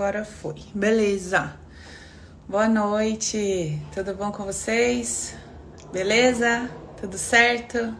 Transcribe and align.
Agora 0.00 0.24
foi. 0.24 0.54
Beleza. 0.74 1.52
Boa 2.48 2.66
noite. 2.66 3.78
Tudo 3.92 4.14
bom 4.14 4.32
com 4.32 4.44
vocês? 4.44 5.34
Beleza? 5.92 6.70
Tudo 6.98 7.18
certo? 7.18 7.94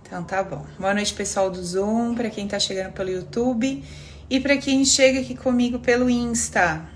Então 0.00 0.24
tá 0.24 0.42
bom. 0.42 0.64
Boa 0.78 0.94
noite, 0.94 1.12
pessoal 1.12 1.50
do 1.50 1.62
Zoom, 1.62 2.14
para 2.14 2.30
quem 2.30 2.48
tá 2.48 2.58
chegando 2.58 2.94
pelo 2.94 3.10
YouTube 3.10 3.84
e 4.30 4.40
para 4.40 4.56
quem 4.56 4.82
chega 4.86 5.20
aqui 5.20 5.36
comigo 5.36 5.78
pelo 5.78 6.08
Insta. 6.08 6.88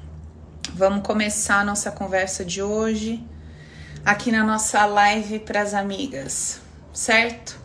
Vamos 0.72 1.06
começar 1.06 1.60
a 1.60 1.64
nossa 1.64 1.92
conversa 1.92 2.42
de 2.42 2.62
hoje 2.62 3.22
aqui 4.02 4.32
na 4.32 4.42
nossa 4.42 4.86
live 4.86 5.40
para 5.40 5.60
as 5.60 5.74
amigas, 5.74 6.62
certo? 6.94 7.58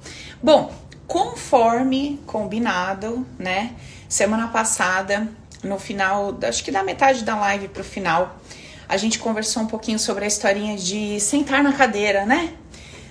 Bom, 0.44 0.76
conforme 1.08 2.22
combinado, 2.26 3.26
né? 3.40 3.78
Semana 4.10 4.50
passada 4.50 5.26
no 5.66 5.80
final, 5.80 6.38
acho 6.44 6.64
que 6.64 6.72
da 6.72 6.84
metade 6.84 7.24
da 7.24 7.36
live 7.36 7.68
pro 7.68 7.84
final, 7.84 8.40
a 8.88 8.98
gente 8.98 9.20
conversou 9.20 9.64
um 9.64 9.68
pouquinho 9.68 10.00
sobre 10.00 10.26
a 10.26 10.28
historinha 10.28 10.78
de 10.78 11.20
sentar 11.20 11.64
na 11.64 11.74
cadeira, 11.74 12.26
né? 12.26 12.54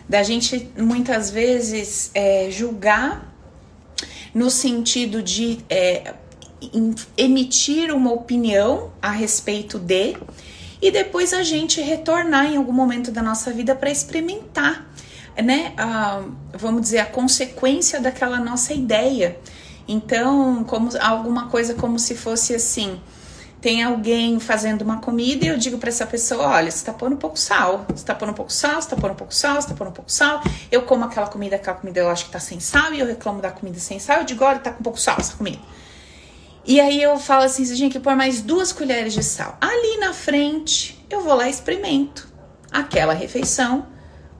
Da 0.08 0.22
gente 0.22 0.70
muitas 0.76 1.30
vezes 1.30 2.10
é, 2.14 2.48
julgar 2.50 3.34
no 4.32 4.50
sentido 4.50 5.22
de 5.22 5.60
é, 5.68 6.14
emitir 7.16 7.92
uma 7.92 8.12
opinião 8.12 8.92
a 9.00 9.10
respeito 9.10 9.78
de 9.78 10.16
e 10.80 10.90
depois 10.90 11.32
a 11.32 11.42
gente 11.42 11.80
retornar 11.80 12.46
em 12.46 12.56
algum 12.56 12.72
momento 12.72 13.10
da 13.10 13.22
nossa 13.22 13.50
vida 13.52 13.74
para 13.74 13.90
experimentar, 13.90 14.86
né? 15.42 15.72
A, 15.76 16.22
vamos 16.52 16.82
dizer, 16.82 16.98
a 16.98 17.06
consequência 17.06 18.00
daquela 18.00 18.38
nossa 18.38 18.74
ideia. 18.74 19.38
Então, 19.86 20.64
como 20.64 20.90
alguma 21.00 21.48
coisa 21.48 21.74
como 21.74 21.98
se 21.98 22.14
fosse 22.14 22.54
assim, 22.54 23.00
tem 23.60 23.82
alguém 23.82 24.38
fazendo 24.40 24.82
uma 24.82 25.00
comida 25.00 25.44
e 25.44 25.48
eu 25.48 25.56
digo 25.56 25.78
para 25.78 25.88
essa 25.88 26.06
pessoa, 26.06 26.48
olha, 26.48 26.70
você 26.70 26.84
tá 26.84 26.92
pondo 26.92 27.14
um 27.14 27.18
pouco 27.18 27.38
sal, 27.38 27.86
você 27.88 28.04
tá 28.04 28.14
pondo 28.14 28.32
um 28.32 28.34
pouco 28.34 28.52
sal, 28.52 28.80
você 28.80 28.90
tá 28.90 28.96
pondo 28.96 29.12
um 29.12 29.16
pouco 29.16 29.34
sal, 29.34 29.54
você 29.54 29.68
tá 29.68 29.74
pondo 29.74 29.88
um 29.88 29.94
pouco 29.94 30.12
sal. 30.12 30.42
Eu 30.70 30.82
como 30.82 31.04
aquela 31.04 31.26
comida, 31.28 31.56
aquela 31.56 31.76
comida 31.76 32.00
eu 32.00 32.10
acho 32.10 32.26
que 32.26 32.30
tá 32.30 32.40
sem 32.40 32.60
sal 32.60 32.92
e 32.92 33.00
eu 33.00 33.06
reclamo 33.06 33.40
da 33.40 33.50
comida 33.50 33.78
sem 33.78 33.98
sal, 33.98 34.18
eu 34.18 34.24
digo, 34.24 34.44
olha, 34.44 34.58
tá 34.58 34.70
com 34.70 34.82
pouco 34.82 35.00
sal 35.00 35.16
essa 35.18 35.34
comida. 35.36 35.60
E 36.66 36.80
aí 36.80 37.02
eu 37.02 37.18
falo 37.18 37.44
assim, 37.44 37.64
você 37.64 37.74
tinha 37.74 37.90
que 37.90 38.00
pôr 38.00 38.16
mais 38.16 38.40
duas 38.40 38.72
colheres 38.72 39.12
de 39.12 39.22
sal. 39.22 39.56
Ali 39.60 39.98
na 39.98 40.14
frente, 40.14 41.02
eu 41.10 41.20
vou 41.20 41.34
lá 41.34 41.46
e 41.46 41.50
experimento 41.50 42.28
aquela 42.70 43.14
refeição 43.14 43.86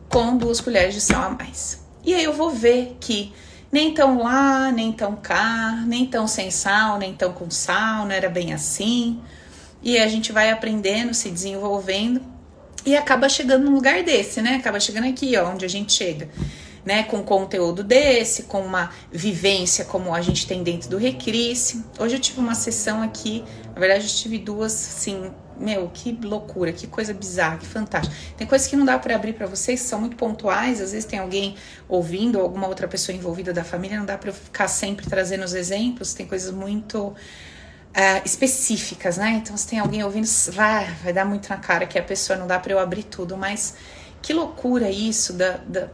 com 0.09 0.37
duas 0.37 0.61
colheres 0.61 0.95
de 0.95 1.01
sal 1.01 1.23
a 1.23 1.31
mais. 1.31 1.83
E 2.05 2.15
aí 2.15 2.25
eu 2.25 2.33
vou 2.33 2.51
ver 2.51 2.97
que 3.01 3.33
nem 3.75 3.93
tão 3.93 4.23
lá, 4.23 4.71
nem 4.71 4.93
tão 4.93 5.17
cá, 5.17 5.83
nem 5.85 6.07
tão 6.07 6.29
sem 6.29 6.49
sal, 6.49 6.97
nem 6.97 7.13
tão 7.13 7.33
com 7.33 7.51
sal, 7.51 8.05
não 8.05 8.13
era 8.13 8.29
bem 8.29 8.53
assim. 8.53 9.21
E 9.83 9.99
a 9.99 10.07
gente 10.07 10.31
vai 10.31 10.53
aprendendo, 10.53 11.13
se 11.13 11.29
desenvolvendo 11.29 12.23
e 12.87 12.97
acaba 12.97 13.29
chegando 13.29 13.65
num 13.65 13.75
lugar 13.75 14.05
desse, 14.05 14.41
né? 14.41 14.55
Acaba 14.55 14.79
chegando 14.79 15.09
aqui, 15.09 15.37
ó, 15.37 15.51
onde 15.51 15.65
a 15.65 15.69
gente 15.69 15.93
chega, 15.93 16.29
né? 16.85 17.03
Com 17.03 17.25
conteúdo 17.25 17.83
desse, 17.83 18.45
com 18.45 18.61
uma 18.61 18.93
vivência 19.11 19.85
como 19.85 20.15
a 20.15 20.23
gente 20.23 20.47
tem 20.47 20.63
dentro 20.63 20.89
do 20.89 20.97
Recrisse. 20.97 21.85
Hoje 21.99 22.15
eu 22.15 22.21
tive 22.21 22.39
uma 22.39 22.55
sessão 22.55 23.03
aqui, 23.03 23.43
na 23.75 23.81
verdade 23.81 24.05
eu 24.05 24.11
tive 24.11 24.39
duas, 24.39 24.73
assim, 24.73 25.33
meu, 25.59 25.91
que 25.93 26.13
loucura, 26.23 26.73
que 26.73 26.87
coisa 26.87 27.13
bizarra, 27.13 27.59
que 27.59 27.67
fantástico. 27.67 28.15
Tem 28.37 28.47
coisas 28.47 28.67
que 28.67 28.77
não 28.77 28.85
dá 28.85 28.99
para 28.99 29.15
abrir 29.15 29.33
para 29.33 29.47
vocês, 29.47 29.81
são 29.81 30.01
muito 30.01 30.17
pontuais, 30.17 30.81
às 30.81 30.93
vezes 30.93 31.05
tem 31.05 31.19
alguém 31.19 31.57
ouvindo, 31.89 32.39
ou 32.39 32.43
alguma 32.43 32.67
outra 32.67 32.89
pessoa 32.89 33.17
envolvida 33.17 33.53
da 33.53 33.65
família, 33.65 33.99
não 33.99 34.07
dá 34.07 34.19
para 34.19 34.31
eu 34.31 34.35
ficar 34.35 34.69
sempre 34.69 35.07
trazendo 35.07 35.45
os 35.45 35.55
exemplos, 35.55 36.15
tem 36.15 36.27
coisas 36.27 36.53
muito 36.53 37.09
uh, 37.09 37.15
específicas, 38.25 39.17
né? 39.17 39.41
Então, 39.43 39.57
se 39.57 39.67
tem 39.67 39.79
alguém 39.79 40.03
ouvindo, 40.03 40.27
vai, 40.53 40.91
vai 41.03 41.13
dar 41.13 41.25
muito 41.25 41.49
na 41.49 41.57
cara 41.57 41.87
que 41.87 41.99
a 41.99 42.03
pessoa 42.03 42.39
não 42.39 42.47
dá 42.47 42.59
para 42.59 42.73
eu 42.73 42.79
abrir 42.79 43.05
tudo, 43.05 43.37
mas 43.37 43.75
que 44.21 44.33
loucura 44.33 44.91
isso 44.91 45.35
da, 45.35 45.59
da, 45.69 45.89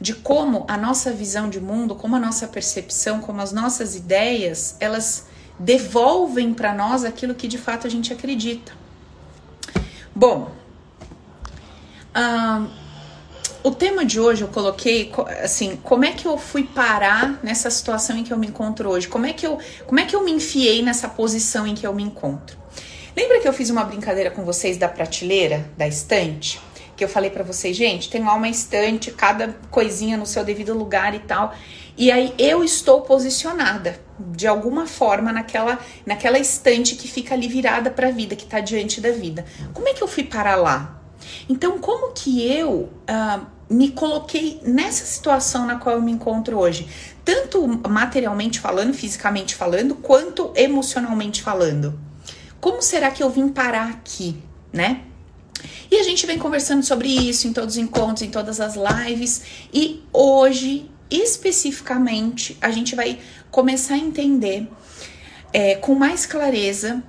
de 0.00 0.14
como 0.14 0.64
a 0.66 0.76
nossa 0.76 1.12
visão 1.12 1.50
de 1.50 1.60
mundo, 1.60 1.94
como 1.94 2.16
a 2.16 2.18
nossa 2.18 2.48
percepção, 2.48 3.20
como 3.20 3.42
as 3.42 3.52
nossas 3.52 3.94
ideias, 3.94 4.76
elas 4.80 5.26
devolvem 5.58 6.52
para 6.54 6.74
nós 6.74 7.04
aquilo 7.04 7.34
que 7.34 7.46
de 7.46 7.58
fato 7.58 7.86
a 7.86 7.90
gente 7.90 8.12
acredita. 8.12 8.72
Bom, 10.16 10.48
uh, 12.14 12.70
o 13.64 13.72
tema 13.72 14.04
de 14.04 14.20
hoje 14.20 14.42
eu 14.42 14.48
coloquei 14.48 15.12
assim, 15.42 15.74
como 15.82 16.04
é 16.04 16.12
que 16.12 16.24
eu 16.24 16.38
fui 16.38 16.62
parar 16.62 17.40
nessa 17.42 17.68
situação 17.68 18.16
em 18.16 18.22
que 18.22 18.32
eu 18.32 18.38
me 18.38 18.46
encontro 18.46 18.90
hoje? 18.90 19.08
Como 19.08 19.26
é 19.26 19.32
que 19.32 19.44
eu, 19.44 19.58
como 19.86 19.98
é 19.98 20.04
que 20.04 20.14
eu 20.14 20.22
me 20.22 20.30
enfiei 20.30 20.82
nessa 20.82 21.08
posição 21.08 21.66
em 21.66 21.74
que 21.74 21.84
eu 21.84 21.92
me 21.92 22.04
encontro? 22.04 22.56
Lembra 23.16 23.40
que 23.40 23.48
eu 23.48 23.52
fiz 23.52 23.70
uma 23.70 23.82
brincadeira 23.82 24.30
com 24.30 24.44
vocês 24.44 24.76
da 24.76 24.88
prateleira, 24.88 25.68
da 25.76 25.88
estante? 25.88 26.60
Que 26.96 27.02
eu 27.02 27.08
falei 27.08 27.30
para 27.30 27.42
vocês, 27.42 27.76
gente, 27.76 28.08
tem 28.08 28.22
lá 28.22 28.34
uma 28.34 28.48
estante, 28.48 29.10
cada 29.10 29.56
coisinha 29.68 30.16
no 30.16 30.26
seu 30.26 30.44
devido 30.44 30.78
lugar 30.78 31.12
e 31.12 31.18
tal. 31.18 31.52
E 31.96 32.12
aí 32.12 32.32
eu 32.38 32.62
estou 32.62 33.00
posicionada 33.00 34.00
de 34.18 34.46
alguma 34.46 34.86
forma 34.86 35.32
naquela 35.32 35.78
naquela 36.06 36.38
estante 36.38 36.94
que 36.94 37.08
fica 37.08 37.34
ali 37.34 37.48
virada 37.48 37.90
para 37.90 38.08
a 38.08 38.10
vida, 38.10 38.36
que 38.36 38.44
está 38.44 38.60
diante 38.60 39.00
da 39.00 39.10
vida. 39.10 39.44
Como 39.72 39.88
é 39.88 39.94
que 39.94 40.02
eu 40.02 40.08
fui 40.08 40.24
para 40.24 40.54
lá? 40.56 41.00
Então, 41.48 41.78
como 41.78 42.12
que 42.12 42.46
eu 42.46 42.90
uh, 43.08 43.46
me 43.68 43.90
coloquei 43.90 44.60
nessa 44.62 45.04
situação 45.04 45.66
na 45.66 45.76
qual 45.76 45.96
eu 45.96 46.02
me 46.02 46.12
encontro 46.12 46.58
hoje? 46.58 46.88
Tanto 47.24 47.66
materialmente 47.88 48.60
falando, 48.60 48.92
fisicamente 48.92 49.54
falando, 49.54 49.94
quanto 49.94 50.52
emocionalmente 50.54 51.42
falando. 51.42 51.98
Como 52.60 52.82
será 52.82 53.10
que 53.10 53.22
eu 53.22 53.30
vim 53.30 53.48
parar 53.48 53.90
aqui, 53.90 54.42
né? 54.72 55.02
E 55.90 55.96
a 55.96 56.02
gente 56.02 56.26
vem 56.26 56.38
conversando 56.38 56.82
sobre 56.82 57.08
isso 57.08 57.46
em 57.46 57.52
todos 57.52 57.76
os 57.76 57.78
encontros, 57.78 58.22
em 58.22 58.30
todas 58.30 58.60
as 58.60 58.74
lives. 58.74 59.42
E 59.72 60.02
hoje 60.12 60.90
especificamente, 61.10 62.56
a 62.60 62.70
gente 62.70 62.94
vai 62.94 63.18
começar 63.54 63.94
a 63.94 63.98
entender 63.98 64.68
é, 65.52 65.76
com 65.76 65.94
mais 65.94 66.26
clareza 66.26 67.00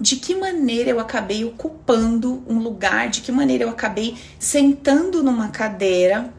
de 0.00 0.16
que 0.16 0.34
maneira 0.34 0.88
eu 0.88 0.98
acabei 0.98 1.44
ocupando 1.44 2.42
um 2.48 2.58
lugar, 2.58 3.10
de 3.10 3.20
que 3.20 3.30
maneira 3.30 3.64
eu 3.64 3.68
acabei 3.68 4.16
sentando 4.38 5.22
numa 5.22 5.50
cadeira 5.50 6.32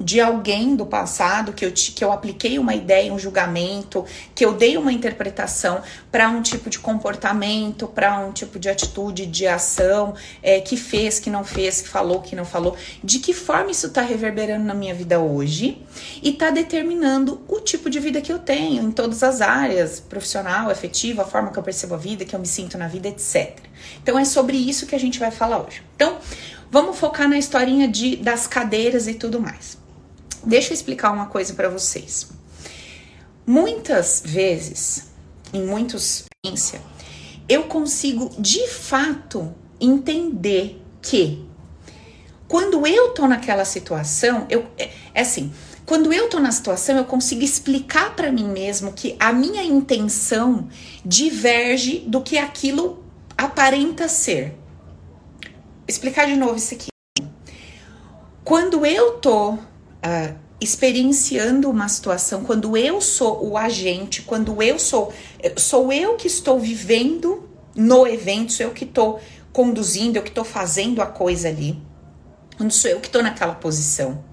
de 0.00 0.20
alguém 0.20 0.76
do 0.76 0.86
passado 0.86 1.52
que 1.52 1.64
eu, 1.64 1.72
que 1.72 2.04
eu 2.04 2.12
apliquei 2.12 2.58
uma 2.58 2.74
ideia, 2.74 3.12
um 3.12 3.18
julgamento, 3.18 4.04
que 4.34 4.44
eu 4.44 4.52
dei 4.54 4.76
uma 4.76 4.92
interpretação 4.92 5.82
para 6.10 6.28
um 6.28 6.40
tipo 6.40 6.70
de 6.70 6.78
comportamento, 6.78 7.88
para 7.88 8.18
um 8.20 8.32
tipo 8.32 8.58
de 8.58 8.68
atitude, 8.68 9.26
de 9.26 9.46
ação, 9.46 10.14
é, 10.42 10.60
que 10.60 10.76
fez, 10.76 11.18
que 11.18 11.30
não 11.30 11.44
fez, 11.44 11.80
que 11.80 11.88
falou, 11.88 12.20
que 12.20 12.36
não 12.36 12.44
falou, 12.44 12.76
de 13.02 13.18
que 13.18 13.32
forma 13.32 13.70
isso 13.70 13.86
está 13.86 14.02
reverberando 14.02 14.64
na 14.64 14.74
minha 14.74 14.94
vida 14.94 15.18
hoje 15.18 15.82
e 16.22 16.30
está 16.30 16.50
determinando 16.50 17.40
o 17.48 17.60
tipo 17.60 17.90
de 17.90 17.98
vida 17.98 18.20
que 18.20 18.32
eu 18.32 18.38
tenho 18.38 18.82
em 18.82 18.90
todas 18.90 19.22
as 19.22 19.40
áreas, 19.40 20.00
profissional, 20.00 20.70
afetiva, 20.70 21.22
a 21.22 21.24
forma 21.24 21.50
que 21.50 21.58
eu 21.58 21.62
percebo 21.62 21.94
a 21.94 21.98
vida, 21.98 22.24
que 22.24 22.34
eu 22.34 22.40
me 22.40 22.46
sinto 22.46 22.78
na 22.78 22.86
vida, 22.86 23.08
etc. 23.08 23.56
Então 24.02 24.18
é 24.18 24.24
sobre 24.24 24.56
isso 24.56 24.86
que 24.86 24.94
a 24.94 25.00
gente 25.00 25.18
vai 25.18 25.30
falar 25.30 25.58
hoje. 25.58 25.82
Então, 25.96 26.18
vamos 26.70 26.98
focar 26.98 27.28
na 27.28 27.38
historinha 27.38 27.88
de, 27.88 28.16
das 28.16 28.46
cadeiras 28.46 29.06
e 29.08 29.14
tudo 29.14 29.40
mais. 29.40 29.78
Deixa 30.44 30.70
eu 30.70 30.74
explicar 30.74 31.10
uma 31.10 31.26
coisa 31.26 31.54
para 31.54 31.68
vocês. 31.68 32.28
Muitas 33.46 34.22
vezes, 34.24 35.08
em 35.52 35.64
muitos 35.64 36.26
experiência, 36.42 36.80
eu 37.48 37.64
consigo 37.64 38.30
de 38.38 38.66
fato 38.68 39.54
entender 39.80 40.82
que 41.02 41.44
quando 42.46 42.86
eu 42.86 43.10
tô 43.10 43.26
naquela 43.26 43.64
situação, 43.64 44.46
eu 44.48 44.66
é, 44.78 44.90
é 45.14 45.20
assim, 45.20 45.52
quando 45.84 46.12
eu 46.12 46.28
tô 46.28 46.38
na 46.38 46.52
situação, 46.52 46.96
eu 46.96 47.04
consigo 47.04 47.42
explicar 47.42 48.14
para 48.14 48.30
mim 48.30 48.48
mesmo 48.48 48.92
que 48.92 49.16
a 49.18 49.32
minha 49.32 49.62
intenção 49.62 50.68
diverge 51.04 52.00
do 52.00 52.20
que 52.20 52.38
aquilo 52.38 53.02
aparenta 53.36 54.08
ser. 54.08 54.54
Explicar 55.86 56.26
de 56.26 56.36
novo 56.36 56.56
isso 56.56 56.74
aqui. 56.74 56.88
Quando 58.44 58.84
eu 58.84 59.12
tô 59.12 59.58
uh, 60.04 60.34
experienciando 60.60 61.70
uma 61.70 61.88
situação, 61.88 62.42
quando 62.44 62.76
eu 62.76 63.00
sou 63.00 63.48
o 63.48 63.56
agente, 63.56 64.22
quando 64.22 64.62
eu 64.62 64.78
sou, 64.78 65.12
sou 65.56 65.92
eu 65.92 66.16
que 66.16 66.26
estou 66.26 66.58
vivendo 66.58 67.48
no 67.74 68.06
evento, 68.06 68.52
sou 68.52 68.66
eu 68.66 68.72
que 68.72 68.84
estou 68.84 69.20
conduzindo, 69.52 70.16
eu 70.16 70.22
que 70.22 70.30
estou 70.30 70.44
fazendo 70.44 71.00
a 71.00 71.06
coisa 71.06 71.48
ali, 71.48 71.80
quando 72.56 72.72
sou 72.72 72.90
eu 72.90 73.00
que 73.00 73.06
estou 73.06 73.22
naquela 73.22 73.54
posição, 73.54 74.24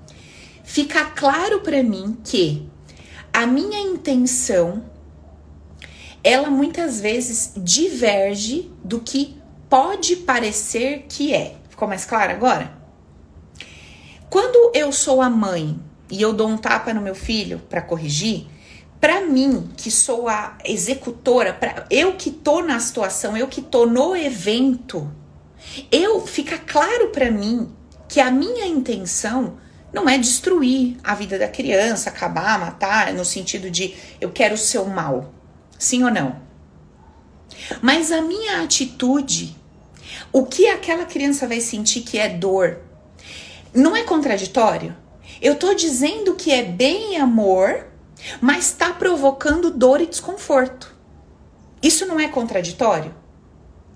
fica 0.64 1.06
claro 1.06 1.62
para 1.62 1.84
mim 1.84 2.18
que 2.24 2.68
a 3.32 3.46
minha 3.46 3.80
intenção 3.80 4.84
ela 6.24 6.50
muitas 6.50 7.00
vezes 7.00 7.54
diverge 7.56 8.72
do 8.84 9.00
que 9.00 9.38
pode 9.70 10.16
parecer 10.16 11.06
que 11.08 11.32
é. 11.32 11.56
Ficou 11.70 11.88
mais 11.88 12.04
claro 12.04 12.32
agora? 12.32 12.75
Quando 14.36 14.70
eu 14.74 14.92
sou 14.92 15.22
a 15.22 15.30
mãe 15.30 15.80
e 16.12 16.22
eu 16.22 16.34
dou 16.34 16.50
um 16.50 16.58
tapa 16.58 16.94
no 16.94 17.00
meu 17.00 17.16
filho 17.16 17.62
para 17.70 17.82
corrigir, 17.82 18.46
para 19.00 19.22
mim, 19.22 19.70
que 19.78 19.90
sou 19.90 20.28
a 20.28 20.58
executora, 20.66 21.54
pra, 21.54 21.86
eu 21.90 22.16
que 22.16 22.30
tô 22.30 22.62
na 22.62 22.78
situação, 22.82 23.38
eu 23.38 23.48
que 23.48 23.62
tô 23.62 23.86
no 23.86 24.14
evento, 24.14 25.10
eu 25.90 26.28
fica 26.28 26.58
claro 26.58 27.12
para 27.12 27.32
mim 27.32 27.74
que 28.10 28.20
a 28.20 28.30
minha 28.30 28.68
intenção 28.68 29.56
não 29.94 30.10
é 30.10 30.18
destruir 30.18 30.98
a 31.02 31.16
vida 31.16 31.40
da 31.40 31.48
criança, 31.48 32.10
acabar, 32.10 32.60
matar, 32.60 33.14
no 33.14 33.24
sentido 33.24 33.72
de 33.72 33.96
eu 34.20 34.34
quero 34.34 34.56
o 34.56 34.58
seu 34.58 34.84
mal. 34.84 35.34
Sim 35.80 36.04
ou 36.04 36.12
não? 36.12 36.42
Mas 37.82 38.12
a 38.12 38.22
minha 38.22 38.62
atitude, 38.62 39.56
o 40.30 40.46
que 40.46 40.68
aquela 40.68 41.06
criança 41.06 41.48
vai 41.48 41.62
sentir 41.62 42.02
que 42.02 42.20
é 42.20 42.28
dor, 42.28 42.84
não 43.76 43.96
é 43.96 44.04
contraditório? 44.04 44.96
Eu 45.42 45.56
tô 45.56 45.74
dizendo 45.74 46.36
que 46.36 46.52
é 46.52 46.64
bem 46.64 47.18
amor, 47.18 47.88
mas 48.40 48.66
está 48.66 48.94
provocando 48.94 49.70
dor 49.70 50.02
e 50.02 50.06
desconforto. 50.06 50.96
Isso 51.82 52.06
não 52.06 52.20
é 52.20 52.28
contraditório? 52.28 53.14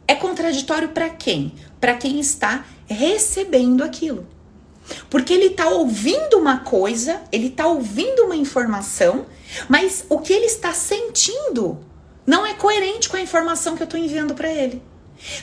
É 0.07 0.15
contraditório 0.15 0.89
para 0.89 1.09
quem? 1.09 1.53
Para 1.79 1.95
quem 1.95 2.19
está 2.19 2.65
recebendo 2.85 3.83
aquilo. 3.83 4.27
Porque 5.09 5.33
ele 5.33 5.47
está 5.47 5.69
ouvindo 5.69 6.37
uma 6.37 6.59
coisa, 6.59 7.21
ele 7.31 7.47
está 7.47 7.67
ouvindo 7.67 8.25
uma 8.25 8.35
informação, 8.35 9.27
mas 9.67 10.05
o 10.09 10.19
que 10.19 10.33
ele 10.33 10.45
está 10.45 10.73
sentindo 10.73 11.79
não 12.25 12.45
é 12.45 12.53
coerente 12.53 13.07
com 13.07 13.17
a 13.17 13.21
informação 13.21 13.75
que 13.75 13.83
eu 13.83 13.85
estou 13.85 13.99
enviando 13.99 14.33
para 14.33 14.51
ele. 14.51 14.81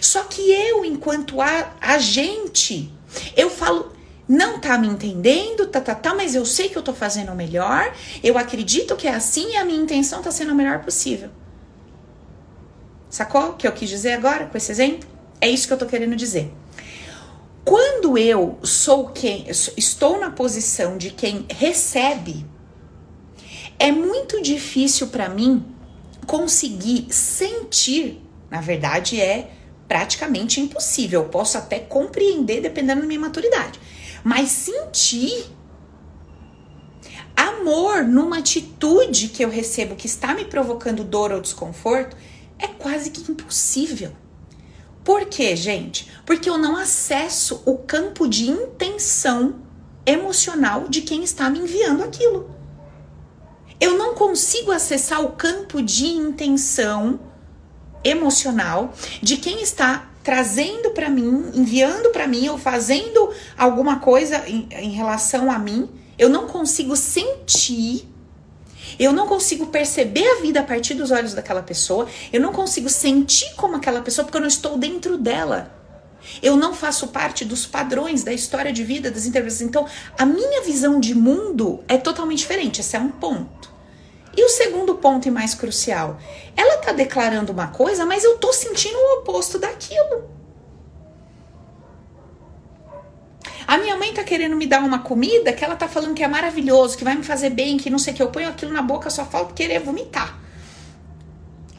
Só 0.01 0.25
que 0.25 0.51
eu, 0.51 0.85
enquanto 0.85 1.37
agente, 1.81 2.93
eu 3.37 3.51
falo, 3.51 3.86
não 4.29 4.61
tá 4.61 4.77
me 4.77 4.89
entendendo, 4.89 5.67
tá, 5.67 5.81
tá, 5.81 5.95
tá, 5.95 6.15
mas 6.15 6.35
eu 6.35 6.45
sei 6.45 6.69
que 6.69 6.77
eu 6.77 6.83
tô 6.83 6.93
fazendo 6.93 7.33
o 7.33 7.37
melhor, 7.37 7.95
eu 8.23 8.37
acredito 8.37 8.97
que 8.97 9.07
é 9.07 9.15
assim 9.15 9.53
e 9.53 9.57
a 9.57 9.65
minha 9.65 9.81
intenção 9.81 10.21
tá 10.23 10.31
sendo 10.31 10.51
a 10.51 10.55
melhor 10.55 10.81
possível. 10.81 11.31
Sacou 13.09 13.51
o 13.51 13.53
que 13.55 13.67
eu 13.67 13.73
quis 13.73 13.89
dizer 13.89 14.13
agora 14.13 14.47
com 14.47 14.57
esse 14.57 14.71
exemplo? 14.73 15.09
É 15.41 15.49
isso 15.49 15.67
que 15.67 15.73
eu 15.73 15.79
tô 15.79 15.87
querendo 15.87 16.17
dizer. 16.17 16.53
Quando 17.65 18.17
eu 18.19 18.59
sou 18.63 19.09
quem 19.09 19.47
estou 19.49 20.21
na 20.21 20.31
posição 20.31 20.97
de 20.97 21.11
quem 21.11 21.47
recebe, 21.49 22.47
é 23.79 23.91
muito 23.93 24.43
difícil 24.43 25.09
para 25.09 25.29
mim 25.29 25.65
conseguir 26.27 27.07
sentir, 27.11 28.23
na 28.51 28.61
verdade 28.61 29.21
é 29.21 29.51
praticamente 29.89 30.61
impossível. 30.61 31.23
Eu 31.23 31.29
posso 31.29 31.57
até 31.59 31.79
compreender 31.79 32.61
dependendo 32.61 33.03
da 33.03 33.07
minha 33.07 33.21
maturidade, 33.21 33.81
mas 34.27 34.51
sentir 34.51 35.47
amor 37.37 38.03
numa 38.03 38.39
atitude 38.39 39.29
que 39.29 39.45
eu 39.45 39.49
recebo 39.49 39.95
que 39.95 40.09
está 40.09 40.35
me 40.35 40.45
provocando 40.45 41.05
dor 41.05 41.31
ou 41.31 41.41
desconforto 41.41 42.17
é 42.59 42.67
quase 42.67 43.13
que 43.13 43.31
impossível. 43.31 44.11
Por 45.05 45.27
quê, 45.27 45.55
gente? 45.55 46.11
Porque 46.27 46.51
eu 46.51 46.59
não 46.59 46.77
acesso 46.77 47.63
o 47.65 47.79
campo 47.79 48.27
de 48.27 48.51
intenção 48.51 49.63
emocional 50.05 50.89
de 50.89 51.03
quem 51.03 51.23
está 51.23 51.49
me 51.49 51.61
enviando 51.61 52.03
aquilo. 52.03 52.51
Eu 53.79 53.97
não 53.97 54.17
consigo 54.17 54.73
acessar 54.73 55.25
o 55.25 55.37
campo 55.37 55.81
de 55.81 56.05
intenção 56.05 57.21
emocional 58.03 58.93
de 59.23 59.37
quem 59.37 59.63
está 59.63 60.11
trazendo 60.27 60.91
para 60.91 61.09
mim, 61.09 61.53
enviando 61.55 62.11
para 62.11 62.27
mim 62.27 62.49
ou 62.49 62.59
fazendo 62.59 63.33
alguma 63.57 64.01
coisa 64.01 64.43
em, 64.49 64.67
em 64.73 64.91
relação 64.91 65.53
a 65.53 65.57
mim. 65.57 65.89
Eu 66.19 66.29
não 66.29 66.49
consigo 66.49 66.97
sentir 66.97 68.09
eu 68.99 69.13
não 69.13 69.27
consigo 69.27 69.67
perceber 69.67 70.27
a 70.27 70.41
vida 70.41 70.61
a 70.61 70.63
partir 70.63 70.95
dos 70.95 71.11
olhos 71.11 71.35
daquela 71.35 71.63
pessoa. 71.63 72.09
Eu 72.33 72.41
não 72.41 72.53
consigo 72.53 72.89
sentir 72.89 73.55
como 73.55 73.77
aquela 73.77 74.01
pessoa 74.01 74.25
porque 74.25 74.37
eu 74.37 74.41
não 74.41 74.49
estou 74.49 74.79
dentro 74.79 75.19
dela. 75.19 75.73
Eu 76.43 76.57
não 76.57 76.73
faço 76.73 77.09
parte 77.09 77.45
dos 77.45 77.67
padrões 77.67 78.25
da 78.25 78.33
história 78.33 78.73
de 78.73 78.83
vida 78.83 79.11
das 79.11 79.27
interpretações. 79.27 79.69
Então, 79.69 79.87
a 80.19 80.25
minha 80.25 80.63
visão 80.63 80.99
de 80.99 81.15
mundo 81.15 81.85
é 81.87 81.99
totalmente 81.99 82.39
diferente. 82.39 82.81
Esse 82.81 82.97
é 82.97 83.01
um 83.01 83.11
ponto. 83.11 83.76
E 84.37 84.45
o 84.45 84.49
segundo 84.49 84.97
ponto 84.97 85.27
e 85.27 85.31
mais 85.31 85.55
crucial, 85.55 86.19
ela 86.55 86.77
tá 86.79 86.93
declarando 86.93 87.53
uma 87.53 87.69
coisa, 87.69 88.05
mas 88.05 88.23
eu 88.23 88.37
tô 88.37 88.53
sentindo 88.53 88.97
o 88.97 89.21
oposto 89.21 89.59
daquilo. 89.59 90.37
A 93.67 93.79
minha 93.79 93.97
mãe 93.97 94.13
tá 94.13 94.23
querendo 94.23 94.55
me 94.55 94.67
dar 94.67 94.83
uma 94.83 95.01
comida 95.01 95.53
que 95.53 95.65
ela 95.65 95.75
tá 95.75 95.89
falando 95.89 96.15
que 96.15 96.23
é 96.23 96.29
maravilhoso, 96.29 96.97
que 96.97 97.03
vai 97.03 97.17
me 97.17 97.25
fazer 97.25 97.51
bem, 97.51 97.79
que 97.79 97.91
não 97.91 97.99
sei 97.99 98.13
o 98.13 98.17
que. 98.17 98.23
Eu 98.23 98.31
ponho 98.31 98.49
aquilo 98.49 98.73
na 98.73 98.83
boca, 98.83 99.11
só 99.11 99.25
falta 99.25 99.55
querer 99.55 99.81
vomitar. 99.81 100.39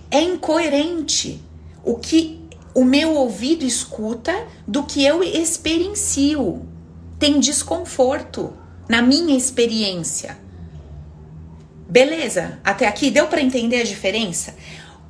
É 0.09 0.19
incoerente 0.19 1.41
o 1.83 1.95
que 1.95 2.41
o 2.73 2.83
meu 2.83 3.13
ouvido 3.13 3.63
escuta 3.63 4.33
do 4.67 4.83
que 4.83 5.05
eu 5.05 5.23
experiencio. 5.23 6.67
Tem 7.17 7.39
desconforto 7.39 8.53
na 8.89 9.01
minha 9.01 9.37
experiência. 9.37 10.46
Beleza? 11.89 12.59
Até 12.63 12.87
aqui 12.87 13.09
deu 13.09 13.27
para 13.27 13.41
entender 13.41 13.81
a 13.81 13.83
diferença? 13.83 14.55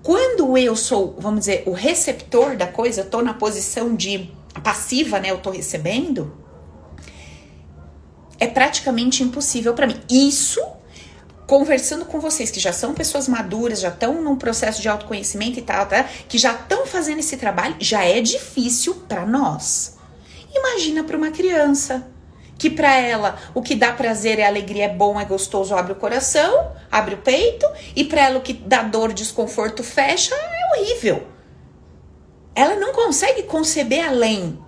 Quando 0.03 0.57
eu 0.57 0.75
sou, 0.75 1.15
vamos 1.19 1.41
dizer, 1.41 1.63
o 1.65 1.71
receptor 1.71 2.55
da 2.55 2.67
coisa, 2.67 3.01
eu 3.01 3.09
tô 3.09 3.21
na 3.21 3.33
posição 3.33 3.95
de 3.95 4.31
passiva, 4.63 5.19
né? 5.19 5.31
Eu 5.31 5.39
tô 5.39 5.49
recebendo 5.49 6.37
é 8.39 8.47
praticamente 8.47 9.23
impossível 9.23 9.73
para 9.73 9.87
mim. 9.87 9.99
Isso 10.09 10.61
conversando 11.47 12.05
com 12.05 12.19
vocês 12.19 12.51
que 12.51 12.59
já 12.59 12.73
são 12.73 12.93
pessoas 12.93 13.27
maduras, 13.27 13.79
já 13.79 13.87
estão 13.87 14.21
num 14.21 14.35
processo 14.35 14.81
de 14.81 14.89
autoconhecimento 14.89 15.57
e 15.57 15.61
tal, 15.61 15.85
tá? 15.85 16.03
que 16.03 16.37
já 16.37 16.53
estão 16.53 16.85
fazendo 16.85 17.19
esse 17.19 17.37
trabalho, 17.37 17.77
já 17.79 18.03
é 18.03 18.19
difícil 18.19 18.93
para 19.07 19.25
nós. 19.25 19.97
Imagina 20.53 21.05
para 21.05 21.15
uma 21.15 21.31
criança 21.31 22.05
que 22.57 22.69
para 22.69 22.95
ela 22.95 23.37
o 23.53 23.61
que 23.61 23.75
dá 23.75 23.91
prazer 23.93 24.39
é 24.39 24.45
alegria, 24.45 24.85
é 24.85 24.89
bom, 24.89 25.19
é 25.19 25.25
gostoso, 25.25 25.75
abre 25.75 25.93
o 25.93 25.95
coração, 25.95 26.71
abre 26.91 27.15
o 27.15 27.19
peito, 27.19 27.65
e 27.95 28.03
para 28.03 28.21
ela 28.25 28.39
o 28.39 28.41
que 28.41 28.53
dá 28.53 28.83
dor, 28.83 29.13
desconforto, 29.13 29.83
fecha, 29.83 30.35
é 30.35 30.79
horrível. 30.79 31.27
Ela 32.55 32.75
não 32.75 32.91
consegue 32.91 33.43
conceber 33.43 34.07
além 34.07 34.59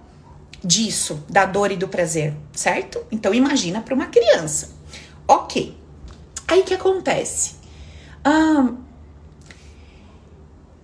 disso, 0.63 1.23
da 1.29 1.45
dor 1.45 1.71
e 1.71 1.77
do 1.77 1.87
prazer, 1.87 2.33
certo? 2.53 3.03
Então 3.11 3.33
imagina 3.33 3.81
para 3.81 3.95
uma 3.95 4.07
criança. 4.07 4.71
Ok. 5.27 5.77
Aí 6.47 6.63
que 6.63 6.73
acontece? 6.73 7.55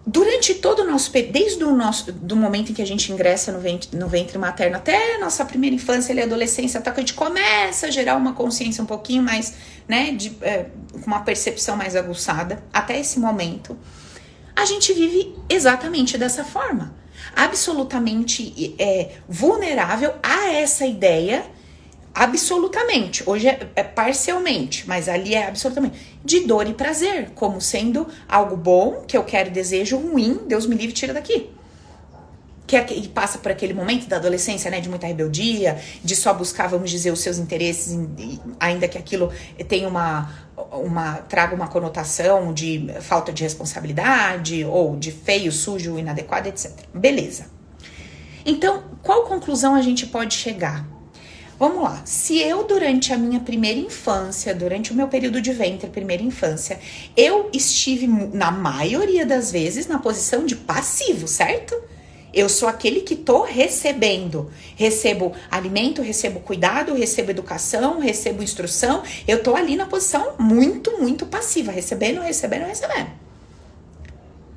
Durante 0.06 0.54
todo 0.54 0.84
o 0.84 0.86
nosso 0.86 1.12
desde 1.12 1.64
o 1.64 1.76
nosso 1.76 2.12
do 2.12 2.36
momento 2.36 2.72
em 2.72 2.76
que 2.76 2.82
a 2.82 2.86
gente 2.86 3.12
ingressa 3.12 3.52
no 3.52 3.60
ventre, 3.60 3.98
no 3.98 4.08
ventre 4.08 4.38
materno 4.38 4.78
até 4.78 5.18
nossa 5.18 5.44
primeira 5.44 5.76
infância 5.76 6.14
e 6.14 6.22
adolescência, 6.22 6.80
até 6.80 6.92
que 6.92 7.00
a 7.00 7.02
gente 7.02 7.16
começa 7.16 7.88
a 7.88 7.90
gerar 7.90 8.16
uma 8.16 8.34
consciência 8.34 8.84
um 8.84 8.86
pouquinho 8.86 9.24
mais, 9.24 9.56
né, 9.88 10.12
de 10.12 10.38
é, 10.42 10.68
uma 11.06 11.22
percepção 11.22 11.76
mais 11.76 11.96
aguçada, 11.96 12.64
até 12.72 13.00
esse 13.00 13.20
momento, 13.20 13.78
a 14.56 14.64
gente 14.66 14.94
vive 14.94 15.36
exatamente 15.50 16.18
dessa 16.18 16.44
forma. 16.44 16.96
Absolutamente 17.36 18.76
é, 18.78 19.18
vulnerável 19.28 20.14
a 20.22 20.54
essa 20.54 20.86
ideia, 20.86 21.46
absolutamente. 22.16 23.22
Hoje 23.26 23.48
é, 23.48 23.70
é 23.76 23.84
parcialmente, 23.84 24.88
mas 24.88 25.08
ali 25.10 25.36
é 25.36 25.48
absolutamente 25.48 26.16
de 26.24 26.40
dor 26.48 26.68
e 26.68 26.74
prazer, 26.74 27.32
como 27.36 27.62
sendo 27.62 28.08
algo 28.28 28.56
bom 28.58 29.04
que 29.08 29.16
eu 29.16 29.24
quero 29.24 29.52
desejo 29.52 29.98
ruim, 29.98 30.40
Deus 30.48 30.66
me 30.66 30.76
livre, 30.76 30.94
tira 30.94 31.14
daqui 31.14 31.50
que, 32.66 32.76
é 32.76 32.84
que 32.84 33.08
passa 33.10 33.38
por 33.38 33.52
aquele 33.52 33.74
momento 33.74 34.08
da 34.08 34.16
adolescência, 34.18 34.72
né, 34.72 34.80
de 34.80 34.90
muita 34.90 35.06
rebeldia, 35.06 35.80
de 36.04 36.16
só 36.16 36.34
buscar, 36.34 36.68
vamos 36.68 36.90
dizer, 36.90 37.12
os 37.12 37.20
seus 37.20 37.38
interesses, 37.38 37.98
ainda 38.60 38.88
que 38.88 38.98
aquilo 38.98 39.32
tenha 39.68 39.88
uma, 39.88 40.32
uma 40.72 41.18
traga 41.18 41.56
uma 41.56 41.68
conotação 41.68 42.54
de 42.54 42.88
falta 43.02 43.32
de 43.32 43.44
responsabilidade 43.44 44.66
ou 44.66 44.96
de 44.96 45.12
feio, 45.12 45.52
sujo, 45.52 46.00
inadequado, 46.00 46.48
etc. 46.48 46.72
Beleza. 46.94 47.48
Então, 48.46 48.84
qual 49.02 49.24
conclusão 49.24 49.76
a 49.76 49.82
gente 49.82 50.08
pode 50.08 50.34
chegar? 50.34 50.95
Vamos 51.58 51.84
lá. 51.84 52.02
Se 52.04 52.38
eu, 52.38 52.66
durante 52.66 53.14
a 53.14 53.18
minha 53.18 53.40
primeira 53.40 53.80
infância, 53.80 54.54
durante 54.54 54.92
o 54.92 54.96
meu 54.96 55.08
período 55.08 55.42
de 55.42 55.54
ventre, 55.54 55.90
primeira 55.90 56.22
infância, 56.22 56.80
eu 57.16 57.50
estive, 57.54 58.08
na 58.08 58.52
maioria 58.52 59.26
das 59.26 59.52
vezes, 59.52 59.88
na 59.88 59.98
posição 60.00 60.46
de 60.46 60.56
passivo, 60.56 61.28
certo? 61.28 61.76
Eu 62.34 62.50
sou 62.50 62.68
aquele 62.68 63.00
que 63.00 63.16
tô 63.16 63.44
recebendo. 63.44 64.52
Recebo 64.76 65.32
alimento, 65.50 66.02
recebo 66.02 66.42
cuidado, 66.42 66.94
recebo 66.94 67.32
educação, 67.32 68.00
recebo 68.00 68.44
instrução. 68.44 69.02
Eu 69.26 69.42
tô 69.42 69.56
ali 69.56 69.78
na 69.78 69.86
posição 69.86 70.34
muito, 70.38 71.00
muito 71.00 71.26
passiva, 71.26 71.72
recebendo, 71.72 72.20
recebendo, 72.20 72.66
recebendo. 72.66 73.12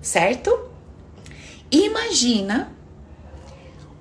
Certo? 0.02 0.68
Imagina 1.70 2.72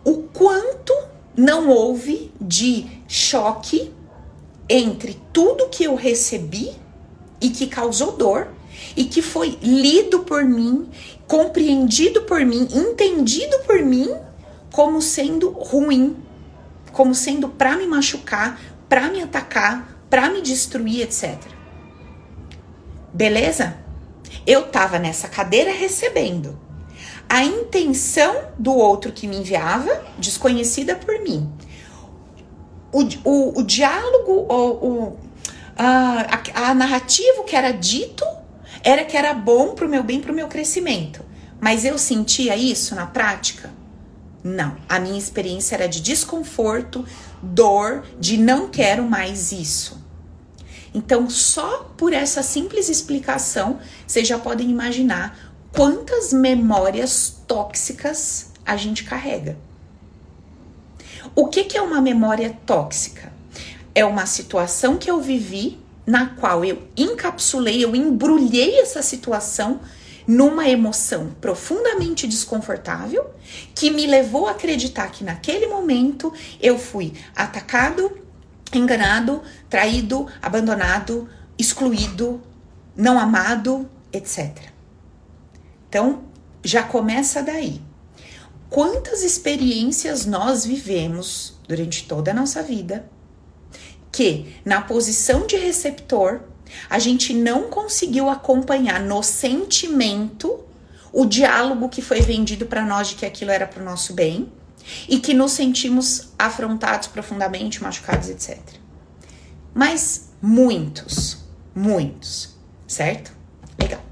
o 0.04 0.24
quanto 0.34 0.94
não 1.38 1.70
houve 1.70 2.32
de 2.42 2.88
choque 3.08 3.94
entre 4.68 5.22
tudo 5.32 5.70
que 5.70 5.84
eu 5.84 5.94
recebi 5.94 6.72
e 7.40 7.52
que 7.52 7.68
causou 7.68 8.18
dor 8.18 8.48
e 8.96 9.06
que 9.06 9.22
foi 9.22 9.58
lido 9.62 10.22
por 10.22 10.44
mim, 10.44 10.90
compreendido 11.28 12.24
por 12.24 12.44
mim, 12.44 12.68
entendido 12.74 13.60
por 13.60 13.80
mim 13.84 14.10
como 14.72 15.00
sendo 15.00 15.52
ruim, 15.52 16.18
como 16.92 17.14
sendo 17.14 17.48
para 17.50 17.78
me 17.78 17.86
machucar, 17.86 18.60
para 18.90 19.10
me 19.10 19.22
atacar, 19.22 20.02
para 20.10 20.30
me 20.30 20.42
destruir, 20.42 21.02
etc. 21.02 21.38
Beleza? 23.14 23.78
Eu 24.46 24.68
tava 24.68 24.98
nessa 24.98 25.28
cadeira 25.28 25.72
recebendo 25.72 26.67
a 27.30 27.44
intenção 27.44 28.36
do 28.58 28.74
outro 28.74 29.12
que 29.12 29.28
me 29.28 29.38
enviava, 29.38 30.06
desconhecida 30.18 30.96
por 30.96 31.20
mim. 31.22 31.52
O, 32.92 33.04
o, 33.24 33.60
o 33.60 33.64
diálogo, 33.64 34.32
o, 34.32 34.88
o 34.88 35.18
a, 35.78 36.40
a, 36.56 36.70
a 36.70 36.74
narrativa 36.74 37.44
que 37.44 37.56
era 37.56 37.72
dito 37.72 38.26
era 38.84 39.04
que 39.04 39.18
era 39.18 39.34
bom 39.34 39.76
pro 39.76 39.90
meu 39.90 40.04
bem, 40.04 40.22
pro 40.22 40.34
meu 40.34 40.48
crescimento. 40.48 41.24
Mas 41.60 41.86
eu 41.86 41.98
sentia 41.98 42.56
isso 42.56 42.96
na 42.96 43.06
prática? 43.06 43.72
Não. 44.44 44.78
A 44.88 45.00
minha 45.00 45.18
experiência 45.18 45.76
era 45.76 45.88
de 45.88 46.02
desconforto, 46.02 47.06
dor, 47.42 48.06
de 48.20 48.38
não 48.38 48.70
quero 48.70 49.04
mais 49.04 49.52
isso. 49.52 50.06
Então, 50.94 51.30
só 51.30 51.92
por 51.98 52.14
essa 52.14 52.42
simples 52.42 52.90
explicação, 52.90 53.80
vocês 54.08 54.28
já 54.28 54.40
podem 54.40 54.70
imaginar 54.70 55.47
quantas 55.78 56.34
memórias 56.34 57.38
tóxicas 57.46 58.48
a 58.66 58.76
gente 58.76 59.04
carrega. 59.04 59.56
O 61.36 61.50
que, 61.50 61.66
que 61.66 61.78
é 61.78 61.82
uma 61.84 62.02
memória 62.02 62.58
tóxica? 62.66 63.32
É 63.94 64.04
uma 64.04 64.26
situação 64.26 64.98
que 64.98 65.12
eu 65.12 65.22
vivi 65.22 65.80
na 66.04 66.30
qual 66.30 66.66
eu 66.66 66.82
encapsulei, 66.98 67.86
eu 67.86 67.96
embrulhei 67.96 68.80
essa 68.80 69.04
situação 69.04 69.80
numa 70.26 70.68
emoção 70.68 71.36
profundamente 71.40 72.28
desconfortável 72.28 73.30
que 73.76 73.92
me 73.92 74.08
levou 74.08 74.48
a 74.48 74.52
acreditar 74.52 75.12
que 75.12 75.24
naquele 75.24 75.68
momento 75.68 76.34
eu 76.60 76.80
fui 76.80 77.14
atacado, 77.36 78.18
enganado, 78.74 79.44
traído, 79.70 80.26
abandonado, 80.42 81.30
excluído, 81.56 82.42
não 82.96 83.20
amado, 83.20 83.88
etc. 84.12 84.76
Então, 85.90 86.24
já 86.64 86.84
começa 86.84 87.42
daí. 87.42 87.82
Quantas 88.70 89.24
experiências 89.24 90.26
nós 90.26 90.66
vivemos 90.66 91.58
durante 91.68 92.06
toda 92.06 92.32
a 92.32 92.34
nossa 92.34 92.62
vida 92.62 93.10
que, 94.12 94.56
na 94.66 94.82
posição 94.82 95.48
de 95.48 95.56
receptor, 95.56 96.42
a 96.90 97.00
gente 97.00 97.34
não 97.34 97.70
conseguiu 97.70 98.30
acompanhar 98.30 99.00
no 99.00 99.24
sentimento 99.24 100.66
o 101.14 101.26
diálogo 101.26 101.88
que 101.88 102.02
foi 102.02 102.22
vendido 102.22 102.66
para 102.66 102.86
nós 102.86 103.10
de 103.10 103.16
que 103.16 103.26
aquilo 103.26 103.52
era 103.52 103.66
para 103.66 103.82
o 103.82 103.86
nosso 103.86 104.14
bem 104.14 104.52
e 105.08 105.20
que 105.20 105.34
nos 105.34 105.54
sentimos 105.54 106.30
afrontados 106.38 107.08
profundamente, 107.08 107.82
machucados, 107.82 108.30
etc. 108.30 108.60
Mas 109.74 110.30
muitos, 110.42 111.38
muitos, 111.74 112.56
certo? 112.88 113.32
Legal. 113.80 114.04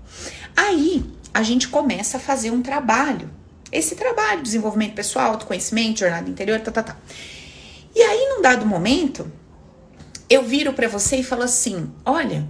Aí 0.56 1.15
a 1.36 1.44
gente 1.44 1.68
começa 1.68 2.16
a 2.16 2.20
fazer 2.20 2.50
um 2.50 2.62
trabalho. 2.62 3.30
Esse 3.70 3.94
trabalho, 3.94 4.42
desenvolvimento 4.42 4.94
pessoal, 4.94 5.32
autoconhecimento, 5.32 6.00
jornada 6.00 6.30
interior, 6.30 6.62
tá, 6.62 6.72
tá, 6.72 6.82
tá. 6.82 6.98
E 7.94 8.02
aí, 8.02 8.30
num 8.30 8.42
dado 8.42 8.66
momento, 8.66 9.30
eu 10.30 10.44
viro 10.44 10.72
para 10.72 10.88
você 10.88 11.18
e 11.18 11.24
falo 11.24 11.44
assim: 11.44 11.92
olha, 12.06 12.48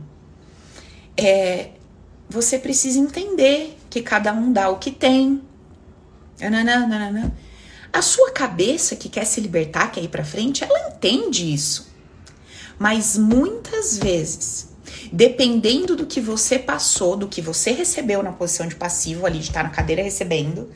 é, 1.18 1.72
você 2.30 2.60
precisa 2.60 3.00
entender 3.00 3.76
que 3.90 4.04
cada 4.04 4.32
um 4.32 4.54
dá 4.54 4.70
o 4.70 4.78
que 4.78 4.92
tem. 4.92 5.42
Nananana. 6.40 7.36
A 7.92 8.04
sua 8.04 8.30
cabeça 8.34 8.96
que 8.96 9.10
quer 9.10 9.26
se 9.26 9.42
libertar, 9.42 9.92
quer 9.92 10.04
ir 10.04 10.10
para 10.10 10.24
frente, 10.24 10.64
ela 10.64 10.90
entende 10.90 11.52
isso. 11.52 11.92
Mas 12.78 13.18
muitas 13.18 13.98
vezes 13.98 14.75
dependendo 15.12 15.96
do 15.96 16.06
que 16.06 16.20
você 16.20 16.58
passou, 16.58 17.16
do 17.16 17.28
que 17.28 17.42
você 17.42 17.72
recebeu 17.72 18.22
na 18.24 18.32
posição 18.32 18.68
de 18.68 18.76
passivo 18.76 19.26
ali, 19.26 19.40
de 19.40 19.46
estar 19.46 19.64
na 19.64 19.70
cadeira 19.70 20.02
recebendo, 20.02 20.70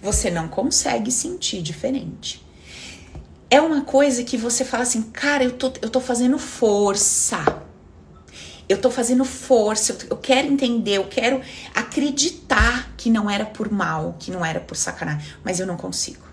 você 0.00 0.30
não 0.30 0.48
consegue 0.48 1.10
sentir 1.10 1.62
diferente. 1.62 2.44
É 3.48 3.60
uma 3.60 3.82
coisa 3.82 4.24
que 4.24 4.36
você 4.36 4.64
fala 4.64 4.82
assim, 4.82 5.02
cara, 5.02 5.44
eu 5.44 5.52
tô, 5.52 5.72
eu 5.80 5.88
tô 5.88 6.00
fazendo 6.00 6.38
força. 6.38 7.64
Eu 8.68 8.80
tô 8.80 8.90
fazendo 8.90 9.24
força, 9.24 9.96
eu, 10.10 10.16
quero 10.16 10.48
entender, 10.48 10.96
eu 10.96 11.06
quero 11.06 11.40
acreditar 11.72 12.92
que 12.96 13.08
não 13.08 13.30
era 13.30 13.46
por 13.46 13.70
mal, 13.70 14.16
que 14.18 14.32
não 14.32 14.44
era 14.44 14.58
por 14.58 14.76
sacanagem, 14.76 15.24
mas 15.44 15.60
eu 15.60 15.66
não 15.68 15.76
consigo. 15.76 16.26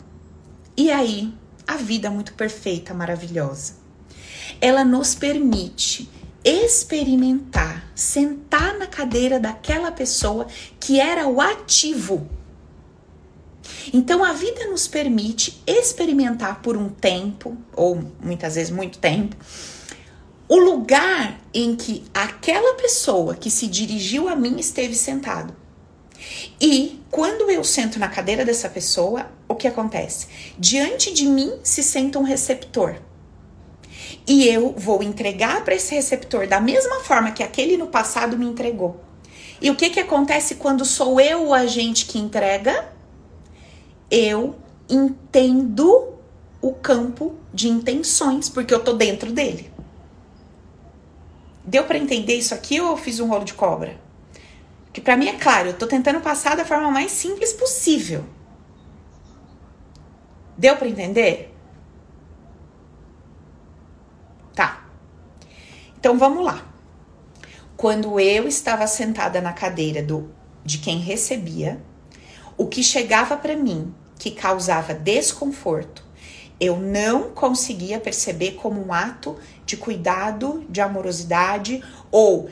E 0.76 0.90
aí, 0.90 1.32
a 1.68 1.78
vida 1.78 2.08
é 2.08 2.10
muito 2.10 2.34
perfeita, 2.34 2.92
maravilhosa. 2.92 3.76
Ela 4.60 4.84
nos 4.84 5.14
permite 5.14 6.10
experimentar, 6.44 7.90
sentar 7.96 8.78
na 8.78 8.88
cadeira 8.88 9.40
daquela 9.40 9.92
pessoa 9.92 10.48
que 10.80 11.00
era 11.00 11.28
o 11.28 11.40
ativo. 11.40 12.28
Então 13.94 14.24
a 14.24 14.34
vida 14.34 14.66
nos 14.68 14.88
permite 14.88 15.62
experimentar 15.66 16.62
por 16.62 16.76
um 16.76 16.90
tempo, 16.90 17.58
ou 17.76 18.04
muitas 18.22 18.56
vezes 18.56 18.72
muito 18.72 18.98
tempo, 19.00 19.36
o 20.48 20.58
lugar 20.58 21.40
em 21.54 21.76
que 21.76 22.04
aquela 22.14 22.76
pessoa 22.76 23.36
que 23.36 23.50
se 23.50 23.68
dirigiu 23.68 24.28
a 24.28 24.36
mim 24.36 24.60
esteve 24.60 24.96
sentado. 24.96 25.56
E 26.60 27.02
quando 27.10 27.50
eu 27.50 27.64
sento 27.64 28.00
na 28.00 28.08
cadeira 28.08 28.46
dessa 28.46 28.70
pessoa, 28.70 29.32
o 29.48 29.56
que 29.56 29.68
acontece? 29.68 30.28
Diante 30.58 31.14
de 31.14 31.26
mim 31.26 31.54
se 31.64 31.84
senta 31.84 32.20
um 32.20 32.24
receptor 32.24 32.98
e 34.28 34.48
eu 34.48 34.74
vou 34.78 35.04
entregar 35.04 35.64
para 35.64 35.76
esse 35.76 35.94
receptor 35.94 36.48
da 36.48 36.60
mesma 36.60 37.02
forma 37.02 37.32
que 37.32 37.44
aquele 37.44 37.78
no 37.78 37.88
passado 37.88 38.38
me 38.38 38.46
entregou. 38.46 39.02
E 39.62 39.70
o 39.70 39.76
que, 39.76 39.90
que 39.90 40.00
acontece 40.00 40.56
quando 40.56 40.86
sou 40.86 41.20
eu 41.20 41.48
o 41.48 41.54
agente 41.54 42.06
que 42.06 42.18
entrega? 42.18 42.90
Eu 44.10 44.56
entendo 44.90 46.14
o 46.62 46.74
campo 46.74 47.36
de 47.54 47.68
intenções, 47.68 48.50
porque 48.50 48.74
eu 48.74 48.84
tô 48.84 48.94
dentro 48.94 49.32
dele. 49.32 49.72
Deu 51.66 51.84
para 51.86 51.98
entender 51.98 52.36
isso 52.36 52.54
aqui 52.54 52.80
ou 52.80 52.92
eu 52.92 52.98
fiz 52.98 53.20
um 53.20 53.28
rolo 53.28 53.46
de 53.46 53.54
cobra? 53.54 53.98
Que 54.92 55.02
para 55.02 55.18
mim 55.18 55.28
é 55.28 55.34
claro, 55.34 55.70
eu 55.70 55.74
tô 55.74 55.88
tentando 55.88 56.20
passar 56.20 56.56
da 56.56 56.66
forma 56.66 56.92
mais 56.92 57.12
simples 57.12 57.54
possível. 57.54 58.24
Deu 60.58 60.76
para 60.78 60.88
entender? 60.88 61.53
Então 66.04 66.18
vamos 66.18 66.44
lá. 66.44 66.62
Quando 67.78 68.20
eu 68.20 68.46
estava 68.46 68.86
sentada 68.88 69.40
na 69.40 69.54
cadeira 69.54 70.04
do 70.04 70.30
de 70.66 70.80
quem 70.80 71.00
recebia, 71.00 71.82
o 72.58 72.68
que 72.68 72.84
chegava 72.84 73.38
para 73.38 73.56
mim 73.56 73.96
que 74.20 74.30
causava 74.32 74.94
desconforto, 74.94 76.04
eu 76.60 76.78
não 76.78 77.30
conseguia 77.30 78.02
perceber 78.02 78.56
como 78.56 78.86
um 78.86 78.92
ato 78.92 79.38
de 79.66 79.78
cuidado, 79.78 80.66
de 80.68 80.82
amorosidade 80.82 81.82
ou 82.12 82.50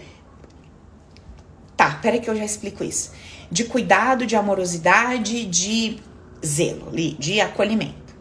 Tá, 1.75 1.99
peraí 2.01 2.21
que 2.21 2.29
eu 2.29 2.37
já 2.37 2.45
explico 2.45 2.85
isso. 2.85 3.11
De 3.51 3.65
cuidado, 3.65 4.25
de 4.25 4.37
amorosidade, 4.37 5.45
de 5.45 5.99
zelo, 6.45 6.89
de 7.19 7.41
acolhimento. 7.41 8.15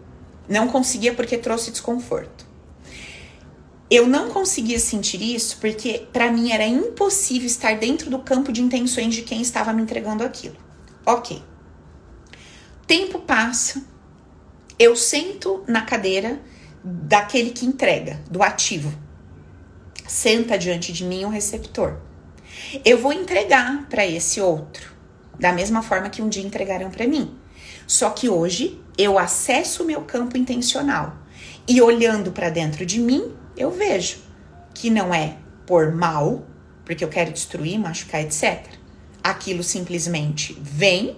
Não 0.48 0.66
conseguia 0.66 1.14
porque 1.14 1.38
trouxe 1.38 1.70
desconforto. 1.70 2.49
Eu 3.90 4.06
não 4.06 4.30
conseguia 4.30 4.78
sentir 4.78 5.20
isso 5.20 5.58
porque 5.60 6.06
para 6.12 6.30
mim 6.30 6.52
era 6.52 6.64
impossível 6.64 7.46
estar 7.46 7.76
dentro 7.76 8.08
do 8.08 8.20
campo 8.20 8.52
de 8.52 8.62
intenções 8.62 9.14
de 9.14 9.22
quem 9.22 9.42
estava 9.42 9.72
me 9.72 9.82
entregando 9.82 10.22
aquilo. 10.22 10.56
Ok. 11.04 11.42
Tempo 12.86 13.18
passa, 13.18 13.82
eu 14.78 14.94
sento 14.94 15.64
na 15.66 15.82
cadeira 15.82 16.40
daquele 16.84 17.50
que 17.50 17.66
entrega, 17.66 18.20
do 18.30 18.42
ativo. 18.42 18.92
Senta 20.06 20.56
diante 20.56 20.92
de 20.92 21.04
mim 21.04 21.24
o 21.24 21.28
receptor. 21.28 21.98
Eu 22.84 22.98
vou 22.98 23.12
entregar 23.12 23.86
para 23.88 24.06
esse 24.06 24.40
outro, 24.40 24.92
da 25.38 25.52
mesma 25.52 25.82
forma 25.82 26.10
que 26.10 26.22
um 26.22 26.28
dia 26.28 26.44
entregaram 26.44 26.90
para 26.90 27.06
mim. 27.06 27.36
Só 27.86 28.10
que 28.10 28.28
hoje 28.28 28.80
eu 28.96 29.18
acesso 29.18 29.82
o 29.82 29.86
meu 29.86 30.02
campo 30.02 30.36
intencional 30.36 31.16
e 31.66 31.80
olhando 31.82 32.32
para 32.32 32.50
dentro 32.50 32.84
de 32.86 32.98
mim, 33.00 33.32
eu 33.62 33.70
vejo 33.70 34.18
que 34.74 34.90
não 34.90 35.12
é 35.14 35.36
por 35.66 35.92
mal, 35.92 36.46
porque 36.84 37.04
eu 37.04 37.08
quero 37.08 37.32
destruir, 37.32 37.78
machucar, 37.78 38.22
etc. 38.22 38.64
Aquilo 39.22 39.62
simplesmente 39.62 40.56
vem, 40.60 41.16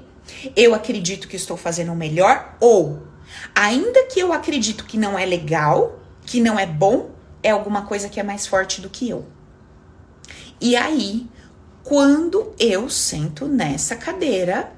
eu 0.56 0.75
acredito 0.75 1.28
que 1.28 1.37
estou 1.37 1.56
fazendo 1.56 1.92
o 1.92 1.96
melhor, 1.96 2.56
ou 2.61 3.06
ainda 3.54 4.06
que 4.06 4.20
eu 4.20 4.32
acredito 4.32 4.84
que 4.84 4.99
não 4.99 5.18
é 5.18 5.25
legal, 5.25 6.00
que 6.26 6.40
não 6.40 6.58
é 6.58 6.66
bom, 6.66 7.11
é 7.42 7.50
alguma 7.50 7.87
coisa 7.87 8.08
que 8.08 8.20
é 8.20 8.22
mais 8.22 8.46
forte 8.46 8.80
do 8.80 8.90
que 8.90 9.08
eu. 9.08 9.26
E 10.61 10.76
aí, 10.76 11.26
Quando 11.82 12.54
eu 12.61 12.88
sento 12.88 13.49
nessa 13.49 13.96
cadeira, 13.96 14.72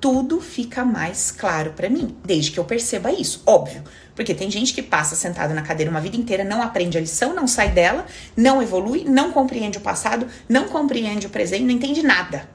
tudo 0.00 0.40
fica 0.40 0.84
mais 0.84 1.30
claro 1.30 1.72
para 1.72 1.90
mim, 1.90 2.16
desde 2.24 2.50
que 2.50 2.58
eu 2.58 2.64
perceba 2.64 3.12
isso, 3.12 3.42
óbvio. 3.46 3.84
Porque 4.14 4.34
tem 4.34 4.50
gente 4.50 4.72
que 4.72 4.82
passa 4.82 5.16
sentado 5.16 5.52
na 5.54 5.62
cadeira 5.62 5.90
uma 5.90 6.00
vida 6.00 6.16
inteira, 6.16 6.44
não 6.44 6.62
aprende 6.62 6.96
a 6.96 7.00
lição, 7.00 7.34
não 7.34 7.46
sai 7.46 7.70
dela, 7.70 8.06
não 8.36 8.62
evolui, 8.62 9.04
não 9.04 9.32
compreende 9.32 9.78
o 9.78 9.80
passado, 9.80 10.26
não 10.48 10.68
compreende 10.68 11.26
o 11.26 11.30
presente, 11.30 11.64
não 11.64 11.72
entende 11.72 12.02
nada. 12.02 12.48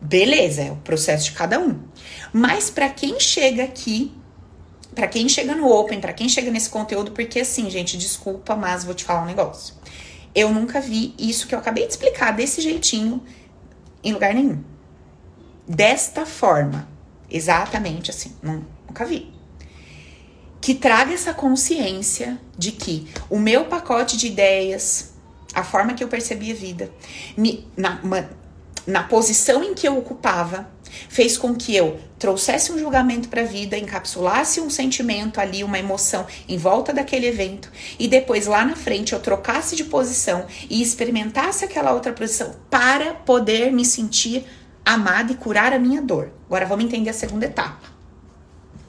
Beleza, 0.00 0.62
é 0.62 0.70
o 0.70 0.76
processo 0.76 1.24
de 1.24 1.32
cada 1.32 1.58
um. 1.58 1.80
Mas 2.32 2.70
para 2.70 2.88
quem 2.88 3.18
chega 3.18 3.64
aqui, 3.64 4.12
para 4.94 5.08
quem 5.08 5.28
chega 5.28 5.54
no 5.54 5.66
Open, 5.70 6.00
para 6.00 6.12
quem 6.12 6.28
chega 6.28 6.50
nesse 6.50 6.68
conteúdo, 6.68 7.12
porque 7.12 7.40
assim, 7.40 7.70
gente, 7.70 7.96
desculpa, 7.96 8.54
mas 8.54 8.84
vou 8.84 8.94
te 8.94 9.04
falar 9.04 9.22
um 9.22 9.26
negócio. 9.26 9.74
Eu 10.34 10.52
nunca 10.52 10.80
vi 10.80 11.14
isso 11.18 11.46
que 11.46 11.54
eu 11.54 11.58
acabei 11.58 11.86
de 11.86 11.92
explicar 11.92 12.32
desse 12.32 12.60
jeitinho 12.60 13.22
em 14.04 14.12
lugar 14.12 14.34
nenhum 14.34 14.62
desta 15.66 16.24
forma. 16.24 16.88
Exatamente 17.28 18.10
assim. 18.10 18.32
Nunca 18.42 19.04
vi. 19.04 19.34
Que 20.66 20.74
traga 20.74 21.14
essa 21.14 21.32
consciência 21.32 22.40
de 22.58 22.72
que 22.72 23.06
o 23.30 23.38
meu 23.38 23.66
pacote 23.66 24.16
de 24.16 24.26
ideias, 24.26 25.12
a 25.54 25.62
forma 25.62 25.94
que 25.94 26.02
eu 26.02 26.08
percebia 26.08 26.52
a 26.52 26.56
vida, 26.56 26.90
me, 27.36 27.64
na, 27.76 28.00
na 28.84 29.04
posição 29.04 29.62
em 29.62 29.74
que 29.74 29.86
eu 29.86 29.96
ocupava, 29.96 30.68
fez 31.08 31.38
com 31.38 31.54
que 31.54 31.76
eu 31.76 32.00
trouxesse 32.18 32.72
um 32.72 32.78
julgamento 32.80 33.28
para 33.28 33.42
a 33.42 33.44
vida, 33.44 33.78
encapsulasse 33.78 34.60
um 34.60 34.68
sentimento 34.68 35.40
ali, 35.40 35.62
uma 35.62 35.78
emoção 35.78 36.26
em 36.48 36.58
volta 36.58 36.92
daquele 36.92 37.28
evento 37.28 37.70
e 37.96 38.08
depois 38.08 38.46
lá 38.46 38.64
na 38.64 38.74
frente 38.74 39.12
eu 39.12 39.20
trocasse 39.20 39.76
de 39.76 39.84
posição 39.84 40.46
e 40.68 40.82
experimentasse 40.82 41.64
aquela 41.64 41.92
outra 41.92 42.12
posição 42.12 42.56
para 42.68 43.14
poder 43.14 43.70
me 43.70 43.84
sentir 43.84 44.44
amada 44.84 45.30
e 45.30 45.36
curar 45.36 45.72
a 45.72 45.78
minha 45.78 46.02
dor. 46.02 46.32
Agora 46.46 46.66
vamos 46.66 46.86
entender 46.86 47.10
a 47.10 47.14
segunda 47.14 47.46
etapa 47.46 47.86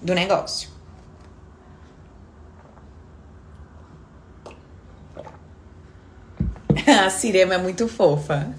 do 0.01 0.15
negócio. 0.15 0.75
a 7.05 7.09
Cirema 7.09 7.55
é 7.55 7.57
muito 7.57 7.87
fofa. 7.87 8.55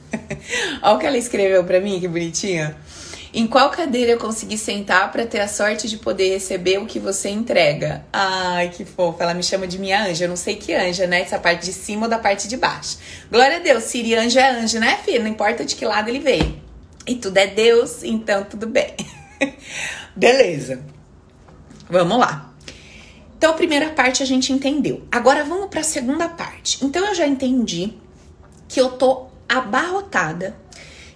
Olha 0.82 0.94
o 0.94 0.98
que 0.98 1.06
ela 1.06 1.16
escreveu 1.16 1.64
para 1.64 1.80
mim, 1.80 1.98
que 1.98 2.06
bonitinha. 2.06 2.76
Em 3.32 3.46
qual 3.46 3.70
cadeira 3.70 4.12
eu 4.12 4.18
consegui 4.18 4.56
sentar 4.56 5.12
para 5.12 5.26
ter 5.26 5.40
a 5.40 5.48
sorte 5.48 5.88
de 5.88 5.98
poder 5.98 6.30
receber 6.30 6.78
o 6.78 6.86
que 6.86 6.98
você 6.98 7.28
entrega? 7.28 8.04
Ai, 8.12 8.70
que 8.70 8.84
fofa. 8.84 9.22
Ela 9.22 9.34
me 9.34 9.42
chama 9.42 9.66
de 9.66 9.78
minha 9.78 10.02
anja. 10.02 10.24
Eu 10.24 10.28
não 10.28 10.36
sei 10.36 10.56
que 10.56 10.74
anja, 10.74 11.06
né? 11.06 11.20
Essa 11.20 11.38
parte 11.38 11.66
de 11.66 11.72
cima 11.72 12.04
ou 12.04 12.08
da 12.08 12.18
parte 12.18 12.48
de 12.48 12.56
baixo. 12.56 12.98
Glória 13.30 13.56
a 13.56 13.60
Deus, 13.60 13.84
Siri 13.84 14.14
anja 14.14 14.40
é 14.40 14.50
anjo, 14.50 14.78
né, 14.78 14.98
filho? 15.04 15.22
Não 15.22 15.28
importa 15.30 15.64
de 15.64 15.76
que 15.76 15.84
lado 15.84 16.08
ele 16.08 16.20
veio 16.20 16.68
e 17.08 17.14
tudo 17.16 17.38
é 17.38 17.46
Deus, 17.46 18.02
então 18.02 18.44
tudo 18.44 18.66
bem. 18.66 18.94
Beleza. 20.14 20.82
Vamos 21.88 22.18
lá. 22.18 22.52
Então, 23.36 23.52
a 23.52 23.54
primeira 23.54 23.90
parte 23.90 24.22
a 24.22 24.26
gente 24.26 24.52
entendeu. 24.52 25.06
Agora 25.10 25.44
vamos 25.44 25.68
para 25.68 25.80
a 25.80 25.84
segunda 25.84 26.28
parte. 26.28 26.84
Então, 26.84 27.06
eu 27.06 27.14
já 27.14 27.26
entendi 27.26 27.94
que 28.68 28.80
eu 28.80 28.90
tô 28.90 29.28
abarrotada 29.48 30.56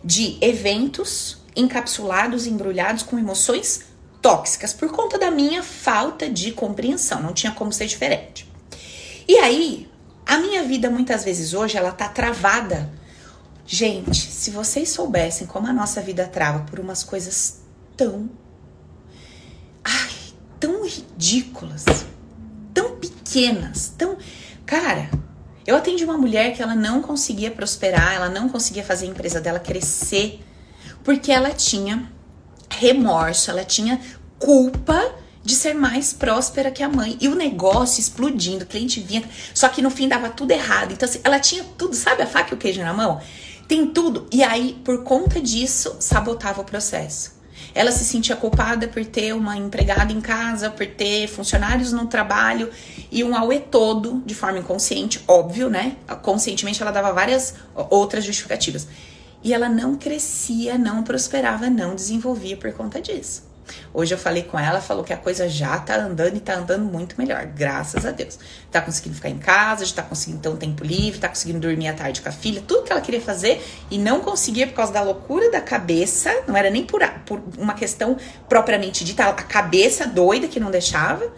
de 0.03 0.39
eventos 0.41 1.39
encapsulados, 1.55 2.47
embrulhados 2.47 3.03
com 3.03 3.19
emoções 3.19 3.83
tóxicas 4.21 4.73
por 4.73 4.91
conta 4.91 5.19
da 5.19 5.31
minha 5.31 5.63
falta 5.63 6.29
de 6.29 6.51
compreensão. 6.53 7.23
Não 7.23 7.33
tinha 7.33 7.53
como 7.53 7.73
ser 7.73 7.87
diferente. 7.87 8.51
E 9.29 9.37
aí, 9.39 9.89
a 10.27 10.39
minha 10.39 10.65
vida 10.65 10.89
muitas 10.89 11.25
vezes 11.25 11.53
hoje 11.53 11.77
ela 11.77 11.93
tá 11.93 12.09
travada 12.09 12.91
Gente, 13.75 14.17
se 14.17 14.51
vocês 14.51 14.91
soubessem 14.91 15.47
como 15.47 15.67
a 15.67 15.73
nossa 15.73 16.01
vida 16.01 16.27
trava 16.27 16.65
por 16.65 16.81
umas 16.81 17.05
coisas 17.05 17.61
tão. 17.97 18.29
Ai, 19.85 20.11
tão 20.59 20.85
ridículas, 20.85 21.85
tão 22.75 22.97
pequenas, 22.97 23.93
tão. 23.97 24.19
Cara, 24.67 25.09
eu 25.67 25.77
atendi 25.77 26.05
uma 26.05 26.19
mulher 26.19 26.55
que 26.55 26.63
ela 26.63 26.75
não 26.75 27.03
conseguia 27.03 27.51
prosperar, 27.51 28.15
ela 28.15 28.29
não 28.29 28.49
conseguia 28.49 28.85
fazer 28.85 29.07
a 29.07 29.09
empresa 29.09 29.41
dela 29.41 29.59
crescer, 29.59 30.41
porque 31.05 31.31
ela 31.31 31.51
tinha 31.51 32.11
remorso, 32.71 33.51
ela 33.51 33.65
tinha 33.65 34.01
culpa 34.39 35.15
de 35.45 35.55
ser 35.55 35.75
mais 35.75 36.13
próspera 36.13 36.71
que 36.71 36.83
a 36.83 36.89
mãe. 36.89 37.17
E 37.21 37.29
o 37.29 37.35
negócio 37.35 38.01
explodindo, 38.01 38.65
o 38.65 38.67
cliente 38.67 39.01
vinha, 39.01 39.23
só 39.53 39.69
que 39.69 39.83
no 39.83 39.91
fim 39.91 40.09
dava 40.09 40.31
tudo 40.31 40.53
errado. 40.53 40.93
Então, 40.93 41.09
assim, 41.09 41.21
ela 41.25 41.39
tinha 41.41 41.65
tudo, 41.77 41.95
sabe 41.95 42.23
a 42.23 42.27
faca 42.27 42.53
e 42.53 42.55
o 42.55 42.59
queijo 42.59 42.81
na 42.83 42.93
mão? 42.93 43.21
tem 43.73 43.87
tudo. 43.87 44.27
E 44.31 44.43
aí, 44.43 44.79
por 44.85 45.03
conta 45.03 45.41
disso, 45.41 45.97
sabotava 45.99 46.61
o 46.61 46.65
processo. 46.65 47.41
Ela 47.75 47.91
se 47.93 48.05
sentia 48.05 48.37
culpada 48.37 48.89
por 48.89 49.05
ter 49.05 49.33
uma 49.35 49.57
empregada 49.57 50.13
em 50.13 50.21
casa, 50.21 50.71
por 50.71 50.87
ter 50.87 51.27
funcionários 51.27 51.93
no 51.93 52.07
trabalho 52.07 52.71
e 53.11 53.25
um 53.25 53.37
auê 53.37 53.59
todo 53.59 54.23
de 54.27 54.35
forma 54.35 54.59
inconsciente, 54.59 55.23
óbvio, 55.27 55.71
né? 55.71 55.97
Conscientemente 56.23 56.83
ela 56.83 56.91
dava 56.91 57.13
várias 57.13 57.55
outras 57.91 58.25
justificativas. 58.25 58.87
E 59.43 59.53
ela 59.53 59.69
não 59.69 59.97
crescia, 59.97 60.79
não 60.79 61.03
prosperava, 61.03 61.69
não 61.69 61.95
desenvolvia 61.95 62.57
por 62.57 62.73
conta 62.73 63.01
disso. 63.01 63.52
Hoje 63.93 64.15
eu 64.15 64.19
falei 64.19 64.43
com 64.43 64.59
ela, 64.59 64.81
falou 64.81 65.05
que 65.05 65.13
a 65.13 65.17
coisa 65.17 65.49
já 65.49 65.79
tá 65.79 65.97
andando 65.97 66.37
e 66.37 66.41
tá 66.41 66.55
andando 66.55 66.85
muito 66.85 67.15
melhor, 67.19 67.45
graças 67.47 68.05
a 68.05 68.11
Deus. 68.11 68.39
Tá 68.71 68.81
conseguindo 68.81 69.15
ficar 69.15 69.29
em 69.29 69.39
casa, 69.39 69.85
já 69.85 69.95
tá 69.97 70.03
conseguindo 70.03 70.41
ter 70.41 70.49
um 70.49 70.57
tempo 70.57 70.85
livre, 70.85 71.21
tá 71.21 71.29
conseguindo 71.29 71.61
dormir 71.61 71.89
à 71.89 71.93
tarde 71.93 72.21
com 72.21 72.29
a 72.29 72.33
filha, 72.33 72.63
tudo 72.67 72.85
que 72.85 72.93
ela 72.93 73.01
queria 73.01 73.21
fazer 73.21 73.63
e 73.91 73.99
não 73.99 74.21
conseguia 74.21 74.67
por 74.67 74.75
causa 74.75 74.93
da 74.93 75.03
loucura 75.03 75.51
da 75.51 75.61
cabeça, 75.61 76.31
não 76.47 76.57
era 76.57 76.71
nem 76.71 76.85
por, 76.85 77.01
por 77.27 77.43
uma 77.59 77.75
questão 77.75 78.17
propriamente 78.49 79.05
dita, 79.05 79.25
a 79.25 79.33
cabeça 79.35 80.07
doida 80.07 80.49
que 80.49 80.59
não 80.59 80.71
deixava 80.71 81.31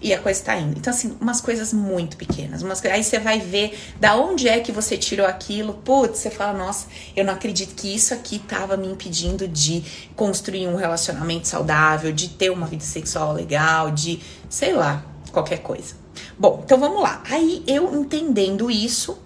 e 0.00 0.12
a 0.12 0.20
coisa 0.20 0.42
tá 0.42 0.56
indo. 0.56 0.78
Então, 0.78 0.92
assim, 0.92 1.16
umas 1.20 1.40
coisas 1.40 1.72
muito 1.72 2.16
pequenas. 2.16 2.62
Umas, 2.62 2.84
aí 2.84 3.02
você 3.02 3.18
vai 3.18 3.40
ver 3.40 3.78
da 3.98 4.16
onde 4.16 4.48
é 4.48 4.60
que 4.60 4.70
você 4.70 4.96
tirou 4.96 5.26
aquilo. 5.26 5.74
Putz, 5.74 6.18
você 6.18 6.30
fala, 6.30 6.56
nossa, 6.56 6.86
eu 7.14 7.24
não 7.24 7.32
acredito 7.32 7.74
que 7.74 7.94
isso 7.94 8.12
aqui 8.12 8.38
tava 8.38 8.76
me 8.76 8.86
impedindo 8.86 9.48
de 9.48 9.82
construir 10.14 10.68
um 10.68 10.76
relacionamento 10.76 11.48
saudável, 11.48 12.12
de 12.12 12.28
ter 12.28 12.50
uma 12.50 12.66
vida 12.66 12.84
sexual 12.84 13.32
legal, 13.32 13.90
de, 13.90 14.20
sei 14.50 14.74
lá, 14.74 15.04
qualquer 15.32 15.58
coisa. 15.58 15.94
Bom, 16.38 16.62
então 16.64 16.78
vamos 16.78 17.02
lá. 17.02 17.22
Aí 17.30 17.64
eu 17.66 17.94
entendendo 17.94 18.70
isso, 18.70 19.18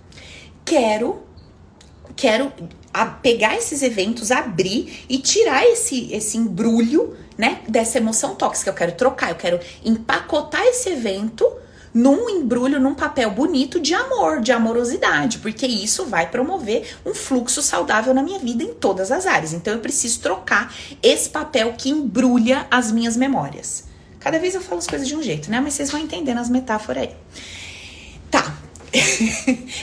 quero 0.65 1.23
quero 2.17 2.53
pegar 3.23 3.57
esses 3.57 3.83
eventos, 3.83 4.31
abrir 4.31 5.05
e 5.09 5.19
tirar 5.19 5.65
esse 5.65 6.13
esse 6.13 6.37
embrulho 6.37 7.17
né, 7.41 7.63
dessa 7.67 7.97
emoção 7.97 8.35
tóxica. 8.35 8.69
Eu 8.69 8.75
quero 8.75 8.93
trocar, 8.93 9.31
eu 9.31 9.37
quero 9.37 9.59
empacotar 9.83 10.63
esse 10.67 10.91
evento 10.91 11.51
num 11.93 12.29
embrulho, 12.29 12.79
num 12.79 12.95
papel 12.95 13.31
bonito 13.31 13.81
de 13.81 13.95
amor, 13.95 14.43
de 14.43 14.53
amorosidade, 14.53 15.39
porque 15.39 15.67
isso 15.67 16.05
vai 16.05 16.31
promover 16.31 16.99
um 17.05 17.15
fluxo 17.15 17.63
saudável 17.63 18.13
na 18.13 18.23
minha 18.23 18.39
vida 18.39 18.63
em 18.63 18.75
todas 18.75 19.11
as 19.11 19.27
áreas. 19.27 19.55
Então 19.55 19.73
eu 19.73 19.81
preciso 19.81 20.21
trocar 20.21 20.73
esse 21.03 21.31
papel 21.31 21.73
que 21.79 21.89
embrulha 21.89 22.67
as 22.71 22.93
minhas 22.93 23.17
memórias. 23.17 23.85
Cada 24.21 24.39
vez 24.39 24.55
eu 24.55 24.61
falo 24.61 24.79
as 24.79 24.87
coisas 24.87 25.09
de 25.09 25.17
um 25.17 25.23
jeito, 25.23 25.51
né? 25.51 25.61
Mas 25.61 25.73
vocês 25.73 25.91
vão 25.91 25.99
entendendo 25.99 26.39
as 26.39 26.51
metáforas 26.51 27.05
aí. 27.05 27.17
Tá. 28.31 28.55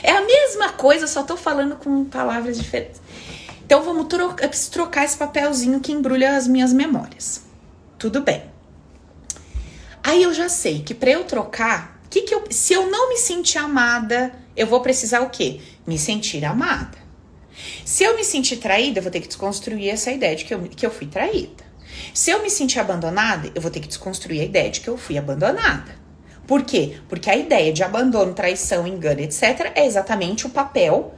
é 0.04 0.12
a 0.12 0.24
mesma 0.24 0.68
coisa, 0.74 1.08
só 1.08 1.24
tô 1.24 1.36
falando 1.36 1.74
com 1.74 2.04
palavras 2.04 2.56
diferentes. 2.56 3.02
Então 3.66 3.82
vamos 3.82 4.06
trocar, 4.06 4.44
eu 4.44 4.48
preciso 4.48 4.70
trocar 4.70 5.04
esse 5.04 5.16
papelzinho 5.16 5.80
que 5.80 5.90
embrulha 5.90 6.36
as 6.36 6.46
minhas 6.46 6.72
memórias 6.72 7.47
tudo 7.98 8.22
bem. 8.22 8.42
Aí 10.02 10.22
eu 10.22 10.32
já 10.32 10.48
sei 10.48 10.82
que 10.82 10.94
para 10.94 11.10
eu 11.10 11.24
trocar, 11.24 12.00
que 12.08 12.22
que 12.22 12.34
eu, 12.34 12.44
se 12.50 12.72
eu 12.72 12.90
não 12.90 13.10
me 13.10 13.16
sentir 13.16 13.58
amada, 13.58 14.32
eu 14.56 14.66
vou 14.66 14.80
precisar 14.80 15.20
o 15.20 15.30
quê? 15.30 15.60
Me 15.86 15.98
sentir 15.98 16.44
amada. 16.44 16.96
Se 17.84 18.04
eu 18.04 18.16
me 18.16 18.24
sentir 18.24 18.58
traída, 18.58 18.98
eu 18.98 19.02
vou 19.02 19.10
ter 19.10 19.20
que 19.20 19.28
desconstruir 19.28 19.88
essa 19.88 20.12
ideia 20.12 20.36
de 20.36 20.44
que 20.44 20.54
eu, 20.54 20.62
que 20.62 20.86
eu 20.86 20.90
fui 20.90 21.06
traída. 21.06 21.64
Se 22.14 22.30
eu 22.30 22.42
me 22.42 22.50
sentir 22.50 22.78
abandonada, 22.78 23.50
eu 23.54 23.60
vou 23.60 23.70
ter 23.70 23.80
que 23.80 23.88
desconstruir 23.88 24.40
a 24.40 24.44
ideia 24.44 24.70
de 24.70 24.80
que 24.80 24.88
eu 24.88 24.96
fui 24.96 25.18
abandonada. 25.18 25.96
Por 26.46 26.62
quê? 26.62 26.98
Porque 27.08 27.28
a 27.28 27.36
ideia 27.36 27.72
de 27.72 27.82
abandono, 27.82 28.32
traição, 28.32 28.86
engano, 28.86 29.20
etc., 29.20 29.72
é 29.74 29.84
exatamente 29.84 30.46
o 30.46 30.50
papel 30.50 31.14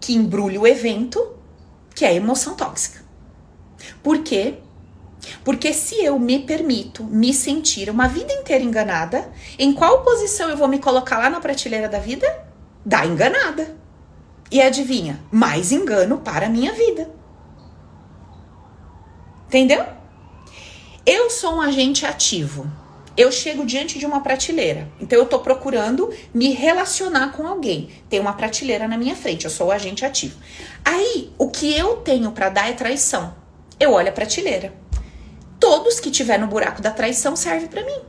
que 0.00 0.14
embrulha 0.14 0.60
o 0.60 0.66
evento, 0.66 1.36
que 1.94 2.04
é 2.04 2.08
a 2.08 2.14
emoção 2.14 2.54
tóxica. 2.54 3.04
Por 4.02 4.22
quê? 4.22 4.54
Porque 5.44 5.72
se 5.72 6.04
eu 6.04 6.18
me 6.18 6.38
permito 6.38 7.04
me 7.04 7.32
sentir 7.32 7.90
uma 7.90 8.08
vida 8.08 8.32
inteira 8.32 8.64
enganada, 8.64 9.30
em 9.58 9.72
qual 9.72 10.02
posição 10.02 10.48
eu 10.48 10.56
vou 10.56 10.68
me 10.68 10.78
colocar 10.78 11.18
lá 11.18 11.30
na 11.30 11.40
prateleira 11.40 11.88
da 11.88 11.98
vida? 11.98 12.26
Da 12.84 13.04
enganada. 13.04 13.76
E 14.50 14.60
adivinha? 14.62 15.20
Mais 15.30 15.72
engano 15.72 16.18
para 16.18 16.46
a 16.46 16.50
minha 16.50 16.72
vida. 16.72 17.10
Entendeu? 19.46 19.84
Eu 21.04 21.30
sou 21.30 21.54
um 21.56 21.60
agente 21.60 22.04
ativo. 22.04 22.66
eu 23.16 23.32
chego 23.32 23.64
diante 23.64 23.98
de 23.98 24.04
uma 24.04 24.20
prateleira. 24.20 24.88
Então 25.00 25.18
eu 25.18 25.24
tô 25.26 25.38
procurando 25.38 26.12
me 26.34 26.52
relacionar 26.52 27.32
com 27.32 27.46
alguém. 27.46 27.88
Tem 28.10 28.20
uma 28.20 28.34
prateleira 28.34 28.86
na 28.86 28.98
minha 28.98 29.16
frente, 29.16 29.46
eu 29.46 29.50
sou 29.50 29.68
o 29.68 29.72
agente 29.72 30.04
ativo. 30.04 30.36
Aí, 30.84 31.30
o 31.38 31.48
que 31.48 31.74
eu 31.74 31.96
tenho 31.96 32.30
para 32.32 32.50
dar 32.50 32.68
é 32.68 32.74
traição. 32.74 33.34
Eu 33.80 33.92
olho 33.92 34.08
a 34.08 34.12
prateleira. 34.12 34.72
Todos 35.58 36.00
que 36.00 36.10
tiver 36.10 36.38
no 36.38 36.46
buraco 36.46 36.82
da 36.82 36.90
traição 36.90 37.34
serve 37.34 37.68
para 37.68 37.84
mim. 37.84 38.00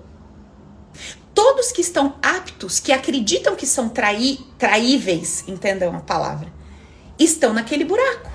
Todos 1.34 1.72
que 1.72 1.82
estão 1.82 2.16
aptos, 2.22 2.80
que 2.80 2.92
acreditam 2.92 3.56
que 3.56 3.66
são 3.66 3.90
trai, 3.90 4.40
traíveis, 4.58 5.44
entendam 5.48 5.96
a 5.96 6.00
palavra, 6.00 6.52
estão 7.20 7.54
naquele 7.54 7.86
buraco. 7.86 8.32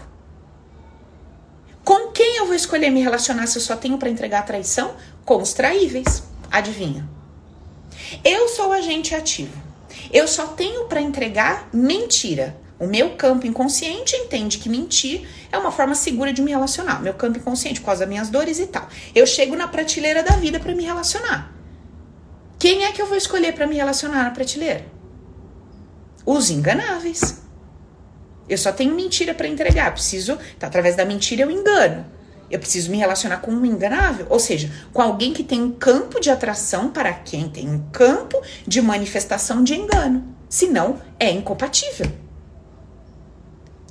Com 1.84 2.12
quem 2.12 2.36
eu 2.36 2.46
vou 2.46 2.54
escolher 2.54 2.90
me 2.90 3.02
relacionar 3.02 3.46
se 3.48 3.58
eu 3.58 3.62
só 3.62 3.76
tenho 3.76 3.98
para 3.98 4.08
entregar 4.08 4.40
a 4.40 4.44
traição? 4.44 4.94
Com 5.24 5.42
os 5.42 5.52
traíveis. 5.52 6.22
Adivinha? 6.50 7.08
Eu 8.24 8.46
sou 8.48 8.68
o 8.68 8.72
agente 8.72 9.14
ativo. 9.14 9.60
Eu 10.12 10.28
só 10.28 10.46
tenho 10.46 10.84
para 10.84 11.00
entregar 11.00 11.68
mentira. 11.72 12.56
O 12.82 12.86
meu 12.88 13.10
campo 13.10 13.46
inconsciente 13.46 14.16
entende 14.16 14.58
que 14.58 14.68
mentir 14.68 15.24
é 15.52 15.56
uma 15.56 15.70
forma 15.70 15.94
segura 15.94 16.32
de 16.32 16.42
me 16.42 16.50
relacionar. 16.50 17.00
Meu 17.00 17.14
campo 17.14 17.38
inconsciente, 17.38 17.78
por 17.78 17.86
causa 17.86 18.00
das 18.00 18.08
minhas 18.08 18.28
dores 18.28 18.58
e 18.58 18.66
tal. 18.66 18.88
Eu 19.14 19.24
chego 19.24 19.54
na 19.54 19.68
prateleira 19.68 20.20
da 20.20 20.34
vida 20.34 20.58
para 20.58 20.74
me 20.74 20.82
relacionar. 20.82 21.54
Quem 22.58 22.84
é 22.84 22.90
que 22.90 23.00
eu 23.00 23.06
vou 23.06 23.16
escolher 23.16 23.54
para 23.54 23.68
me 23.68 23.76
relacionar 23.76 24.24
na 24.24 24.32
prateleira? 24.32 24.84
Os 26.26 26.50
enganáveis. 26.50 27.42
Eu 28.48 28.58
só 28.58 28.72
tenho 28.72 28.96
mentira 28.96 29.32
para 29.32 29.46
entregar. 29.46 29.92
Preciso, 29.92 30.36
tá, 30.58 30.66
através 30.66 30.96
da 30.96 31.04
mentira 31.04 31.42
eu 31.42 31.52
engano. 31.52 32.04
Eu 32.50 32.58
preciso 32.58 32.90
me 32.90 32.96
relacionar 32.96 33.36
com 33.36 33.52
um 33.52 33.64
enganável, 33.64 34.26
ou 34.28 34.40
seja, 34.40 34.72
com 34.92 35.00
alguém 35.00 35.32
que 35.32 35.44
tem 35.44 35.62
um 35.62 35.70
campo 35.70 36.18
de 36.18 36.30
atração 36.30 36.90
para 36.90 37.12
quem 37.12 37.48
tem 37.48 37.70
um 37.70 37.78
campo 37.92 38.42
de 38.66 38.82
manifestação 38.82 39.62
de 39.62 39.76
engano. 39.76 40.34
Senão, 40.48 41.00
é 41.20 41.30
incompatível. 41.30 42.10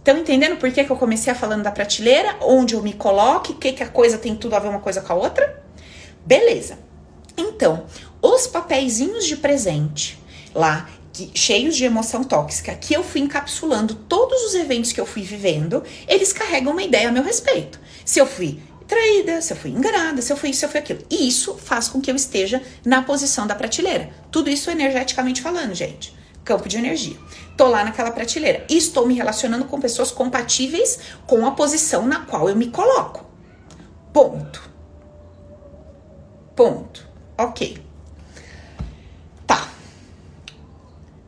Estão 0.01 0.17
entendendo 0.17 0.57
por 0.57 0.71
que, 0.71 0.83
que 0.83 0.89
eu 0.89 0.95
comecei 0.95 1.31
a 1.31 1.35
falando 1.35 1.61
da 1.61 1.69
prateleira? 1.69 2.35
Onde 2.41 2.73
eu 2.73 2.81
me 2.81 2.91
coloque, 2.91 3.53
que, 3.53 3.71
que 3.71 3.83
a 3.83 3.87
coisa 3.87 4.17
tem 4.17 4.35
tudo 4.35 4.55
a 4.55 4.59
ver 4.59 4.67
uma 4.67 4.79
coisa 4.79 4.99
com 4.99 5.13
a 5.13 5.15
outra? 5.15 5.63
Beleza. 6.25 6.79
Então, 7.37 7.85
os 8.19 8.47
papeizinhos 8.47 9.25
de 9.25 9.37
presente 9.37 10.19
lá, 10.55 10.89
que, 11.13 11.29
cheios 11.35 11.75
de 11.75 11.85
emoção 11.85 12.23
tóxica, 12.23 12.73
que 12.73 12.95
eu 12.95 13.03
fui 13.03 13.21
encapsulando 13.21 13.93
todos 13.93 14.41
os 14.43 14.55
eventos 14.55 14.91
que 14.91 14.99
eu 14.99 15.05
fui 15.05 15.21
vivendo, 15.21 15.83
eles 16.07 16.33
carregam 16.33 16.71
uma 16.71 16.81
ideia 16.81 17.09
a 17.09 17.11
meu 17.11 17.23
respeito. 17.23 17.79
Se 18.03 18.17
eu 18.17 18.25
fui 18.25 18.59
traída, 18.87 19.39
se 19.39 19.53
eu 19.53 19.57
fui 19.57 19.69
enganada, 19.69 20.19
se 20.19 20.33
eu 20.33 20.37
fui 20.37 20.49
isso, 20.49 20.61
se 20.61 20.65
eu 20.65 20.69
fui 20.69 20.79
aquilo. 20.79 21.05
E 21.11 21.27
isso 21.27 21.55
faz 21.59 21.87
com 21.87 22.01
que 22.01 22.09
eu 22.09 22.15
esteja 22.15 22.59
na 22.83 23.03
posição 23.03 23.45
da 23.45 23.53
prateleira. 23.53 24.09
Tudo 24.31 24.49
isso 24.49 24.71
energeticamente 24.71 25.43
falando, 25.43 25.75
gente. 25.75 26.19
Campo 26.43 26.67
de 26.67 26.77
energia. 26.77 27.17
Tô 27.55 27.67
lá 27.67 27.83
naquela 27.83 28.11
prateleira 28.11 28.65
e 28.69 28.77
estou 28.77 29.05
me 29.05 29.13
relacionando 29.13 29.65
com 29.65 29.79
pessoas 29.79 30.11
compatíveis 30.11 30.99
com 31.27 31.45
a 31.45 31.51
posição 31.51 32.05
na 32.05 32.25
qual 32.25 32.49
eu 32.49 32.55
me 32.55 32.69
coloco. 32.69 33.25
Ponto. 34.11 34.69
Ponto. 36.55 37.07
Ok. 37.37 37.81
Tá. 39.45 39.69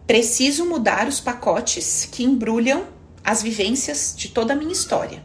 Preciso 0.08 0.66
mudar 0.66 1.08
os 1.08 1.20
pacotes 1.20 2.08
que 2.12 2.24
embrulham 2.24 2.86
as 3.24 3.42
vivências 3.42 4.14
de 4.18 4.30
toda 4.30 4.54
a 4.54 4.56
minha 4.56 4.74
história. 4.74 5.24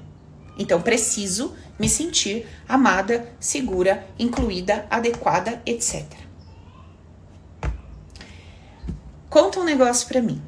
Então, 0.59 0.83
preciso 0.83 1.55
me 1.79 1.88
sentir 1.88 2.46
amada, 2.68 3.33
segura, 3.38 4.07
incluída, 4.18 4.87
adequada, 4.90 5.62
etc. 5.64 6.05
Conta 9.28 9.60
um 9.60 9.64
negócio 9.64 10.08
para 10.08 10.22
mim. 10.22 10.40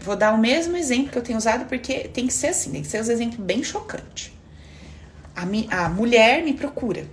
Vou 0.00 0.14
dar 0.14 0.32
o 0.34 0.38
mesmo 0.38 0.76
exemplo 0.76 1.10
que 1.10 1.18
eu 1.18 1.22
tenho 1.22 1.38
usado 1.38 1.64
porque 1.66 2.08
tem 2.08 2.26
que 2.26 2.32
ser 2.32 2.48
assim, 2.48 2.70
tem 2.70 2.82
que 2.82 2.88
ser 2.88 2.98
um 2.98 3.10
exemplo 3.10 3.42
bem 3.42 3.62
chocante. 3.62 4.32
A, 5.34 5.44
mi, 5.44 5.66
a 5.70 5.88
mulher 5.88 6.44
me 6.44 6.52
procura 6.52 7.06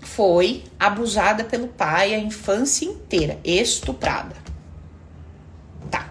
foi 0.00 0.64
abusada 0.78 1.44
pelo 1.44 1.68
pai 1.68 2.14
a 2.14 2.18
infância 2.18 2.84
inteira, 2.84 3.38
estuprada. 3.44 4.36
Tá. 5.90 6.10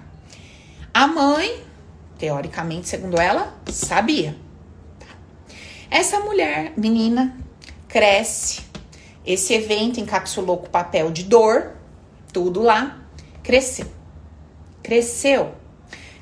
A 0.93 1.07
mãe, 1.07 1.63
teoricamente, 2.17 2.87
segundo 2.89 3.19
ela, 3.19 3.53
sabia. 3.71 4.35
Tá. 4.99 5.07
Essa 5.89 6.19
mulher, 6.19 6.73
menina, 6.77 7.37
cresce. 7.87 8.61
Esse 9.25 9.53
evento 9.53 9.99
encapsulou 9.99 10.57
com 10.57 10.69
papel 10.69 11.09
de 11.09 11.23
dor, 11.23 11.71
tudo 12.31 12.61
lá. 12.61 12.99
Cresceu. 13.41 13.94
Cresceu. 14.85 15.55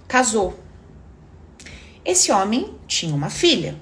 Casou. 0.07 0.57
Esse 2.05 2.31
homem 2.31 2.73
tinha 2.87 3.13
uma 3.13 3.29
filha. 3.29 3.75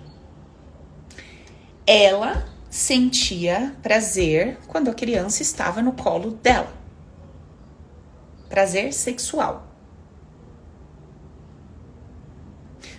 Ela 1.86 2.50
sentia 2.68 3.76
prazer 3.84 4.58
quando 4.68 4.90
a 4.90 4.94
criança 4.96 5.44
estava 5.44 5.84
no 5.84 5.92
colo 5.92 6.32
dela. 6.32 6.74
Prazer 8.50 8.92
sexual. 8.92 9.68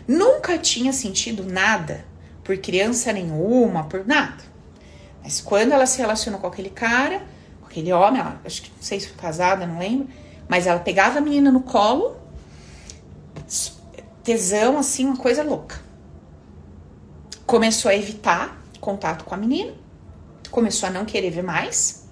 Nunca 0.07 0.57
tinha 0.57 0.93
sentido 0.93 1.43
nada 1.43 2.05
por 2.45 2.57
criança 2.59 3.13
nenhuma, 3.13 3.89
por 3.89 4.07
nada. 4.07 4.45
Mas 5.21 5.41
quando 5.41 5.73
ela 5.73 5.87
se 5.87 5.99
relacionou 5.99 6.41
com 6.41 6.47
aquele 6.47 6.71
cara, 6.71 7.27
com 7.61 7.67
aquele 7.67 7.93
homem, 7.93 8.21
ela, 8.21 8.41
acho 8.45 8.63
que 8.63 8.71
não 8.71 8.83
sei 8.83 9.01
se 9.01 9.09
foi 9.09 9.17
casada, 9.17 9.67
não 9.67 9.81
lembro, 9.81 10.22
mas 10.49 10.67
ela 10.67 10.81
pegava 10.81 11.19
a 11.19 11.21
menina 11.21 11.51
no 11.51 11.61
colo, 11.61 12.17
tesão, 14.23 14.79
assim, 14.79 15.07
uma 15.07 15.17
coisa 15.17 15.43
louca. 15.43 15.81
Começou 17.47 17.91
a 17.91 17.95
evitar 17.95 18.61
contato 18.81 19.25
com 19.25 19.35
a 19.35 19.39
menina, 19.39 19.73
começou 20.51 20.89
a 20.89 20.93
não 20.93 21.05
querer 21.05 21.31
ver 21.31 21.43
mais. 21.43 22.07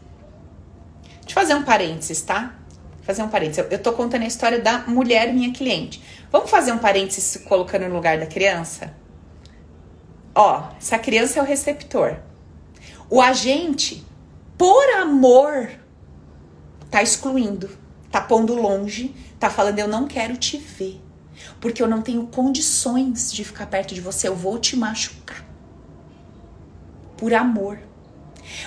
Deixa 1.20 1.30
eu 1.30 1.34
fazer 1.34 1.54
um 1.54 1.62
parênteses, 1.62 2.22
tá? 2.22 2.54
Fazer 3.02 3.22
um 3.22 3.28
parênteses. 3.28 3.58
Eu, 3.58 3.70
eu 3.70 3.78
tô 3.78 3.92
contando 3.92 4.22
a 4.22 4.26
história 4.26 4.60
da 4.60 4.78
mulher, 4.80 5.32
minha 5.32 5.52
cliente. 5.52 6.02
Vamos 6.30 6.50
fazer 6.50 6.72
um 6.72 6.78
parênteses 6.78 7.42
colocando 7.44 7.88
no 7.88 7.94
lugar 7.94 8.18
da 8.18 8.26
criança? 8.26 8.94
Ó, 10.34 10.68
essa 10.78 10.98
criança 10.98 11.38
é 11.38 11.42
o 11.42 11.44
receptor. 11.44 12.16
O 13.08 13.20
agente, 13.20 14.04
por 14.56 14.88
amor, 15.00 15.70
tá 16.90 17.02
excluindo, 17.02 17.70
tá 18.10 18.20
pondo 18.20 18.54
longe, 18.54 19.14
tá 19.38 19.48
falando: 19.48 19.78
eu 19.78 19.88
não 19.88 20.06
quero 20.06 20.36
te 20.36 20.56
ver, 20.56 21.00
porque 21.60 21.82
eu 21.82 21.88
não 21.88 22.02
tenho 22.02 22.26
condições 22.26 23.32
de 23.32 23.44
ficar 23.44 23.66
perto 23.66 23.94
de 23.94 24.00
você, 24.00 24.28
eu 24.28 24.36
vou 24.36 24.58
te 24.58 24.76
machucar 24.76 25.44
por 27.16 27.34
amor. 27.34 27.78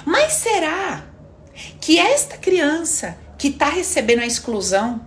Mas 0.06 0.34
será 0.34 1.04
que 1.82 2.00
esta 2.00 2.38
criança 2.38 3.18
que 3.38 3.48
está 3.50 3.68
recebendo 3.68 4.20
a 4.20 4.26
exclusão, 4.26 5.06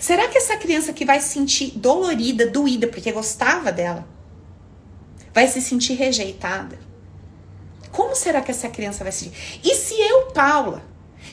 será 0.00 0.26
que 0.26 0.38
essa 0.38 0.56
criança 0.56 0.92
que 0.92 1.04
vai 1.04 1.20
se 1.20 1.28
sentir 1.28 1.78
dolorida, 1.78 2.46
doída, 2.46 2.88
porque 2.88 3.12
gostava 3.12 3.70
dela, 3.70 4.08
vai 5.32 5.46
se 5.46 5.60
sentir 5.60 5.94
rejeitada? 5.94 6.78
Como 7.92 8.16
será 8.16 8.40
que 8.40 8.50
essa 8.50 8.68
criança 8.68 9.04
vai 9.04 9.12
se 9.12 9.24
sentir? 9.24 9.60
E 9.62 9.74
se 9.74 9.94
eu, 9.94 10.26
Paula, 10.32 10.82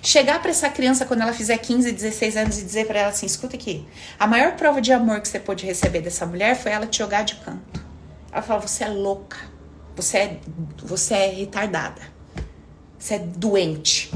chegar 0.01 0.41
para 0.41 0.51
essa 0.51 0.69
criança 0.69 1.05
quando 1.05 1.21
ela 1.21 1.33
fizer 1.33 1.57
15, 1.57 1.91
16 1.91 2.37
anos 2.37 2.59
e 2.59 2.63
dizer 2.63 2.87
para 2.87 2.99
ela 2.99 3.09
assim: 3.09 3.25
escuta 3.25 3.55
aqui, 3.55 3.85
a 4.19 4.27
maior 4.27 4.55
prova 4.55 4.81
de 4.81 4.91
amor 4.91 5.21
que 5.21 5.27
você 5.27 5.39
pôde 5.39 5.65
receber 5.65 6.01
dessa 6.01 6.25
mulher 6.25 6.55
foi 6.55 6.71
ela 6.71 6.85
te 6.85 6.97
jogar 6.99 7.23
de 7.23 7.35
canto. 7.35 7.83
Ela 8.31 8.41
fala: 8.41 8.61
você 8.61 8.83
é 8.83 8.89
louca. 8.89 9.37
Você 9.95 10.17
é, 10.17 10.39
você 10.77 11.13
é 11.13 11.27
retardada. 11.29 12.01
Você 12.99 13.15
é 13.15 13.19
doente. 13.19 14.11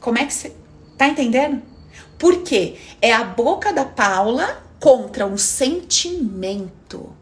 Como 0.00 0.18
é 0.18 0.24
que 0.24 0.32
você. 0.32 0.54
Tá 0.96 1.06
entendendo? 1.08 1.62
Por 2.18 2.42
quê? 2.42 2.76
É 3.02 3.12
a 3.12 3.22
boca 3.22 3.72
da 3.72 3.84
Paula 3.84 4.64
contra 4.80 5.26
um 5.26 5.36
sentimento. 5.36 7.14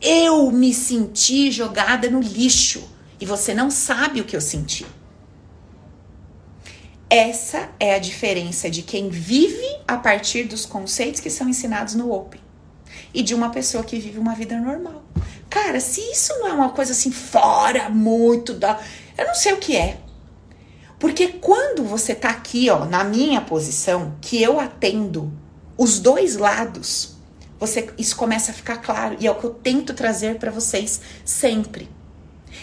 Eu 0.00 0.50
me 0.50 0.74
senti 0.74 1.50
jogada 1.50 2.10
no 2.10 2.20
lixo 2.20 2.86
e 3.18 3.24
você 3.24 3.54
não 3.54 3.70
sabe 3.70 4.20
o 4.20 4.24
que 4.24 4.36
eu 4.36 4.40
senti. 4.40 4.84
Essa 7.14 7.68
é 7.78 7.94
a 7.94 8.00
diferença 8.00 8.68
de 8.68 8.82
quem 8.82 9.08
vive 9.08 9.78
a 9.86 9.96
partir 9.96 10.42
dos 10.42 10.66
conceitos 10.66 11.20
que 11.20 11.30
são 11.30 11.48
ensinados 11.48 11.94
no 11.94 12.12
Open 12.12 12.40
e 13.14 13.22
de 13.22 13.36
uma 13.36 13.50
pessoa 13.50 13.84
que 13.84 14.00
vive 14.00 14.18
uma 14.18 14.34
vida 14.34 14.58
normal. 14.58 15.04
Cara, 15.48 15.78
se 15.78 16.00
isso 16.00 16.32
não 16.40 16.48
é 16.48 16.52
uma 16.52 16.70
coisa 16.70 16.90
assim 16.90 17.12
fora 17.12 17.88
muito 17.88 18.52
da. 18.52 18.80
Eu 19.16 19.28
não 19.28 19.34
sei 19.36 19.52
o 19.52 19.58
que 19.58 19.76
é. 19.76 20.00
Porque 20.98 21.28
quando 21.28 21.84
você 21.84 22.16
tá 22.16 22.30
aqui, 22.30 22.68
ó, 22.68 22.84
na 22.84 23.04
minha 23.04 23.40
posição, 23.40 24.16
que 24.20 24.42
eu 24.42 24.58
atendo 24.58 25.32
os 25.78 26.00
dois 26.00 26.34
lados, 26.34 27.14
você 27.60 27.90
isso 27.96 28.16
começa 28.16 28.50
a 28.50 28.54
ficar 28.54 28.78
claro 28.78 29.16
e 29.20 29.28
é 29.28 29.30
o 29.30 29.36
que 29.36 29.44
eu 29.44 29.54
tento 29.54 29.94
trazer 29.94 30.40
para 30.40 30.50
vocês 30.50 31.00
sempre. 31.24 31.88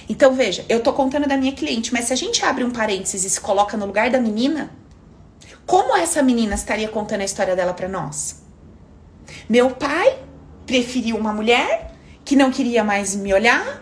Então 0.10 0.34
veja, 0.34 0.66
eu 0.68 0.82
tô 0.82 0.94
contando 0.94 1.28
da 1.28 1.38
minha 1.38 1.54
cliente, 1.54 1.94
mas 1.94 2.06
se 2.06 2.14
a 2.14 2.16
gente 2.16 2.44
abre 2.44 2.64
um 2.64 2.72
parênteses 2.72 3.24
e 3.24 3.30
se 3.30 3.40
coloca 3.40 3.78
no 3.78 3.86
lugar 3.86 4.10
da 4.10 4.20
menina, 4.20 4.72
como 5.66 5.96
essa 5.96 6.22
menina 6.22 6.56
estaria 6.56 6.88
contando 6.88 7.22
a 7.22 7.26
história 7.26 7.56
dela 7.56 7.74
para 7.74 7.88
nós? 7.88 8.42
Meu 9.48 9.72
pai 9.72 10.20
preferiu 10.66 11.18
uma 11.18 11.34
mulher 11.34 11.94
que 12.24 12.36
não 12.36 12.52
queria 12.52 12.84
mais 12.84 13.16
me 13.16 13.34
olhar, 13.34 13.82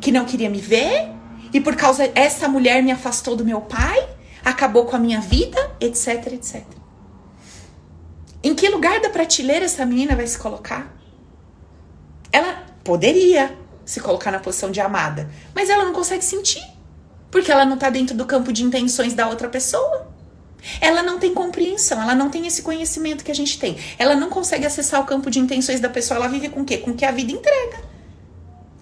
que 0.00 0.10
não 0.10 0.24
queria 0.24 0.48
me 0.48 0.60
ver, 0.60 1.10
e 1.52 1.60
por 1.60 1.76
causa 1.76 2.10
essa 2.14 2.48
mulher 2.48 2.82
me 2.82 2.90
afastou 2.90 3.36
do 3.36 3.44
meu 3.44 3.60
pai, 3.60 4.08
acabou 4.44 4.84
com 4.84 4.96
a 4.96 4.98
minha 4.98 5.20
vida, 5.20 5.58
etc, 5.80 6.32
etc. 6.32 6.64
Em 8.42 8.54
que 8.54 8.68
lugar 8.68 9.00
da 9.00 9.08
prateleira 9.08 9.64
essa 9.64 9.86
menina 9.86 10.14
vai 10.14 10.26
se 10.26 10.38
colocar? 10.38 10.94
Ela 12.30 12.64
poderia 12.82 13.56
se 13.84 14.00
colocar 14.00 14.30
na 14.30 14.38
posição 14.38 14.70
de 14.70 14.80
amada, 14.80 15.28
mas 15.54 15.68
ela 15.70 15.84
não 15.84 15.92
consegue 15.92 16.24
sentir, 16.24 16.62
porque 17.30 17.50
ela 17.50 17.64
não 17.64 17.76
tá 17.76 17.90
dentro 17.90 18.16
do 18.16 18.24
campo 18.24 18.52
de 18.52 18.62
intenções 18.62 19.14
da 19.14 19.28
outra 19.28 19.48
pessoa. 19.48 20.12
Ela 20.80 21.02
não 21.02 21.18
tem 21.18 21.34
compreensão, 21.34 22.00
ela 22.00 22.14
não 22.14 22.30
tem 22.30 22.46
esse 22.46 22.62
conhecimento 22.62 23.22
que 23.22 23.30
a 23.30 23.34
gente 23.34 23.58
tem. 23.58 23.76
Ela 23.98 24.14
não 24.14 24.30
consegue 24.30 24.64
acessar 24.64 25.00
o 25.00 25.04
campo 25.04 25.30
de 25.30 25.38
intenções 25.38 25.78
da 25.78 25.90
pessoa. 25.90 26.16
Ela 26.16 26.28
vive 26.28 26.48
com 26.48 26.62
o 26.62 26.64
quê? 26.64 26.78
Com 26.78 26.92
o 26.92 26.94
que 26.94 27.04
a 27.04 27.10
vida 27.10 27.32
entrega. 27.32 27.82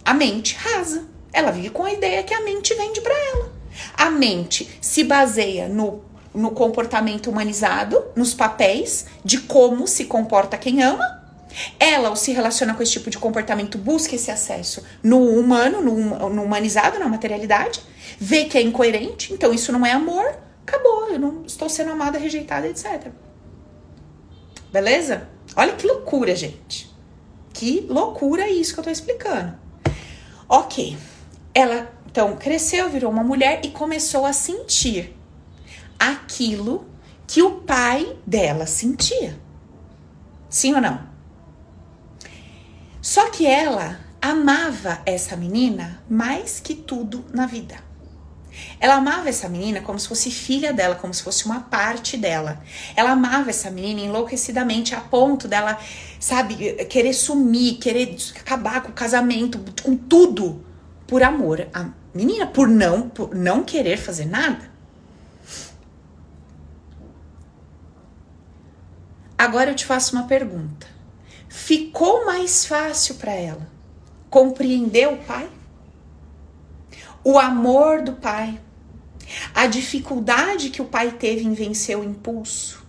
A 0.05 0.15
mente 0.15 0.55
rasa. 0.55 1.05
Ela 1.33 1.51
vive 1.51 1.71
com 1.71 1.85
a 1.85 1.93
ideia 1.93 2.23
que 2.23 2.35
a 2.35 2.43
mente 2.43 2.75
vende 2.75 3.01
para 3.01 3.15
ela. 3.15 3.53
A 3.97 4.11
mente 4.11 4.79
se 4.81 5.03
baseia 5.03 5.69
no, 5.69 6.05
no 6.35 6.51
comportamento 6.51 7.31
humanizado, 7.31 8.05
nos 8.15 8.35
papéis 8.35 9.07
de 9.25 9.39
como 9.39 9.89
se 9.89 10.05
comporta 10.05 10.59
quem 10.59 10.83
ama. 10.83 11.22
Ela, 11.79 12.09
ao 12.09 12.17
se 12.17 12.33
relaciona 12.33 12.75
com 12.75 12.83
esse 12.83 12.93
tipo 12.93 13.11
de 13.11 13.19
comportamento, 13.19 13.79
busca 13.79 14.15
esse 14.15 14.31
acesso 14.31 14.83
no 15.03 15.19
humano, 15.19 15.81
no, 15.81 16.31
no 16.31 16.43
humanizado, 16.43 16.99
na 16.99 17.09
materialidade, 17.09 17.81
vê 18.19 18.45
que 18.45 18.57
é 18.57 18.63
incoerente, 18.63 19.33
então 19.33 19.53
isso 19.53 19.73
não 19.73 19.85
é 19.85 19.93
amor 19.93 20.25
acabou, 20.67 21.11
eu 21.11 21.19
não 21.19 21.45
estou 21.45 21.69
sendo 21.69 21.93
amada, 21.93 22.19
rejeitada, 22.19 22.67
etc. 22.69 23.09
Beleza? 24.73 25.29
Olha 25.55 25.75
que 25.75 25.87
loucura, 25.87 26.35
gente. 26.35 26.91
Que 27.53 27.87
loucura 27.89 28.49
isso 28.49 28.73
que 28.73 28.81
eu 28.81 28.85
tô 28.85 28.91
explicando. 28.91 29.55
Ok. 30.49 30.97
Ela 31.55 31.93
então 32.07 32.37
cresceu, 32.37 32.89
virou 32.89 33.11
uma 33.11 33.23
mulher 33.23 33.61
e 33.65 33.71
começou 33.71 34.25
a 34.25 34.33
sentir 34.33 35.17
aquilo 35.99 36.87
que 37.27 37.43
o 37.43 37.61
pai 37.61 38.17
dela 38.27 38.67
sentia. 38.67 39.39
Sim 40.49 40.75
ou 40.75 40.81
não? 40.81 41.12
Só 43.03 43.29
que 43.31 43.45
ela 43.45 43.99
amava 44.21 45.03
essa 45.05 45.35
menina 45.35 46.01
mais 46.09 46.61
que 46.61 46.73
tudo 46.73 47.25
na 47.35 47.47
vida. 47.47 47.75
Ela 48.79 48.95
amava 48.95 49.29
essa 49.29 49.49
menina 49.49 49.81
como 49.81 49.99
se 49.99 50.07
fosse 50.07 50.31
filha 50.31 50.73
dela, 50.73 50.95
como 50.95 51.13
se 51.13 51.21
fosse 51.21 51.45
uma 51.45 51.63
parte 51.63 52.17
dela. 52.17 52.63
Ela 52.95 53.11
amava 53.11 53.51
essa 53.51 53.73
menina 53.73 54.03
enlouquecidamente 54.03 54.95
a 54.95 55.01
ponto 55.01 55.49
dela, 55.49 55.81
sabe, 56.21 56.85
querer 56.85 57.13
sumir, 57.13 57.79
querer 57.79 58.17
acabar 58.39 58.83
com 58.83 58.91
o 58.91 58.95
casamento, 58.95 59.59
com 59.83 59.97
tudo 59.97 60.65
por 61.05 61.25
amor. 61.25 61.67
A 61.75 61.89
menina 62.15 62.47
por 62.47 62.69
não, 62.69 63.09
por 63.09 63.35
não 63.35 63.65
querer 63.65 63.97
fazer 63.97 64.27
nada. 64.27 64.71
Agora 69.37 69.73
eu 69.73 69.75
te 69.75 69.85
faço 69.85 70.15
uma 70.15 70.29
pergunta. 70.29 70.92
Ficou 71.53 72.25
mais 72.25 72.65
fácil 72.65 73.17
para 73.17 73.33
ela 73.33 73.71
compreender 74.31 75.09
o 75.09 75.19
pai? 75.19 75.51
o 77.25 77.39
amor 77.39 78.03
do 78.03 78.15
pai, 78.15 78.61
a 79.55 79.67
dificuldade 79.67 80.71
que 80.71 80.83
o 80.83 80.87
pai 80.87 81.13
teve 81.13 81.45
em 81.45 81.53
vencer 81.53 81.97
o 81.97 82.05
impulso, 82.05 82.85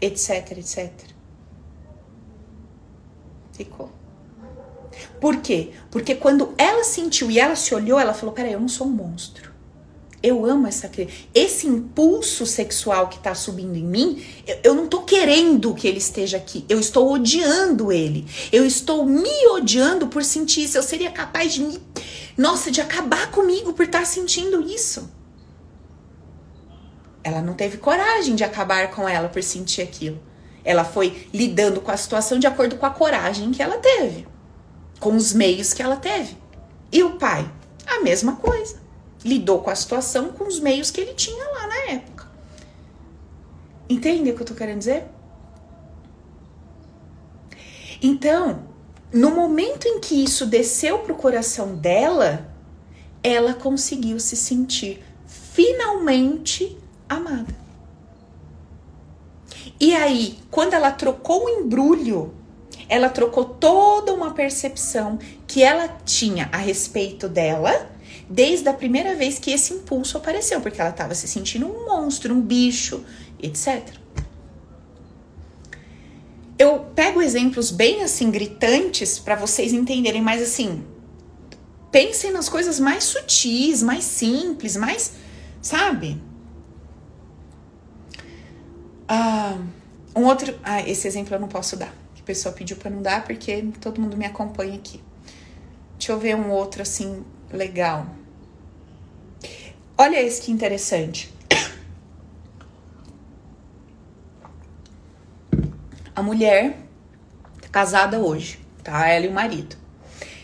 etc, 0.00 0.58
etc. 0.58 0.92
Ficou. 3.52 3.90
Por 5.20 5.38
quê? 5.38 5.72
Porque 5.90 6.14
quando 6.14 6.54
ela 6.58 6.84
sentiu 6.84 7.30
e 7.30 7.38
ela 7.38 7.56
se 7.56 7.74
olhou, 7.74 7.98
ela 7.98 8.12
falou: 8.12 8.34
Peraí, 8.34 8.52
eu 8.52 8.60
não 8.60 8.68
sou 8.68 8.86
um 8.86 8.90
monstro. 8.90 9.51
Eu 10.22 10.46
amo 10.46 10.66
essa 10.66 10.88
criança. 10.88 11.12
Esse 11.34 11.66
impulso 11.66 12.46
sexual 12.46 13.08
que 13.08 13.18
tá 13.18 13.34
subindo 13.34 13.76
em 13.76 13.84
mim, 13.84 14.24
eu, 14.46 14.58
eu, 14.64 14.74
não 14.74 14.86
tô 14.86 15.02
querendo 15.02 15.74
que 15.74 15.88
ele 15.88 15.98
esteja 15.98 16.36
aqui. 16.36 16.64
Eu 16.68 16.78
estou 16.78 17.12
odiando 17.12 17.90
ele. 17.90 18.24
Eu 18.52 18.64
estou 18.64 19.04
me 19.04 19.46
odiando 19.48 20.06
por 20.06 20.22
sentir 20.22 20.62
isso. 20.62 20.78
Eu 20.78 20.82
seria 20.82 21.10
capaz 21.10 21.52
de 21.52 21.62
me 21.62 21.80
nossa, 22.36 22.70
de 22.70 22.80
acabar 22.80 23.30
comigo 23.30 23.72
por 23.72 23.84
estar 23.84 24.00
tá 24.00 24.04
sentindo 24.04 24.62
isso. 24.62 25.10
Ela 27.22 27.40
não 27.40 27.54
teve 27.54 27.76
coragem 27.76 28.34
de 28.34 28.42
acabar 28.42 28.90
com 28.90 29.08
ela 29.08 29.28
por 29.28 29.42
sentir 29.42 29.82
aquilo. 29.82 30.20
Ela 30.64 30.84
foi 30.84 31.28
lidando 31.32 31.80
com 31.80 31.90
a 31.90 31.96
situação 31.96 32.38
de 32.38 32.46
acordo 32.46 32.76
com 32.76 32.86
a 32.86 32.90
coragem 32.90 33.50
que 33.50 33.62
ela 33.62 33.78
teve, 33.78 34.26
com 34.98 35.14
os 35.14 35.32
meios 35.32 35.72
que 35.72 35.82
ela 35.82 35.96
teve. 35.96 36.36
E 36.90 37.02
o 37.02 37.16
pai, 37.16 37.48
a 37.86 38.00
mesma 38.00 38.36
coisa. 38.36 38.81
Lidou 39.24 39.60
com 39.60 39.70
a 39.70 39.74
situação 39.74 40.32
com 40.32 40.44
os 40.44 40.58
meios 40.58 40.90
que 40.90 41.00
ele 41.00 41.14
tinha 41.14 41.44
lá 41.50 41.66
na 41.66 41.92
época. 41.92 42.26
Entende 43.88 44.30
o 44.30 44.34
que 44.34 44.42
eu 44.42 44.46
tô 44.46 44.54
querendo 44.54 44.78
dizer? 44.78 45.04
Então, 48.02 48.64
no 49.12 49.30
momento 49.30 49.86
em 49.86 50.00
que 50.00 50.24
isso 50.24 50.46
desceu 50.46 50.98
pro 51.00 51.14
coração 51.14 51.76
dela, 51.76 52.48
ela 53.22 53.54
conseguiu 53.54 54.18
se 54.18 54.34
sentir 54.34 55.04
finalmente 55.26 56.76
amada. 57.08 57.54
E 59.78 59.94
aí, 59.94 60.38
quando 60.50 60.74
ela 60.74 60.90
trocou 60.90 61.44
o 61.44 61.48
embrulho, 61.48 62.32
ela 62.88 63.08
trocou 63.08 63.44
toda 63.44 64.12
uma 64.12 64.32
percepção 64.32 65.18
que 65.46 65.62
ela 65.62 65.88
tinha 66.04 66.48
a 66.52 66.56
respeito 66.56 67.28
dela 67.28 67.90
desde 68.32 68.68
a 68.68 68.72
primeira 68.72 69.14
vez 69.14 69.38
que 69.38 69.50
esse 69.50 69.74
impulso 69.74 70.16
apareceu, 70.16 70.60
porque 70.60 70.80
ela 70.80 70.90
estava 70.90 71.14
se 71.14 71.28
sentindo 71.28 71.66
um 71.66 71.86
monstro, 71.86 72.34
um 72.34 72.40
bicho, 72.40 73.04
etc 73.42 74.02
eu 76.62 76.78
pego 76.94 77.20
exemplos 77.20 77.72
bem 77.72 78.04
assim 78.04 78.30
gritantes 78.30 79.18
para 79.18 79.34
vocês 79.34 79.72
entenderem, 79.72 80.22
mas 80.22 80.40
assim, 80.40 80.84
pensem 81.90 82.30
nas 82.30 82.48
coisas 82.48 82.78
mais 82.78 83.02
sutis, 83.02 83.82
mais 83.82 84.04
simples, 84.04 84.76
mais, 84.76 85.12
sabe? 85.60 86.22
Ah, 89.08 89.58
um 90.14 90.24
outro, 90.24 90.56
ah, 90.62 90.80
esse 90.88 91.08
exemplo 91.08 91.34
eu 91.34 91.40
não 91.40 91.48
posso 91.48 91.76
dar, 91.76 91.92
que 92.14 92.22
pessoa 92.22 92.54
pediu 92.54 92.76
para 92.76 92.90
não 92.90 93.02
dar 93.02 93.24
porque 93.24 93.64
todo 93.80 94.00
mundo 94.00 94.16
me 94.16 94.24
acompanha 94.24 94.76
aqui. 94.76 95.00
Deixa 95.98 96.12
eu 96.12 96.18
ver 96.18 96.36
um 96.36 96.50
outro 96.50 96.82
assim 96.82 97.24
legal. 97.52 98.06
Olha 100.04 100.20
esse 100.20 100.42
que 100.42 100.50
interessante. 100.50 101.32
A 106.12 106.20
mulher 106.20 106.76
casada 107.70 108.18
hoje, 108.18 108.58
tá? 108.82 109.06
Ela 109.06 109.26
e 109.26 109.28
o 109.28 109.32
marido. 109.32 109.76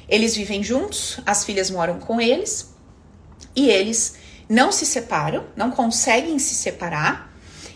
Eles 0.09 0.37
vivem 0.37 0.62
juntos, 0.62 1.18
as 1.27 1.44
filhas 1.44 1.73
moram 1.73 1.99
com 1.99 2.21
eles 2.21 2.73
e 3.57 3.68
eles 3.68 4.14
não 4.49 4.71
se 4.71 4.87
separam, 4.87 5.44
não 5.57 5.73
conseguem 5.73 6.38
se 6.38 6.55
separar 6.55 7.28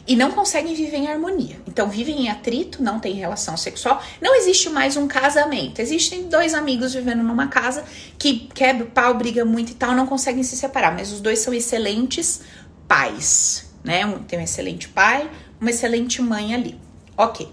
e 0.06 0.16
não 0.16 0.32
conseguem 0.32 0.74
viver 0.74 0.96
em 0.96 1.08
harmonia. 1.08 1.60
Então 1.66 1.88
vivem 1.88 2.26
em 2.26 2.30
atrito, 2.30 2.82
não 2.82 2.98
tem 2.98 3.14
relação 3.14 3.56
sexual, 3.56 4.02
não 4.20 4.34
existe 4.34 4.68
mais 4.68 4.96
um 4.96 5.06
casamento. 5.06 5.80
Existem 5.80 6.28
dois 6.28 6.54
amigos 6.54 6.94
vivendo 6.94 7.22
numa 7.22 7.48
casa 7.48 7.84
que 8.18 8.48
quebra 8.54 8.84
o 8.84 8.90
pau, 8.90 9.14
briga 9.14 9.44
muito 9.44 9.72
e 9.72 9.74
tal, 9.74 9.92
não 9.92 10.06
conseguem 10.06 10.42
se 10.42 10.56
separar, 10.56 10.92
mas 10.94 11.12
os 11.12 11.20
dois 11.20 11.38
são 11.38 11.54
excelentes 11.54 12.42
pais, 12.88 13.72
né? 13.84 14.02
Tem 14.26 14.38
um 14.38 14.42
excelente 14.42 14.88
pai, 14.88 15.30
uma 15.60 15.70
excelente 15.70 16.20
mãe 16.20 16.54
ali. 16.54 16.78
OK. 17.16 17.48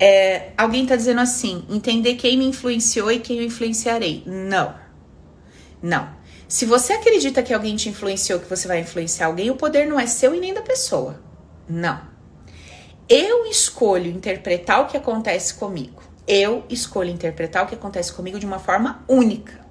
É, 0.00 0.50
alguém 0.56 0.86
tá 0.86 0.96
dizendo 0.96 1.20
assim: 1.20 1.64
entender 1.68 2.14
quem 2.14 2.36
me 2.36 2.46
influenciou 2.46 3.10
e 3.10 3.20
quem 3.20 3.38
eu 3.38 3.44
influenciarei. 3.44 4.22
Não. 4.26 4.74
Não. 5.82 6.16
Se 6.48 6.64
você 6.64 6.94
acredita 6.94 7.42
que 7.42 7.52
alguém 7.52 7.76
te 7.76 7.90
influenciou, 7.90 8.40
que 8.40 8.48
você 8.48 8.66
vai 8.66 8.80
influenciar 8.80 9.26
alguém, 9.26 9.50
o 9.50 9.56
poder 9.56 9.86
não 9.86 10.00
é 10.00 10.06
seu 10.06 10.34
e 10.34 10.40
nem 10.40 10.54
da 10.54 10.62
pessoa. 10.62 11.27
Não. 11.68 12.00
Eu 13.08 13.46
escolho 13.46 14.10
interpretar 14.10 14.82
o 14.82 14.86
que 14.86 14.96
acontece 14.96 15.54
comigo. 15.54 16.02
Eu 16.26 16.64
escolho 16.68 17.10
interpretar 17.10 17.64
o 17.64 17.66
que 17.66 17.74
acontece 17.74 18.12
comigo 18.12 18.38
de 18.38 18.46
uma 18.46 18.58
forma 18.58 19.04
única. 19.08 19.66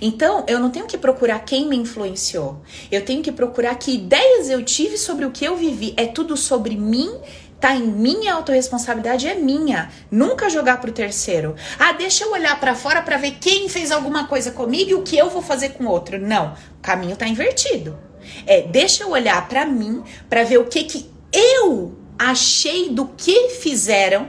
Então, 0.00 0.44
eu 0.46 0.58
não 0.58 0.70
tenho 0.70 0.86
que 0.86 0.98
procurar 0.98 1.40
quem 1.40 1.66
me 1.66 1.76
influenciou. 1.76 2.62
Eu 2.92 3.04
tenho 3.04 3.22
que 3.22 3.32
procurar 3.32 3.74
que 3.76 3.94
ideias 3.94 4.50
eu 4.50 4.62
tive 4.62 4.98
sobre 4.98 5.24
o 5.24 5.30
que 5.30 5.44
eu 5.44 5.56
vivi. 5.56 5.94
É 5.96 6.06
tudo 6.06 6.36
sobre 6.36 6.76
mim 6.76 7.20
Tá 7.60 7.74
em 7.74 7.82
minha 7.82 8.32
autorresponsabilidade, 8.32 9.28
é 9.28 9.34
minha. 9.34 9.90
Nunca 10.10 10.48
jogar 10.48 10.80
pro 10.80 10.90
terceiro. 10.90 11.54
Ah, 11.78 11.92
deixa 11.92 12.24
eu 12.24 12.32
olhar 12.32 12.58
para 12.58 12.74
fora 12.74 13.02
para 13.02 13.18
ver 13.18 13.32
quem 13.32 13.68
fez 13.68 13.92
alguma 13.92 14.26
coisa 14.26 14.50
comigo 14.50 14.90
e 14.90 14.94
o 14.94 15.02
que 15.02 15.18
eu 15.18 15.28
vou 15.28 15.42
fazer 15.42 15.70
com 15.70 15.84
outro. 15.84 16.18
Não, 16.18 16.54
o 16.78 16.80
caminho 16.80 17.16
tá 17.16 17.28
invertido. 17.28 17.98
É, 18.46 18.62
deixa 18.62 19.04
eu 19.04 19.10
olhar 19.10 19.46
para 19.46 19.66
mim 19.66 20.02
para 20.28 20.42
ver 20.42 20.56
o 20.56 20.64
que 20.64 20.84
que 20.84 21.10
eu 21.32 21.94
achei 22.18 22.90
do 22.90 23.06
que 23.06 23.50
fizeram 23.60 24.28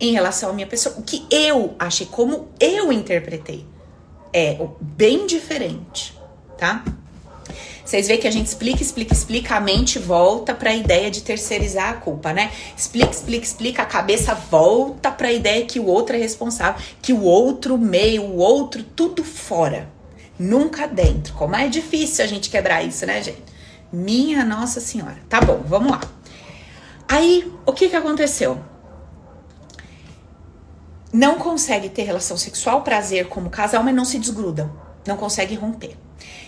em 0.00 0.12
relação 0.12 0.50
à 0.50 0.52
minha 0.52 0.66
pessoa, 0.66 0.96
o 0.98 1.02
que 1.02 1.26
eu 1.30 1.74
achei, 1.78 2.06
como 2.06 2.48
eu 2.60 2.92
interpretei. 2.92 3.64
É 4.32 4.58
bem 4.80 5.26
diferente, 5.26 6.18
tá? 6.58 6.84
Vocês 7.84 8.08
veem 8.08 8.18
que 8.18 8.26
a 8.26 8.30
gente 8.30 8.46
explica, 8.46 8.82
explica, 8.82 9.12
explica, 9.12 9.56
a 9.56 9.60
mente 9.60 9.98
volta 9.98 10.54
para 10.54 10.70
a 10.70 10.74
ideia 10.74 11.10
de 11.10 11.22
terceirizar 11.22 11.90
a 11.90 11.94
culpa, 11.94 12.32
né? 12.32 12.50
Explica, 12.76 13.10
explica, 13.10 13.44
explica, 13.44 13.82
a 13.82 13.86
cabeça 13.86 14.34
volta 14.34 15.10
para 15.10 15.28
a 15.28 15.32
ideia 15.32 15.64
que 15.66 15.78
o 15.78 15.86
outro 15.86 16.16
é 16.16 16.18
responsável, 16.18 16.82
que 17.02 17.12
o 17.12 17.22
outro 17.22 17.76
meio, 17.76 18.22
o 18.22 18.38
outro, 18.38 18.82
tudo 18.82 19.22
fora. 19.22 19.88
Nunca 20.38 20.88
dentro. 20.88 21.34
Como 21.34 21.54
é 21.54 21.68
difícil 21.68 22.24
a 22.24 22.26
gente 22.26 22.48
quebrar 22.50 22.82
isso, 22.82 23.04
né, 23.04 23.22
gente? 23.22 23.53
Minha 23.94 24.44
Nossa 24.44 24.80
Senhora. 24.80 25.16
Tá 25.28 25.40
bom, 25.40 25.62
vamos 25.64 25.92
lá. 25.92 26.00
Aí, 27.08 27.52
o 27.64 27.72
que 27.72 27.88
que 27.88 27.96
aconteceu? 27.96 28.60
Não 31.12 31.38
consegue 31.38 31.88
ter 31.88 32.02
relação 32.02 32.36
sexual, 32.36 32.82
prazer 32.82 33.28
como 33.28 33.48
casal, 33.48 33.84
mas 33.84 33.94
não 33.94 34.04
se 34.04 34.18
desgruda. 34.18 34.68
Não 35.06 35.16
consegue 35.16 35.54
romper. 35.54 35.96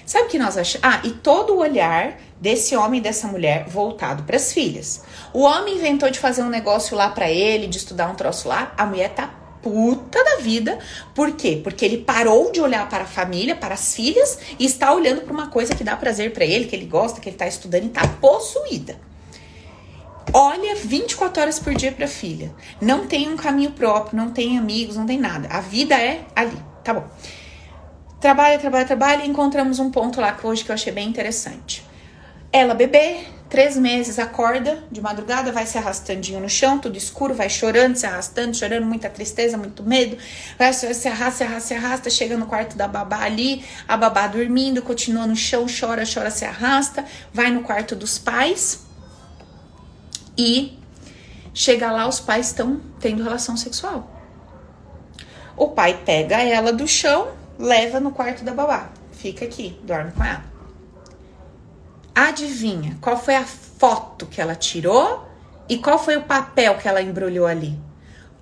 Sabe 0.05 0.27
o 0.27 0.29
que 0.29 0.39
nós 0.39 0.57
achamos? 0.57 0.85
Ah, 0.85 1.01
e 1.05 1.11
todo 1.11 1.55
o 1.55 1.59
olhar 1.59 2.19
desse 2.41 2.77
homem 2.77 2.99
e 2.99 3.03
dessa 3.03 3.29
mulher 3.29 3.69
voltado 3.69 4.25
para 4.25 4.37
as 4.37 4.53
filhas. 4.53 5.03
O 5.33 5.43
homem 5.43 5.77
inventou 5.77 6.11
de 6.11 6.19
fazer 6.19 6.43
um 6.43 6.49
negócio 6.49 6.97
lá 6.97 7.11
para 7.11 7.31
ele, 7.31 7.69
de 7.69 7.79
estudar 7.79 8.09
um 8.09 8.15
troço 8.15 8.49
lá, 8.49 8.73
a 8.77 8.85
mulher 8.87 9.11
tá 9.11 9.46
puta 9.67 10.23
da 10.23 10.37
vida. 10.37 10.79
Por 11.13 11.33
quê? 11.33 11.61
Porque 11.63 11.85
ele 11.85 11.99
parou 11.99 12.53
de 12.53 12.61
olhar 12.61 12.89
para 12.89 13.03
a 13.03 13.07
família, 13.07 13.57
para 13.57 13.75
as 13.75 13.97
filhas 13.97 14.39
e 14.61 14.65
está 14.65 14.95
olhando 14.95 15.23
para 15.23 15.33
uma 15.33 15.49
coisa 15.49 15.75
que 15.75 15.83
dá 15.83 15.97
prazer 15.97 16.33
para 16.33 16.45
ele, 16.45 16.67
que 16.67 16.77
ele 16.77 16.87
gosta, 16.87 17.21
que 17.21 17.29
ele 17.29 17.37
tá 17.37 17.49
estudando 17.49 17.87
e 17.87 17.89
tá 17.89 18.07
possuída. 18.21 18.97
Olha 20.33 20.77
24 20.77 21.43
horas 21.43 21.59
por 21.59 21.75
dia 21.75 21.91
para 21.91 22.05
a 22.05 22.09
filha. 22.09 22.55
Não 22.81 23.09
tem 23.09 23.29
um 23.29 23.37
caminho 23.37 23.73
próprio, 23.73 24.17
não 24.17 24.31
tem 24.31 24.57
amigos, 24.57 24.97
não 24.97 25.05
tem 25.05 25.19
nada. 25.19 25.49
A 25.49 25.61
vida 25.61 25.97
é 25.97 26.25
ali, 26.37 26.57
tá 26.85 26.95
bom? 26.95 27.09
Trabalha, 28.21 28.59
trabalha, 28.59 28.85
trabalha 28.85 29.25
e 29.25 29.29
encontramos 29.29 29.81
um 29.81 29.91
ponto 29.91 30.21
lá 30.21 30.33
que 30.33 30.47
hoje 30.47 30.65
que 30.65 30.71
eu 30.71 30.75
achei 30.75 30.93
bem 30.93 31.09
interessante. 31.09 31.85
Ela 32.53 32.75
bebê, 32.75 33.27
três 33.49 33.77
meses, 33.77 34.19
acorda 34.19 34.83
de 34.91 35.01
madrugada, 35.01 35.53
vai 35.53 35.67
se 35.67 35.79
arrastandinho 35.79 36.41
no 36.41 36.49
chão, 36.49 36.79
tudo 36.79 36.97
escuro, 36.97 37.35
vai 37.35 37.49
chorando, 37.49 37.97
se 37.97 38.07
arrastando, 38.07 38.57
chorando, 38.57 38.87
muita 38.87 39.09
tristeza, 39.09 39.57
muito 39.57 39.83
medo, 39.83 40.17
vai 40.59 40.73
se 40.73 40.87
arrasta, 40.87 41.31
se 41.31 41.43
arrasta, 41.45 41.61
se 41.61 41.75
arrasta, 41.75 42.11
chega 42.11 42.37
no 42.37 42.47
quarto 42.47 42.77
da 42.77 42.89
babá 42.89 43.23
ali, 43.23 43.65
a 43.87 43.97
babá 43.97 44.27
dormindo, 44.27 44.83
continua 44.83 45.27
no 45.27 45.37
chão, 45.37 45.67
chora, 45.69 46.05
chora, 46.13 46.31
se 46.31 46.45
arrasta, 46.45 47.05
vai 47.33 47.51
no 47.51 47.63
quarto 47.63 47.95
dos 47.95 48.19
pais 48.19 48.85
e 50.37 50.79
chega 51.55 51.91
lá, 51.91 52.07
os 52.07 52.21
pais 52.21 52.49
estão 52.49 52.81
tendo 53.01 53.23
relação 53.23 53.57
sexual. 53.57 54.13
O 55.57 55.69
pai 55.69 56.03
pega 56.05 56.43
ela 56.43 56.73
do 56.73 56.87
chão, 56.87 57.29
leva 57.59 57.99
no 57.99 58.11
quarto 58.11 58.45
da 58.45 58.53
babá. 58.53 58.91
Fica 59.13 59.47
aqui, 59.47 59.81
dorme 59.83 60.13
com 60.13 60.23
ela. 60.23 60.56
Adivinha 62.19 62.97
qual 62.99 63.23
foi 63.23 63.37
a 63.37 63.45
foto 63.45 64.25
que 64.25 64.41
ela 64.41 64.55
tirou 64.55 65.29
e 65.69 65.77
qual 65.77 66.03
foi 66.03 66.17
o 66.17 66.23
papel 66.23 66.79
que 66.79 66.89
ela 66.89 67.03
embrulhou 67.03 67.47
ali? 67.47 67.79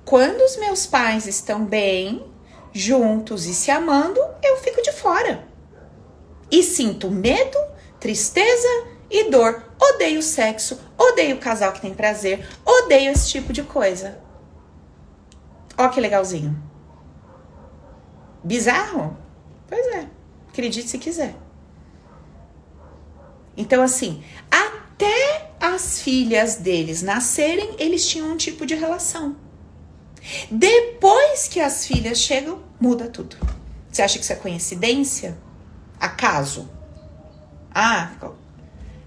Quando 0.05 0.43
os 0.43 0.57
meus 0.59 0.87
pais 0.87 1.27
estão 1.27 1.65
bem, 1.65 2.25
juntos 2.73 3.47
e 3.47 3.53
se 3.53 3.73
amando, 3.73 4.21
eu 4.45 4.59
fico 4.59 4.81
de 4.81 4.93
fora. 4.93 5.49
E 6.53 6.63
sinto 6.63 7.11
medo, 7.11 7.59
tristeza 7.99 8.69
e 9.11 9.29
dor. 9.29 9.61
Odeio 9.77 10.23
sexo, 10.23 10.79
odeio 10.97 11.39
casal 11.39 11.73
que 11.73 11.81
tem 11.81 11.93
prazer, 11.93 12.47
odeio 12.65 13.11
esse 13.11 13.29
tipo 13.29 13.53
de 13.53 13.65
coisa. 13.65 14.21
Ó 15.77 15.89
que 15.89 16.01
legalzinho. 16.01 16.57
Bizarro? 18.45 19.19
Pois 19.67 19.85
é. 19.89 20.07
Acredite 20.49 20.89
se 20.89 20.99
quiser. 20.99 21.44
Então, 23.57 23.83
assim, 23.83 24.23
até 24.51 25.51
as 25.61 26.01
filhas 26.01 26.57
deles 26.57 27.03
nascerem, 27.03 27.77
eles 27.79 28.07
tinham 28.09 28.33
um 28.33 28.37
tipo 28.37 28.67
de 28.67 28.75
relação. 28.75 29.37
Depois 30.51 31.49
que 31.49 31.61
as 31.61 31.87
filhas 31.87 32.19
chegam, 32.19 32.61
muda 32.81 33.09
tudo. 33.09 33.37
Você 33.91 34.03
acha 34.03 34.19
que 34.19 34.25
isso 34.25 34.33
é 34.33 34.37
coincidência? 34.37 35.37
Acaso? 36.01 36.69
Ah, 37.73 38.11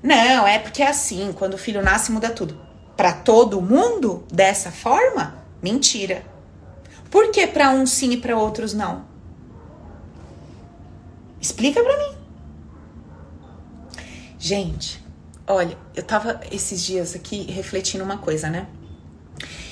não, 0.02 0.48
é 0.48 0.60
porque 0.60 0.82
é 0.82 0.88
assim, 0.88 1.34
quando 1.34 1.56
o 1.56 1.58
filho 1.58 1.82
nasce, 1.82 2.12
muda 2.12 2.30
tudo. 2.30 2.60
Para 2.96 3.14
todo 3.14 3.62
mundo, 3.62 4.26
dessa 4.32 4.72
forma? 4.72 5.44
Mentira. 5.62 6.24
Por 7.10 7.32
que 7.32 7.48
para 7.48 7.72
uns 7.72 7.92
sim 7.92 8.12
e 8.12 8.18
para 8.18 8.38
outros 8.38 8.74
não? 8.74 9.06
Explica 11.40 11.84
para 11.84 11.98
mim. 11.98 12.17
Gente, 14.39 15.04
olha, 15.47 15.78
eu 15.95 16.04
tava 16.04 16.39
esses 16.52 16.84
dias 16.84 17.15
aqui 17.15 17.52
refletindo 17.52 18.04
uma 18.04 18.17
coisa, 18.17 18.50
né? 18.50 18.67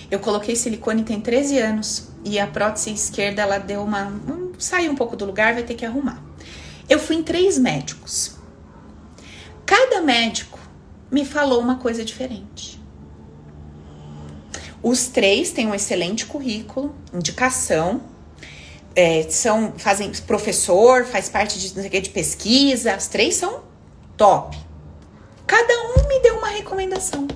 Eu 0.10 0.19
coloquei 0.19 0.56
silicone 0.56 1.04
tem 1.04 1.19
13 1.19 1.60
anos 1.60 2.10
e 2.23 2.39
a 2.39 2.47
prótese 2.47 2.91
esquerda 2.91 3.41
ela 3.41 3.58
deu 3.58 3.82
uma. 3.84 4.06
Um, 4.06 4.54
saiu 4.58 4.91
um 4.91 4.95
pouco 4.95 5.15
do 5.15 5.25
lugar, 5.25 5.54
vai 5.54 5.63
ter 5.63 5.75
que 5.75 5.86
arrumar. 5.86 6.23
Eu 6.89 6.99
fui 6.99 7.15
em 7.15 7.23
três 7.23 7.58
médicos. 7.58 8.36
Cada 9.65 10.01
médico 10.01 10.60
me 11.12 11.25
falou 11.25 11.60
uma 11.60 11.78
coisa 11.78 12.04
diferente. 12.04 12.80
Os 14.82 15.08
três 15.08 15.51
têm 15.51 15.67
um 15.67 15.73
excelente 15.73 16.28
currículo, 16.28 16.95
indicação, 17.12 18.04
é, 18.95 19.23
são 19.30 19.73
fazem 19.78 20.12
professor, 20.28 21.06
faz 21.06 21.28
parte 21.28 21.60
de, 21.60 22.01
de 22.01 22.10
pesquisa, 22.12 22.93
as 22.93 23.08
três 23.08 23.36
são 23.36 23.63
top. 24.17 24.58
Cada 25.45 25.73
um 25.73 26.08
me 26.08 26.19
deu 26.19 26.38
uma 26.38 26.47
recomendação. 26.47 27.28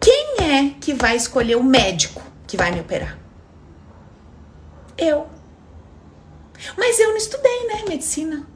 Quem 0.00 0.36
é 0.40 0.74
que 0.80 0.92
vai 0.92 1.16
escolher 1.16 1.56
o 1.56 1.64
médico 1.64 2.22
que 2.46 2.56
vai 2.56 2.70
me 2.70 2.80
operar? 2.80 3.18
Eu. 4.98 5.26
Mas 6.76 6.98
eu 6.98 7.10
não 7.10 7.16
estudei, 7.16 7.66
né, 7.66 7.84
medicina. 7.88 8.46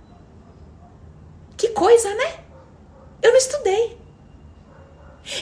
Que 1.57 1.69
coisa, 1.71 2.15
né? 2.15 2.41
Eu 3.23 3.33
não 3.33 3.39
estudei. 3.39 3.99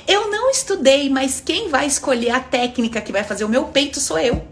Eu 0.07 0.31
não 0.31 0.51
estudei, 0.51 1.09
mas 1.11 1.41
quem 1.41 1.69
vai 1.69 1.87
escolher 1.87 2.31
a 2.31 2.41
técnica 2.41 3.01
que 3.01 3.13
vai 3.13 3.23
fazer 3.23 3.45
o 3.45 3.49
meu 3.49 3.67
peito 3.67 4.01
sou 4.01 4.19
eu. 4.19 4.47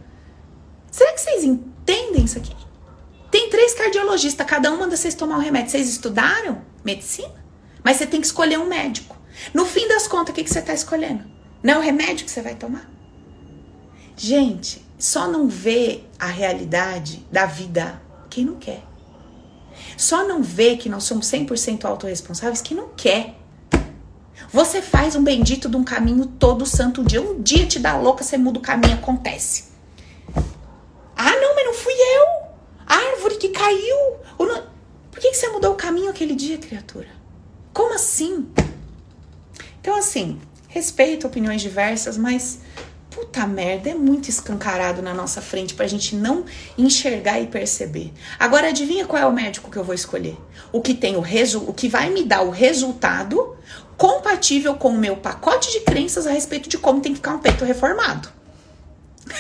Será 0.91 1.13
que 1.13 1.21
vocês 1.21 1.43
entendem 1.43 2.25
isso 2.25 2.39
aqui? 2.39 2.55
Três 3.65 3.79
cardiologistas, 3.79 4.47
cada 4.47 4.71
um 4.71 4.79
manda 4.79 4.95
vocês 4.95 5.15
tomar 5.15 5.39
um 5.39 5.41
remédio. 5.41 5.71
Vocês 5.71 5.89
estudaram 5.89 6.61
medicina? 6.85 7.43
Mas 7.83 7.97
você 7.97 8.07
tem 8.07 8.21
que 8.21 8.27
escolher 8.27 8.59
um 8.59 8.69
médico. 8.69 9.17
No 9.55 9.65
fim 9.65 9.89
das 9.89 10.07
contas, 10.07 10.33
o 10.33 10.35
que, 10.35 10.45
que 10.45 10.51
você 10.51 10.59
está 10.59 10.75
escolhendo? 10.75 11.25
Não 11.63 11.73
é 11.73 11.79
o 11.79 11.81
remédio 11.81 12.27
que 12.27 12.31
você 12.31 12.43
vai 12.43 12.55
tomar? 12.57 12.91
Gente, 14.19 14.85
só 14.99 15.27
não 15.27 15.49
vê 15.49 16.03
a 16.19 16.27
realidade 16.27 17.27
da 17.33 17.47
vida 17.47 18.03
quem 18.29 18.45
não 18.45 18.57
quer. 18.57 18.83
Só 19.97 20.29
não 20.29 20.43
vê 20.43 20.77
que 20.77 20.91
nós 20.91 21.05
somos 21.05 21.27
100% 21.29 21.87
autorresponsáveis 21.87 22.61
quem 22.61 22.77
não 22.77 22.89
quer. 22.95 23.35
Você 24.53 24.83
faz 24.83 25.17
um 25.17 25.25
bendito 25.25 25.71
de 25.71 25.77
um 25.79 25.85
caminho 25.85 26.27
todo 26.27 26.67
santo 26.67 27.03
dia. 27.03 27.23
Um 27.23 27.41
dia 27.41 27.65
te 27.65 27.79
dá 27.79 27.97
louca, 27.97 28.23
você 28.23 28.37
muda 28.37 28.59
o 28.59 28.63
caminho, 28.63 28.97
acontece. 28.97 29.73
Ah, 31.17 31.35
não, 31.41 31.55
mas 31.55 31.65
não 31.65 31.73
fui 31.73 31.95
eu. 31.95 32.44
Árvore 32.87 33.37
que 33.37 33.49
caiu. 33.49 34.17
Por 34.37 35.21
que, 35.21 35.31
que 35.31 35.37
você 35.37 35.49
mudou 35.49 35.73
o 35.73 35.77
caminho 35.77 36.11
aquele 36.11 36.35
dia, 36.35 36.59
criatura? 36.59 37.09
Como 37.73 37.95
assim? 37.95 38.49
Então, 39.81 39.97
assim, 39.97 40.41
respeito 40.67 41.27
opiniões 41.27 41.63
diversas, 41.63 42.19
mas 42.19 42.59
puta 43.11 43.47
merda, 43.47 43.91
é 43.91 43.95
muito 43.95 44.29
escancarado 44.29 45.01
na 45.01 45.15
nossa 45.15 45.41
frente 45.41 45.75
pra 45.75 45.87
gente 45.87 46.17
não 46.17 46.45
enxergar 46.77 47.41
e 47.41 47.47
perceber. 47.47 48.13
Agora 48.41 48.69
adivinha 48.69 49.07
qual 49.07 49.23
é 49.23 49.25
o 49.25 49.33
médico 49.33 49.71
que 49.71 49.77
eu 49.77 49.85
vou 49.85 49.95
escolher? 49.95 50.37
O 50.73 50.81
que 50.81 50.95
tem 50.95 51.17
o 51.17 51.21
resu 51.21 51.61
o 51.61 51.73
que 51.73 51.89
vai 51.89 52.11
me 52.11 52.25
dar 52.25 52.43
o 52.43 52.51
resultado 52.51 53.57
compatível 53.97 54.75
com 54.75 54.89
o 54.89 54.99
meu 54.99 55.17
pacote 55.17 55.71
de 55.71 55.81
crenças 55.81 56.27
a 56.27 56.33
respeito 56.33 56.69
de 56.69 56.77
como 56.77 57.01
tem 57.01 57.13
que 57.13 57.19
ficar 57.19 57.35
um 57.35 57.39
peito 57.39 57.65
reformado. 57.65 58.29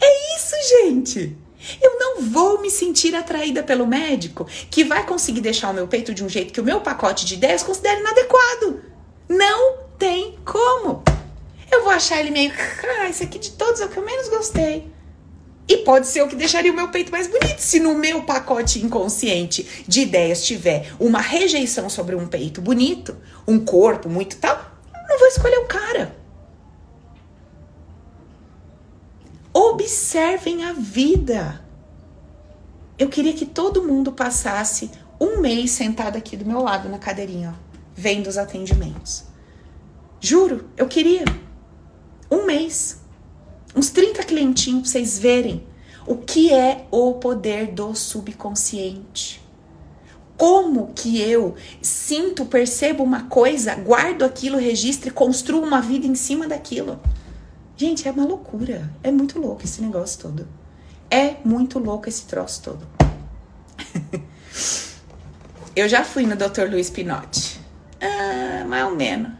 é 0.00 0.36
isso, 0.36 0.54
gente. 0.84 1.43
Eu 1.80 1.98
não 1.98 2.22
vou 2.22 2.60
me 2.60 2.70
sentir 2.70 3.14
atraída 3.14 3.62
pelo 3.62 3.86
médico 3.86 4.46
que 4.70 4.84
vai 4.84 5.04
conseguir 5.06 5.40
deixar 5.40 5.70
o 5.70 5.74
meu 5.74 5.86
peito 5.86 6.14
de 6.14 6.24
um 6.24 6.28
jeito 6.28 6.52
que 6.52 6.60
o 6.60 6.64
meu 6.64 6.80
pacote 6.80 7.24
de 7.24 7.34
ideias 7.34 7.62
considere 7.62 8.00
inadequado. 8.00 8.82
Não 9.28 9.78
tem 9.98 10.38
como. 10.44 11.02
Eu 11.70 11.82
vou 11.82 11.92
achar 11.92 12.20
ele 12.20 12.30
meio. 12.30 12.52
Ah, 13.00 13.08
esse 13.08 13.24
aqui 13.24 13.38
de 13.38 13.52
todos 13.52 13.80
é 13.80 13.86
o 13.86 13.88
que 13.88 13.96
eu 13.96 14.04
menos 14.04 14.28
gostei. 14.28 14.92
E 15.66 15.78
pode 15.78 16.06
ser 16.06 16.22
o 16.22 16.28
que 16.28 16.36
deixaria 16.36 16.70
o 16.70 16.76
meu 16.76 16.88
peito 16.88 17.10
mais 17.10 17.26
bonito. 17.26 17.58
Se 17.58 17.80
no 17.80 17.94
meu 17.94 18.22
pacote 18.22 18.84
inconsciente 18.84 19.84
de 19.88 20.02
ideias 20.02 20.44
tiver 20.44 20.92
uma 21.00 21.20
rejeição 21.20 21.88
sobre 21.88 22.14
um 22.14 22.26
peito 22.26 22.60
bonito, 22.60 23.16
um 23.48 23.58
corpo 23.58 24.08
muito 24.08 24.36
tal, 24.36 24.60
não 25.08 25.18
vou 25.18 25.28
escolher 25.28 25.58
o 25.58 25.64
cara. 25.64 26.14
Observem 29.54 30.64
a 30.64 30.72
vida. 30.72 31.64
Eu 32.98 33.08
queria 33.08 33.32
que 33.32 33.46
todo 33.46 33.84
mundo 33.84 34.10
passasse 34.10 34.90
um 35.20 35.40
mês 35.40 35.70
sentado 35.70 36.16
aqui 36.16 36.36
do 36.36 36.44
meu 36.44 36.60
lado 36.60 36.88
na 36.88 36.98
cadeirinha, 36.98 37.54
ó, 37.56 37.78
vendo 37.94 38.26
os 38.26 38.36
atendimentos. 38.36 39.24
Juro, 40.20 40.68
eu 40.76 40.88
queria. 40.88 41.24
Um 42.28 42.44
mês. 42.46 43.00
Uns 43.76 43.90
30 43.90 44.24
clientinhos 44.24 44.82
pra 44.82 44.90
vocês 44.90 45.18
verem 45.18 45.64
o 46.06 46.16
que 46.16 46.52
é 46.52 46.86
o 46.90 47.14
poder 47.14 47.68
do 47.68 47.94
subconsciente. 47.94 49.40
Como 50.36 50.92
que 50.94 51.20
eu 51.20 51.54
sinto, 51.80 52.44
percebo 52.44 53.04
uma 53.04 53.24
coisa, 53.24 53.74
guardo 53.76 54.24
aquilo, 54.24 54.58
registro 54.58 55.08
e 55.08 55.12
construo 55.12 55.62
uma 55.62 55.80
vida 55.80 56.06
em 56.06 56.14
cima 56.16 56.48
daquilo. 56.48 57.00
Gente, 57.76 58.06
é 58.06 58.10
uma 58.10 58.24
loucura. 58.24 58.90
É 59.02 59.10
muito 59.10 59.40
louco 59.40 59.64
esse 59.64 59.82
negócio 59.82 60.20
todo. 60.20 60.48
É 61.10 61.36
muito 61.44 61.78
louco 61.78 62.08
esse 62.08 62.24
troço 62.26 62.62
todo. 62.62 62.86
eu 65.74 65.88
já 65.88 66.04
fui 66.04 66.24
no 66.24 66.36
Dr. 66.36 66.70
Luiz 66.70 66.88
Pinotti. 66.88 67.60
Ah, 68.00 68.64
mais 68.64 68.84
ou 68.86 68.94
menos. 68.94 69.32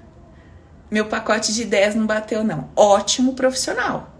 Meu 0.90 1.06
pacote 1.06 1.52
de 1.52 1.62
ideias 1.62 1.94
não 1.94 2.06
bateu, 2.06 2.44
não. 2.44 2.70
Ótimo 2.74 3.34
profissional. 3.34 4.10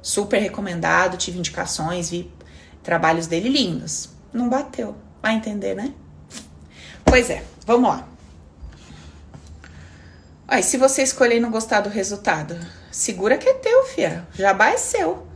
Super 0.00 0.38
recomendado, 0.38 1.16
tive 1.16 1.38
indicações, 1.38 2.10
vi 2.10 2.30
trabalhos 2.82 3.26
dele 3.26 3.48
lindos. 3.48 4.10
Não 4.32 4.48
bateu. 4.48 4.96
Vai 5.22 5.34
entender, 5.34 5.74
né? 5.74 5.92
Pois 7.04 7.30
é, 7.30 7.42
vamos 7.66 7.88
lá. 7.88 8.08
Aí, 10.46 10.62
se 10.62 10.76
você 10.76 11.02
escolher 11.02 11.38
e 11.38 11.40
não 11.40 11.50
gostar 11.50 11.80
do 11.80 11.88
resultado, 11.88 12.54
segura 12.94 13.36
que 13.36 13.48
é 13.48 13.54
teu, 13.54 13.84
fia. 13.86 14.26
Jabá 14.34 14.70
é 14.70 14.76
seu. 14.76 15.26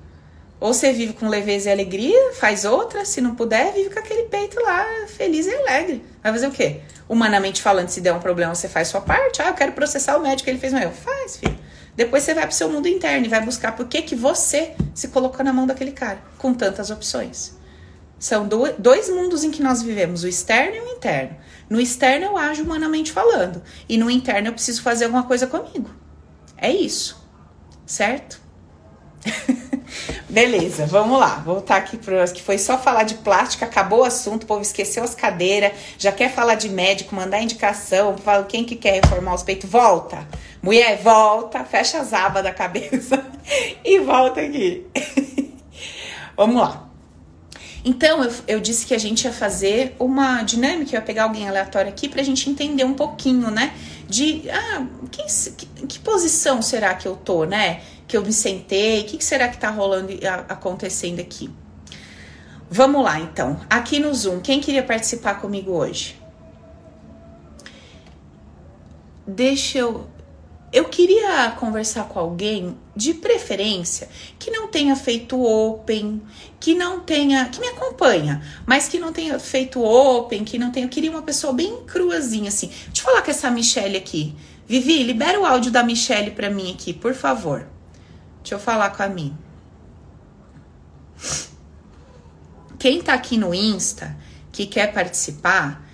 Ou 0.61 0.73
você 0.73 0.93
vive 0.93 1.13
com 1.13 1.29
leveza 1.29 1.69
e 1.69 1.73
alegria, 1.73 2.33
faz 2.35 2.65
outra. 2.65 3.05
Se 3.05 3.21
não 3.21 3.35
puder, 3.35 3.73
vive 3.73 3.91
com 3.91 3.99
aquele 3.99 4.25
peito 4.25 4.61
lá, 4.63 4.85
feliz 5.09 5.47
e 5.47 5.55
alegre. 5.55 6.05
Vai 6.23 6.33
fazer 6.33 6.47
o 6.47 6.53
quê? 6.53 6.81
Humanamente 7.09 7.61
falando, 7.61 7.89
se 7.89 8.01
der 8.01 8.13
um 8.13 8.21
problema, 8.21 8.55
você 8.55 8.69
faz 8.69 8.89
sua 8.89 9.01
parte. 9.01 9.43
Ah, 9.43 9.49
eu 9.49 9.55
quero 9.55 9.73
processar 9.73 10.17
o 10.17 10.21
médico, 10.21 10.49
ele 10.49 10.59
fez 10.59 10.73
meu. 10.73 10.91
Faz, 10.91 11.37
filho. 11.37 11.59
Depois 11.97 12.23
você 12.23 12.33
vai 12.33 12.47
pro 12.47 12.55
seu 12.55 12.71
mundo 12.71 12.87
interno 12.87 13.27
e 13.27 13.29
vai 13.29 13.45
buscar 13.45 13.75
por 13.75 13.89
que, 13.89 14.03
que 14.03 14.15
você 14.15 14.75
se 14.95 15.09
colocou 15.09 15.45
na 15.45 15.53
mão 15.53 15.67
daquele 15.67 15.91
cara, 15.91 16.23
com 16.39 16.55
tantas 16.55 16.91
opções. 16.91 17.57
São 18.21 18.49
dois 18.79 19.09
mundos 19.09 19.43
em 19.43 19.51
que 19.51 19.63
nós 19.63 19.83
vivemos, 19.83 20.23
o 20.23 20.29
externo 20.29 20.77
e 20.77 20.81
o 20.81 20.89
interno. 20.97 21.37
No 21.69 21.81
externo 21.81 22.27
eu 22.27 22.37
ajo 22.37 22.63
humanamente 22.63 23.11
falando, 23.11 23.63
e 23.89 23.99
no 23.99 24.09
interno 24.09 24.49
eu 24.49 24.53
preciso 24.53 24.81
fazer 24.83 25.07
alguma 25.07 25.25
coisa 25.25 25.49
comigo. 25.49 25.91
É 26.57 26.73
isso, 26.73 27.28
certo? 27.89 28.39
Beleza, 30.29 30.87
vamos 30.87 31.19
lá. 31.19 31.43
Voltar 31.45 31.77
aqui 31.77 31.97
para 31.97 32.25
que 32.29 32.43
foi 32.43 32.59
só 32.59 32.79
falar 32.79 33.05
de 33.05 33.15
plástica, 33.15 33.65
acabou 33.65 34.01
o 34.01 34.05
assunto, 34.05 34.43
o 34.43 34.47
povo 34.47 34.61
esqueceu 34.61 35.03
as 35.03 35.15
cadeiras, 35.15 35.73
já 35.99 36.13
quer 36.13 36.31
falar 36.31 36.55
de 36.55 36.69
médico, 36.69 37.15
mandar 37.15 37.41
indicação, 37.41 38.17
fala 38.19 38.45
quem 38.45 38.65
que 38.65 38.77
quer 38.77 39.03
reformar 39.03 39.35
os 39.35 39.43
peitos, 39.43 39.69
volta. 39.69 40.29
Mulher, 40.63 41.01
volta, 41.03 41.65
fecha 41.65 41.99
as 41.99 42.13
abas 42.13 42.43
da 42.43 42.53
cabeça 42.53 43.25
e 43.83 43.99
volta 44.01 44.43
aqui. 44.43 44.87
vamos 46.37 46.61
lá. 46.61 46.88
Então, 47.85 48.23
eu, 48.25 48.33
eu, 48.47 48.61
disse 48.61 48.87
que 48.87 48.95
a 48.95 48.99
gente 48.99 49.25
ia 49.25 49.33
fazer 49.33 49.95
uma 49.99 50.43
dinâmica, 50.43 50.91
eu 50.91 51.01
ia 51.01 51.05
pegar 51.05 51.25
alguém 51.25 51.49
aleatório 51.49 51.89
aqui 51.89 52.09
pra 52.09 52.23
gente 52.23 52.51
entender 52.51 52.85
um 52.85 52.95
pouquinho, 52.95 53.51
né? 53.51 53.73
De, 54.09 54.43
ah, 54.51 54.87
que, 55.11 55.23
que, 55.53 55.87
que 55.87 55.99
posição 56.01 56.61
será 56.61 56.95
que 56.95 57.07
eu 57.07 57.15
tô, 57.17 57.45
né? 57.45 57.81
que 58.09 58.17
eu 58.17 58.23
me 58.23 58.33
sentei, 58.33 59.03
o 59.03 59.05
que, 59.05 59.19
que 59.19 59.25
será 59.25 59.49
que 59.49 59.57
está 59.57 59.69
rolando 59.69 60.11
acontecendo 60.49 61.21
aqui? 61.21 61.51
Vamos 62.71 63.05
lá, 63.05 63.21
então. 63.21 63.61
Aqui 63.69 64.01
no 64.01 64.13
Zoom, 64.15 64.41
quem 64.41 64.61
queria 64.61 64.83
participar 64.83 65.35
comigo 65.35 65.73
hoje? 65.73 66.19
Deixa 69.27 69.79
eu. 69.79 70.09
Eu 70.71 70.85
queria 70.85 71.51
conversar 71.53 72.05
com 72.05 72.19
alguém, 72.19 72.77
de 72.95 73.15
preferência, 73.15 74.09
que 74.39 74.51
não 74.51 74.69
tenha 74.69 74.95
feito 74.95 75.41
open, 75.43 76.21
que 76.61 76.75
não 76.75 77.01
tenha. 77.01 77.47
que 77.49 77.61
me 77.61 77.69
acompanha, 77.69 78.43
mas 78.67 78.87
que 78.87 78.99
não 78.99 79.13
tenha 79.13 79.39
feito 79.39 79.83
open, 79.83 80.45
que 80.45 80.59
não 80.59 80.71
tenha. 80.71 80.85
Eu 80.85 80.91
queria 80.91 81.11
uma 81.11 81.23
pessoa 81.23 81.53
bem 81.53 81.85
cruazinha, 81.87 82.49
assim. 82.49 82.67
Deixa 82.67 83.01
eu 83.01 83.05
falar 83.05 83.23
com 83.23 83.31
essa 83.31 83.51
Michelle 83.51 83.97
aqui. 83.97 84.37
Vivi, 84.67 85.03
libera 85.03 85.41
o 85.41 85.47
áudio 85.47 85.73
da 85.73 85.83
Michelle 85.83 86.33
para 86.33 86.51
mim 86.51 86.73
aqui, 86.73 86.93
por 86.93 87.15
favor. 87.15 87.67
Deixa 88.43 88.55
eu 88.55 88.59
falar 88.59 88.91
com 88.91 89.03
a 89.03 89.09
mim. 89.09 89.35
Quem 92.79 93.01
tá 93.01 93.15
aqui 93.15 93.39
no 93.39 93.55
Insta 93.55 94.15
que 94.53 94.67
quer 94.67 94.93
participar, 94.93 95.89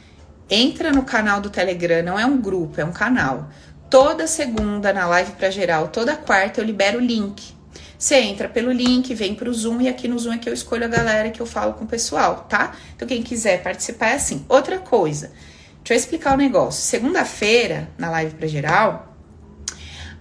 entra 0.50 0.90
no 0.90 1.02
canal 1.04 1.40
do 1.40 1.50
Telegram, 1.50 2.02
não 2.02 2.18
é 2.18 2.26
um 2.26 2.40
grupo, 2.40 2.80
é 2.80 2.84
um 2.84 2.92
canal. 2.92 3.48
Toda 3.90 4.26
segunda 4.26 4.92
na 4.92 5.06
live 5.06 5.32
para 5.32 5.50
geral, 5.50 5.88
toda 5.88 6.16
quarta 6.16 6.60
eu 6.60 6.64
libero 6.64 6.98
o 6.98 7.00
link. 7.00 7.54
Você 7.98 8.16
entra 8.16 8.48
pelo 8.48 8.72
link, 8.72 9.14
vem 9.14 9.34
pro 9.34 9.52
Zoom 9.54 9.80
e 9.82 9.88
aqui 9.88 10.08
no 10.08 10.18
Zoom 10.18 10.34
é 10.34 10.38
que 10.38 10.48
eu 10.48 10.52
escolho 10.52 10.84
a 10.84 10.88
galera 10.88 11.30
que 11.30 11.40
eu 11.40 11.46
falo 11.46 11.74
com 11.74 11.84
o 11.84 11.88
pessoal, 11.88 12.46
tá? 12.48 12.74
Então 12.94 13.06
quem 13.06 13.22
quiser 13.22 13.62
participar 13.62 14.08
é 14.08 14.14
assim. 14.14 14.44
Outra 14.48 14.78
coisa, 14.78 15.32
deixa 15.78 15.94
eu 15.94 15.96
explicar 15.96 16.34
o 16.34 16.36
negócio. 16.36 16.82
Segunda-feira, 16.82 17.88
na 17.96 18.10
live 18.10 18.34
para 18.34 18.48
geral, 18.48 19.14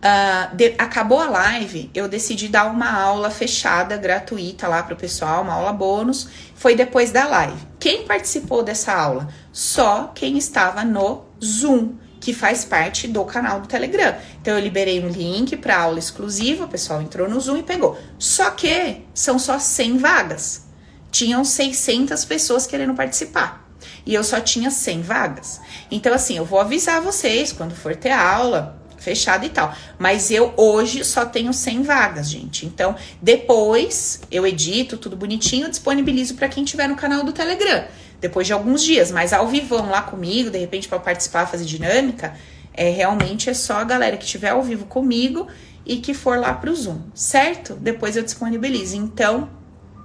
Uh, 0.04 0.54
de, 0.54 0.76
acabou 0.78 1.18
a 1.18 1.30
live, 1.30 1.90
eu 1.94 2.10
decidi 2.10 2.50
dar 2.50 2.66
uma 2.66 2.92
aula 2.92 3.30
fechada, 3.30 3.96
gratuita 3.96 4.68
lá 4.68 4.84
para 4.84 4.94
o 4.94 4.98
pessoal, 4.98 5.44
uma 5.44 5.54
aula 5.54 5.72
bônus. 5.72 6.28
Foi 6.56 6.76
depois 6.76 7.12
da 7.12 7.26
live. 7.26 7.66
Quem 7.80 8.06
participou 8.06 8.64
dessa 8.64 8.94
aula? 8.94 9.30
Só 9.54 10.12
quem 10.14 10.38
estava 10.38 10.84
no 10.84 11.24
Zoom, 11.42 11.94
que 12.24 12.34
faz 12.34 12.64
parte 12.64 13.06
do 13.06 13.26
canal 13.26 13.60
do 13.60 13.68
Telegram. 13.68 14.16
Então 14.42 14.54
eu 14.54 14.64
liberei 14.64 15.04
um 15.04 15.10
link 15.10 15.58
para 15.58 15.78
aula 15.78 16.00
exclusiva, 16.00 16.64
o 16.64 16.70
pessoal 16.70 17.02
entrou 17.02 17.30
no 17.30 17.38
Zoom 17.38 17.58
e 17.58 17.64
pegou. 17.64 18.00
Só 18.18 18.50
que 18.52 19.02
são 19.14 19.38
só 19.38 19.60
100 19.60 19.98
vagas. 19.98 20.64
Tinham 21.12 21.44
600 21.44 22.24
pessoas 22.24 22.66
querendo 22.66 22.94
participar. 22.94 23.70
E 24.06 24.14
eu 24.14 24.24
só 24.24 24.40
tinha 24.40 24.72
100 24.72 25.02
vagas. 25.02 25.60
Então 25.92 26.14
assim, 26.14 26.38
eu 26.38 26.46
vou 26.46 26.62
avisar 26.62 27.02
vocês 27.02 27.52
quando 27.52 27.76
for 27.76 27.94
ter 27.94 28.12
aula 28.12 28.82
fechado 28.98 29.46
e 29.46 29.50
tal. 29.50 29.76
Mas 30.00 30.32
eu 30.32 30.54
hoje 30.56 31.04
só 31.04 31.26
tenho 31.26 31.52
100 31.52 31.84
vagas, 31.84 32.30
gente. 32.30 32.66
Então, 32.66 32.96
depois 33.22 34.22
eu 34.32 34.48
edito 34.48 34.96
tudo 34.96 35.18
bonitinho, 35.18 35.70
disponibilizo 35.70 36.36
para 36.36 36.48
quem 36.48 36.64
tiver 36.64 36.88
no 36.88 36.96
canal 36.96 37.26
do 37.26 37.34
Telegram. 37.34 37.84
Depois 38.24 38.48
de 38.48 38.54
alguns 38.54 38.82
dias, 38.82 39.12
mas 39.12 39.34
ao 39.34 39.50
vivo 39.50 39.76
lá 39.76 40.02
comigo, 40.02 40.50
de 40.50 40.58
repente 40.58 40.88
para 40.88 40.98
participar, 40.98 41.46
fazer 41.46 41.66
dinâmica, 41.66 42.34
é 42.74 42.90
realmente 42.90 43.50
é 43.50 43.54
só 43.54 43.80
a 43.80 43.84
galera 43.84 44.16
que 44.16 44.24
estiver 44.24 44.52
ao 44.52 44.64
vivo 44.64 44.86
comigo 44.86 45.46
e 45.86 45.98
que 45.98 46.14
for 46.14 46.40
lá 46.40 46.54
pro 46.54 46.74
Zoom, 46.74 47.02
certo? 47.14 47.74
Depois 47.74 48.16
eu 48.16 48.24
disponibilizo. 48.24 48.96
Então, 48.96 49.50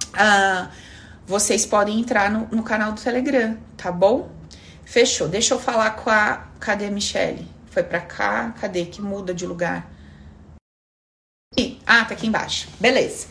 uh, 0.09 0.67
vocês 1.25 1.65
podem 1.65 1.97
entrar 1.97 2.29
no, 2.29 2.45
no 2.51 2.61
canal 2.61 2.91
do 2.91 2.99
Telegram, 2.99 3.57
tá 3.77 3.89
bom? 3.89 4.29
Fechou. 4.83 5.29
Deixa 5.29 5.53
eu 5.53 5.59
falar 5.59 5.91
com 5.91 6.09
a. 6.09 6.45
Cadê 6.59 6.87
a 6.87 6.91
Michelle? 6.91 7.47
Foi 7.71 7.83
para 7.83 8.01
cá, 8.01 8.53
cadê? 8.59 8.83
Que 8.83 9.01
muda 9.01 9.33
de 9.33 9.45
lugar. 9.45 9.89
Ah, 11.85 12.03
tá 12.03 12.15
aqui 12.15 12.27
embaixo. 12.27 12.67
Beleza. 12.81 13.27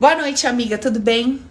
Boa 0.00 0.14
noite, 0.14 0.46
amiga, 0.46 0.78
tudo 0.78 0.98
bem? 0.98 1.42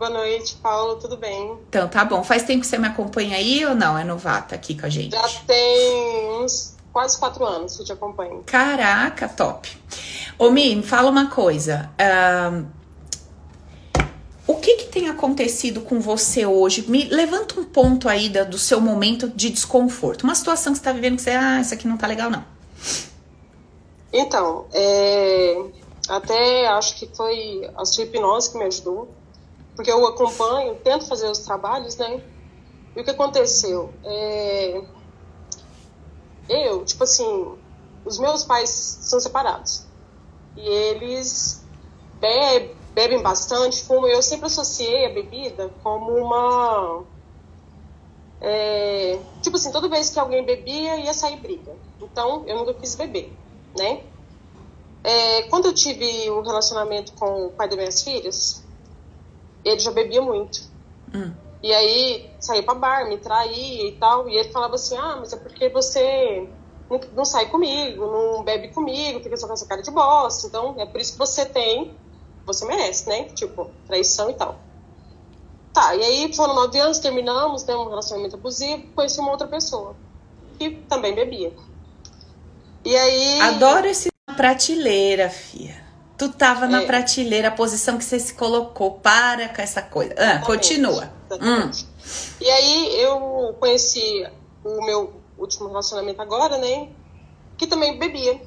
Boa 0.00 0.08
noite, 0.08 0.56
Paulo, 0.62 0.96
tudo 0.96 1.18
bem? 1.18 1.58
Então, 1.68 1.86
tá 1.86 2.06
bom. 2.06 2.24
Faz 2.24 2.42
tempo 2.42 2.62
que 2.62 2.66
você 2.66 2.78
me 2.78 2.86
acompanha 2.86 3.36
aí 3.36 3.66
ou 3.66 3.74
não? 3.74 3.98
É 3.98 4.02
novata 4.02 4.54
aqui 4.54 4.74
com 4.74 4.86
a 4.86 4.88
gente? 4.88 5.12
Já 5.12 5.28
tem 5.46 6.42
uns 6.42 6.74
quase 6.90 7.18
quatro 7.18 7.44
anos 7.44 7.76
que 7.76 7.82
eu 7.82 7.84
te 7.84 7.92
acompanho. 7.92 8.42
Caraca, 8.46 9.28
top. 9.28 9.70
Ô, 10.38 10.50
Mi, 10.50 10.74
me 10.74 10.82
fala 10.82 11.10
uma 11.10 11.28
coisa. 11.28 11.90
Uh, 12.00 12.66
o 14.46 14.54
que, 14.54 14.76
que 14.76 14.84
tem 14.84 15.10
acontecido 15.10 15.82
com 15.82 16.00
você 16.00 16.46
hoje? 16.46 16.90
Me 16.90 17.04
levanta 17.04 17.60
um 17.60 17.64
ponto 17.64 18.08
aí 18.08 18.30
da, 18.30 18.42
do 18.42 18.56
seu 18.56 18.80
momento 18.80 19.28
de 19.28 19.50
desconforto. 19.50 20.22
Uma 20.22 20.34
situação 20.34 20.72
que 20.72 20.78
você 20.78 20.80
está 20.80 20.92
vivendo 20.92 21.16
que 21.16 21.22
você, 21.24 21.32
ah, 21.32 21.60
isso 21.60 21.74
aqui 21.74 21.86
não 21.86 21.98
tá 21.98 22.06
legal, 22.06 22.30
não. 22.30 22.42
Então, 24.10 24.64
é, 24.72 25.62
até 26.08 26.68
acho 26.68 26.96
que 26.96 27.06
foi 27.14 27.70
a 27.76 27.84
sua 27.84 28.04
hipnose 28.04 28.50
que 28.50 28.56
me 28.56 28.64
ajudou, 28.64 29.19
porque 29.80 29.90
eu 29.90 30.06
acompanho, 30.06 30.74
tento 30.84 31.06
fazer 31.06 31.30
os 31.30 31.38
trabalhos, 31.38 31.96
né? 31.96 32.22
E 32.94 33.00
o 33.00 33.04
que 33.04 33.10
aconteceu? 33.12 33.90
É, 34.04 34.82
eu, 36.50 36.84
tipo 36.84 37.02
assim, 37.02 37.56
os 38.04 38.18
meus 38.18 38.44
pais 38.44 38.68
são 38.68 39.18
separados. 39.18 39.86
E 40.54 40.60
eles 40.60 41.64
bebem, 42.20 42.76
bebem 42.92 43.22
bastante, 43.22 43.82
fumam. 43.82 44.06
Eu 44.06 44.20
sempre 44.20 44.48
associei 44.48 45.06
a 45.06 45.14
bebida 45.14 45.70
como 45.82 46.12
uma. 46.12 47.02
É, 48.38 49.18
tipo 49.40 49.56
assim, 49.56 49.72
toda 49.72 49.88
vez 49.88 50.10
que 50.10 50.18
alguém 50.18 50.44
bebia, 50.44 50.96
ia 50.96 51.14
sair 51.14 51.40
briga. 51.40 51.74
Então, 52.02 52.44
eu 52.46 52.58
nunca 52.58 52.74
quis 52.74 52.94
beber, 52.96 53.34
né? 53.74 54.02
É, 55.02 55.42
quando 55.44 55.68
eu 55.68 55.72
tive 55.72 56.30
um 56.30 56.42
relacionamento 56.42 57.14
com 57.14 57.46
o 57.46 57.50
pai 57.52 57.66
das 57.66 57.78
minhas 57.78 58.02
filhas, 58.02 58.59
ele 59.64 59.78
já 59.78 59.90
bebia 59.90 60.22
muito. 60.22 60.62
Hum. 61.14 61.32
E 61.62 61.72
aí 61.72 62.30
saía 62.40 62.62
pra 62.62 62.74
bar, 62.74 63.08
me 63.08 63.18
traía 63.18 63.88
e 63.88 63.92
tal. 63.92 64.28
E 64.28 64.36
ele 64.36 64.50
falava 64.50 64.74
assim: 64.74 64.96
Ah, 64.96 65.16
mas 65.18 65.32
é 65.32 65.36
porque 65.36 65.68
você 65.68 66.48
não, 66.90 67.00
não 67.14 67.24
sai 67.24 67.48
comigo, 67.50 68.06
não 68.06 68.42
bebe 68.42 68.68
comigo, 68.68 69.20
fica 69.20 69.36
só 69.36 69.46
com 69.46 69.52
essa 69.52 69.66
cara 69.66 69.82
de 69.82 69.90
bosta. 69.90 70.46
Então 70.46 70.74
é 70.78 70.86
por 70.86 71.00
isso 71.00 71.12
que 71.12 71.18
você 71.18 71.44
tem, 71.44 71.94
você 72.46 72.64
merece, 72.64 73.08
né? 73.08 73.24
Tipo, 73.24 73.70
traição 73.86 74.30
e 74.30 74.34
tal. 74.34 74.58
Tá, 75.72 75.94
e 75.94 76.02
aí 76.02 76.34
foram 76.34 76.54
nove 76.54 76.78
anos, 76.80 76.98
terminamos, 76.98 77.64
né? 77.64 77.74
Um 77.76 77.88
relacionamento 77.88 78.36
abusivo, 78.36 78.88
conheci 78.94 79.20
uma 79.20 79.30
outra 79.30 79.46
pessoa 79.46 79.94
que 80.58 80.70
também 80.88 81.14
bebia. 81.14 81.52
E 82.84 82.96
aí. 82.96 83.40
Adoro 83.40 83.86
esse 83.86 84.10
prateleira, 84.36 85.30
fia. 85.30 85.79
Tu 86.20 86.28
tava 86.28 86.66
é. 86.66 86.68
na 86.68 86.82
prateleira, 86.82 87.48
a 87.48 87.50
posição 87.50 87.96
que 87.96 88.04
você 88.04 88.20
se 88.20 88.34
colocou. 88.34 88.90
Para 88.90 89.48
com 89.48 89.62
essa 89.62 89.80
coisa. 89.80 90.14
Ah, 90.18 90.38
continua. 90.44 91.10
Hum. 91.32 91.70
E 92.38 92.50
aí 92.50 93.00
eu 93.00 93.56
conheci 93.58 94.28
o 94.62 94.84
meu 94.84 95.14
último 95.38 95.68
relacionamento 95.68 96.20
agora, 96.20 96.58
né? 96.58 96.90
Que 97.56 97.66
também 97.66 97.98
bebia. 97.98 98.38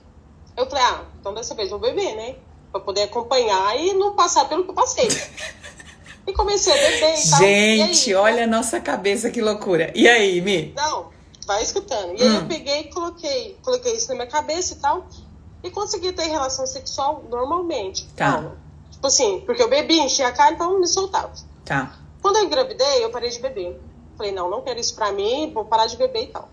Eu 0.55 0.69
falei, 0.69 0.84
ah, 0.84 1.01
então 1.19 1.34
dessa 1.34 1.55
vez 1.55 1.71
eu 1.71 1.80
vou 1.80 1.89
beber, 1.89 2.15
né? 2.15 2.36
Pra 2.71 2.80
poder 2.80 3.01
acompanhar 3.01 3.76
e 3.80 3.91
não 3.93 4.15
passar 4.15 4.47
pelo 4.47 4.65
que 4.65 4.69
eu 4.69 4.76
passei. 4.76 5.07
e 6.28 6.32
comecei 6.32 6.71
a 6.71 6.76
beber 6.76 7.19
e 7.26 7.28
tal. 7.28 7.39
Gente, 7.39 8.09
e 8.11 8.13
aí, 8.13 8.15
olha 8.15 8.43
a 8.43 8.47
nossa 8.47 8.80
cabeça, 8.80 9.32
que 9.32 9.41
loucura. 9.41 9.91
E 9.95 10.07
aí, 10.07 10.39
Mi? 10.41 10.76
Não, 10.78 11.09
vai 11.47 11.63
escutando. 11.63 12.13
E 12.21 12.24
hum. 12.24 12.30
aí 12.30 12.36
eu 12.36 12.45
peguei 12.45 12.82
e 12.82 12.89
coloquei, 12.91 13.57
coloquei 13.63 13.95
isso 13.95 14.09
na 14.09 14.13
minha 14.13 14.28
cabeça 14.28 14.76
e 14.76 14.78
tal. 14.78 15.07
E 15.64 15.72
consegui 15.72 16.11
ter 16.11 16.26
relação 16.26 16.68
sexual 16.68 17.24
normalmente. 17.30 18.05
Tá. 18.16 18.51
Tipo 18.91 19.07
assim, 19.07 19.41
porque 19.45 19.64
eu 19.64 19.70
bebi, 19.70 19.99
enchia 19.99 20.28
a 20.28 20.32
cara, 20.32 20.53
então 20.53 20.80
me 20.80 20.88
soltava. 20.88 21.32
Tá. 21.64 21.97
Quando 22.22 22.38
eu 22.38 22.43
engravidei, 22.43 23.03
eu 23.03 23.09
parei 23.09 23.30
de 23.30 23.39
beber. 23.39 23.82
Falei, 24.18 24.32
não, 24.32 24.49
não 24.49 24.61
quero 24.61 24.80
isso 24.80 24.93
pra 24.95 25.11
mim, 25.11 25.51
vou 25.53 25.66
parar 25.66 25.88
de 25.88 25.97
beber 25.97 26.24
e 26.24 26.28
tal. 26.28 26.49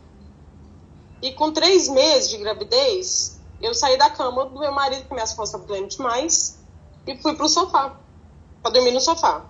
E 1.20 1.32
com 1.32 1.52
três 1.52 1.88
meses 1.88 2.30
de 2.30 2.38
gravidez, 2.38 3.38
eu 3.61 3.74
saí 3.74 3.98
da 3.98 4.08
cama 4.08 4.46
do 4.46 4.58
meu 4.58 4.72
marido, 4.72 5.04
que 5.06 5.12
minhas 5.12 5.34
costas 5.34 5.61
estavam 5.61 5.66
doendo 5.66 5.88
demais, 5.88 6.58
e 7.06 7.16
fui 7.18 7.34
pro 7.34 7.48
sofá, 7.48 7.96
pra 8.62 8.70
dormir 8.70 8.92
no 8.92 9.00
sofá. 9.00 9.44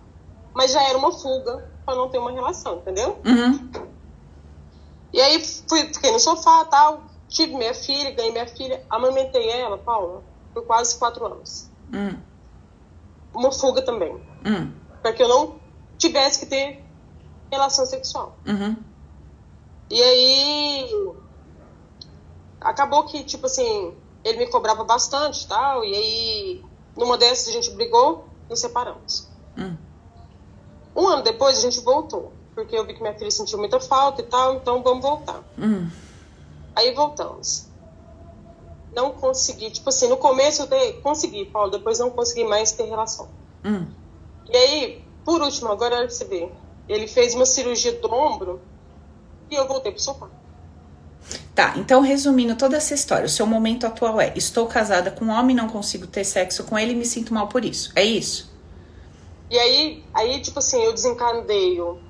Mas 0.53 0.73
já 0.73 0.83
era 0.83 0.99
uma 0.99 1.13
fuga 1.13 1.71
pra 1.85 1.95
não 1.95 2.09
ter 2.09 2.19
uma 2.19 2.33
relação, 2.33 2.77
entendeu? 2.77 3.19
Uhum. 3.25 3.71
E 5.13 5.21
aí 5.21 5.45
fui, 5.69 5.85
fiquei 5.93 6.11
no 6.11 6.19
sofá 6.19 6.65
tal, 6.65 7.03
tive 7.31 7.55
minha 7.55 7.73
filha, 7.73 8.11
ganhei 8.11 8.33
minha 8.33 8.47
filha, 8.47 8.85
amamentei 8.91 9.49
ela, 9.49 9.79
Paula, 9.79 10.23
por 10.53 10.67
quase 10.67 10.99
quatro 10.99 11.25
anos. 11.25 11.71
Uhum. 11.93 12.19
Uma 13.33 13.53
fuga 13.53 13.81
também. 13.83 14.13
Uhum. 14.45 14.73
Pra 15.01 15.13
que 15.13 15.23
eu 15.23 15.29
não 15.29 15.55
tivesse 15.97 16.41
que 16.41 16.47
ter 16.47 16.85
relação 17.51 17.87
sexual. 17.87 18.37
Uhum. 18.47 18.77
E 19.89 20.03
aí 20.03 21.15
acabou 22.61 23.05
que, 23.05 23.25
tipo 23.25 23.47
assim, 23.47 23.95
ele 24.23 24.39
me 24.39 24.47
cobrava 24.49 24.85
bastante 24.85 25.47
tal, 25.47 25.85
e 25.85 25.95
aí 25.95 26.65
numa 26.97 27.17
dessas 27.17 27.49
a 27.49 27.53
gente 27.53 27.71
brigou 27.71 28.27
e 28.51 28.57
separamos. 28.57 29.29
Uhum. 29.57 29.77
Um 30.95 31.09
ano 31.09 31.23
depois 31.23 31.59
a 31.59 31.61
gente 31.61 31.81
voltou, 31.81 32.33
porque 32.55 32.77
eu 32.77 32.85
vi 32.85 32.95
que 32.95 33.01
minha 33.01 33.15
filha 33.15 33.31
sentiu 33.31 33.59
muita 33.59 33.81
falta 33.81 34.21
e 34.21 34.25
tal, 34.25 34.57
então 34.57 34.83
vamos 34.83 35.03
voltar. 35.03 35.43
Uhum. 35.57 35.89
Aí 36.81 36.95
voltamos. 36.95 37.67
Não 38.95 39.13
consegui, 39.13 39.71
tipo 39.71 39.91
assim, 39.91 40.09
no 40.09 40.17
começo 40.17 40.63
eu 40.63 40.67
te, 40.67 40.95
consegui, 41.03 41.45
Paulo, 41.45 41.71
depois 41.71 41.99
não 41.99 42.11
consegui 42.11 42.45
mais 42.45 42.73
ter 42.73 42.85
relação. 42.85 43.29
Hum. 43.63 43.87
E 44.51 44.57
aí, 44.57 45.05
por 45.23 45.43
último, 45.43 45.71
agora 45.71 46.09
você 46.09 46.25
vê, 46.25 46.51
ele 46.89 47.07
fez 47.07 47.35
uma 47.35 47.45
cirurgia 47.45 47.93
do 47.93 48.11
ombro 48.13 48.61
e 49.51 49.55
eu 49.55 49.69
voltei 49.69 49.93
pro 49.93 50.01
sofá. 50.01 50.29
Tá, 51.55 51.75
então 51.77 52.01
resumindo 52.01 52.57
toda 52.57 52.79
essa 52.79 52.95
história, 52.95 53.27
o 53.27 53.29
seu 53.29 53.47
momento 53.47 53.87
atual 53.87 54.19
é: 54.19 54.33
estou 54.35 54.67
casada 54.67 55.11
com 55.11 55.27
um 55.27 55.31
homem, 55.31 55.55
não 55.55 55.69
consigo 55.69 56.07
ter 56.07 56.25
sexo 56.25 56.65
com 56.65 56.79
ele 56.79 56.93
e 56.93 56.97
me 56.97 57.05
sinto 57.05 57.35
mal 57.35 57.47
por 57.47 57.63
isso. 57.63 57.93
É 57.95 58.03
isso? 58.03 58.51
E 59.51 59.59
aí, 59.59 60.03
aí 60.15 60.41
tipo 60.41 60.59
assim, 60.59 60.83
eu 60.83 60.95
desencadeio 60.95 62.01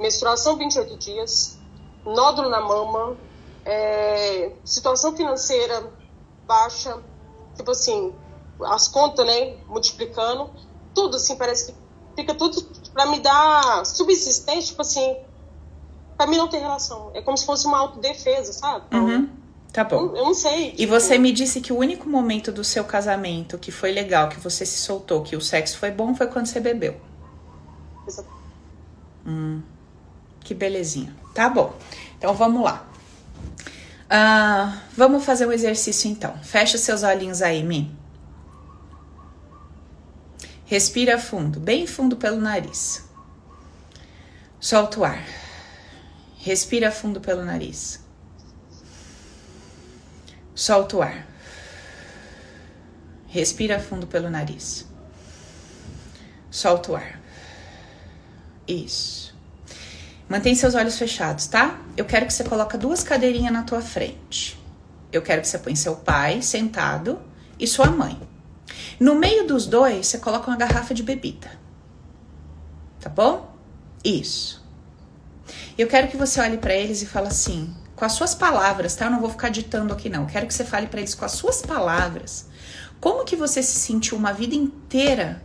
menstruação 0.00 0.56
28 0.56 0.96
dias, 0.96 1.58
nódulo 2.04 2.48
na 2.48 2.62
mama, 2.62 3.16
é, 3.66 4.52
situação 4.64 5.16
financeira 5.16 5.90
baixa, 6.46 7.02
tipo 7.56 7.72
assim, 7.72 8.14
as 8.62 8.86
contas, 8.86 9.26
né, 9.26 9.56
multiplicando, 9.66 10.50
tudo 10.94 11.16
assim, 11.16 11.36
parece 11.36 11.72
que 11.72 11.78
fica 12.14 12.32
tudo 12.32 12.62
para 12.94 13.06
me 13.06 13.18
dar 13.18 13.84
subsistência, 13.84 14.68
tipo 14.68 14.82
assim, 14.82 15.16
para 16.16 16.28
mim 16.28 16.36
não 16.36 16.48
ter 16.48 16.58
relação. 16.58 17.10
É 17.12 17.20
como 17.20 17.36
se 17.36 17.44
fosse 17.44 17.66
uma 17.66 17.78
autodefesa, 17.78 18.52
sabe? 18.52 18.84
Então, 18.86 19.04
uhum. 19.04 19.28
Tá 19.72 19.84
bom. 19.84 19.96
Eu, 19.96 20.16
eu 20.16 20.24
não 20.24 20.34
sei. 20.34 20.70
Tipo... 20.70 20.82
E 20.82 20.86
você 20.86 21.18
me 21.18 21.32
disse 21.32 21.60
que 21.60 21.72
o 21.72 21.76
único 21.76 22.08
momento 22.08 22.50
do 22.50 22.64
seu 22.64 22.84
casamento 22.84 23.58
que 23.58 23.72
foi 23.72 23.92
legal, 23.92 24.28
que 24.28 24.40
você 24.40 24.64
se 24.64 24.78
soltou, 24.78 25.22
que 25.22 25.36
o 25.36 25.40
sexo 25.40 25.76
foi 25.76 25.90
bom, 25.90 26.14
foi 26.14 26.28
quando 26.28 26.46
você 26.46 26.60
bebeu. 26.60 26.98
Exato. 28.06 28.28
Hum, 29.26 29.60
que 30.40 30.54
belezinha. 30.54 31.14
Tá 31.34 31.48
bom. 31.50 31.74
Então 32.16 32.32
vamos 32.32 32.62
lá. 32.62 32.86
Uh, 34.06 34.78
vamos 34.96 35.24
fazer 35.24 35.46
um 35.46 35.52
exercício 35.52 36.10
então. 36.10 36.36
Fecha 36.38 36.78
seus 36.78 37.02
olhinhos 37.02 37.42
aí, 37.42 37.62
Mi. 37.62 37.94
Respira 40.64 41.18
fundo, 41.18 41.60
bem 41.60 41.86
fundo 41.86 42.16
pelo 42.16 42.40
nariz. 42.40 43.08
Solta 44.58 45.00
o 45.00 45.04
ar. 45.04 45.24
Respira 46.38 46.90
fundo 46.90 47.20
pelo 47.20 47.44
nariz. 47.44 48.04
Solta 50.54 50.96
o 50.96 51.02
ar. 51.02 51.26
Respira 53.28 53.78
fundo 53.78 54.06
pelo 54.06 54.30
nariz. 54.30 54.86
Solta 56.50 56.92
o 56.92 56.96
ar. 56.96 57.20
Isso. 58.66 59.35
Mantém 60.28 60.54
seus 60.54 60.74
olhos 60.74 60.98
fechados, 60.98 61.46
tá? 61.46 61.78
Eu 61.96 62.04
quero 62.04 62.26
que 62.26 62.32
você 62.32 62.42
coloque 62.42 62.76
duas 62.76 63.04
cadeirinhas 63.04 63.52
na 63.52 63.62
tua 63.62 63.80
frente. 63.80 64.60
Eu 65.12 65.22
quero 65.22 65.40
que 65.40 65.48
você 65.48 65.58
põe 65.58 65.76
seu 65.76 65.96
pai 65.96 66.42
sentado 66.42 67.20
e 67.58 67.66
sua 67.66 67.86
mãe. 67.86 68.20
No 68.98 69.14
meio 69.14 69.46
dos 69.46 69.66
dois, 69.66 70.06
você 70.08 70.18
coloca 70.18 70.50
uma 70.50 70.56
garrafa 70.56 70.92
de 70.92 71.02
bebida. 71.02 71.50
Tá 73.00 73.08
bom? 73.08 73.54
Isso. 74.04 74.64
Eu 75.78 75.86
quero 75.86 76.08
que 76.08 76.16
você 76.16 76.40
olhe 76.40 76.58
para 76.58 76.74
eles 76.74 77.02
e 77.02 77.06
fale 77.06 77.28
assim, 77.28 77.72
com 77.94 78.04
as 78.04 78.12
suas 78.12 78.34
palavras, 78.34 78.96
tá? 78.96 79.06
Eu 79.06 79.12
não 79.12 79.20
vou 79.20 79.30
ficar 79.30 79.48
ditando 79.48 79.92
aqui 79.92 80.08
não. 80.08 80.22
Eu 80.22 80.28
quero 80.28 80.46
que 80.46 80.54
você 80.54 80.64
fale 80.64 80.88
para 80.88 81.00
eles 81.00 81.14
com 81.14 81.24
as 81.24 81.32
suas 81.32 81.62
palavras. 81.62 82.46
Como 83.00 83.24
que 83.24 83.36
você 83.36 83.62
se 83.62 83.78
sentiu 83.78 84.18
uma 84.18 84.32
vida 84.32 84.54
inteira 84.54 85.42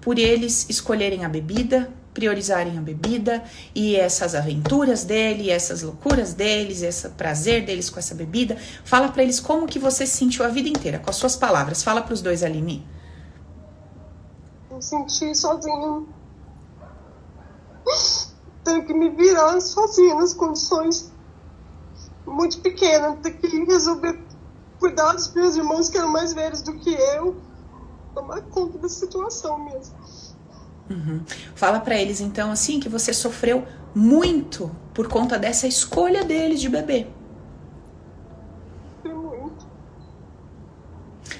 por 0.00 0.18
eles 0.18 0.66
escolherem 0.68 1.24
a 1.24 1.28
bebida, 1.28 1.92
priorizarem 2.18 2.76
a 2.76 2.80
bebida 2.80 3.44
e 3.72 3.94
essas 3.94 4.34
aventuras 4.34 5.04
dele, 5.04 5.50
essas 5.50 5.82
loucuras 5.82 6.34
deles, 6.34 6.82
esse 6.82 7.08
prazer 7.10 7.64
deles 7.64 7.88
com 7.88 8.00
essa 8.00 8.12
bebida. 8.12 8.58
Fala 8.84 9.08
para 9.08 9.22
eles 9.22 9.38
como 9.38 9.68
que 9.68 9.78
você 9.78 10.04
se 10.04 10.16
sentiu 10.16 10.44
a 10.44 10.48
vida 10.48 10.68
inteira, 10.68 10.98
com 10.98 11.08
as 11.08 11.14
suas 11.14 11.36
palavras. 11.36 11.80
Fala 11.80 12.02
para 12.02 12.12
os 12.12 12.20
dois, 12.20 12.42
Aline. 12.42 12.84
Eu 14.68 14.82
senti 14.82 15.32
sozinha. 15.32 16.02
Tenho 18.64 18.84
que 18.84 18.92
me 18.92 19.10
virar 19.10 19.60
sozinha 19.60 20.16
nas 20.16 20.34
condições 20.34 21.12
muito 22.26 22.60
pequenas. 22.60 23.16
Tenho 23.22 23.38
que 23.38 23.64
resolver 23.64 24.18
cuidar 24.80 25.12
dos 25.12 25.32
meus 25.34 25.54
irmãos 25.54 25.88
que 25.88 25.96
eram 25.96 26.10
mais 26.10 26.32
velhos 26.32 26.62
do 26.62 26.74
que 26.80 26.90
eu. 26.90 27.36
Tomar 28.12 28.42
conta 28.42 28.76
da 28.78 28.88
situação 28.88 29.56
mesmo. 29.66 29.94
Uhum. 30.90 31.22
Fala 31.54 31.80
para 31.80 31.96
eles 31.96 32.20
então 32.20 32.50
assim 32.50 32.80
que 32.80 32.88
você 32.88 33.12
sofreu 33.12 33.66
muito 33.94 34.70
por 34.94 35.08
conta 35.08 35.38
dessa 35.38 35.66
escolha 35.66 36.24
deles 36.24 36.60
de 36.60 36.68
beber. 36.68 37.10
Muito. 39.04 39.66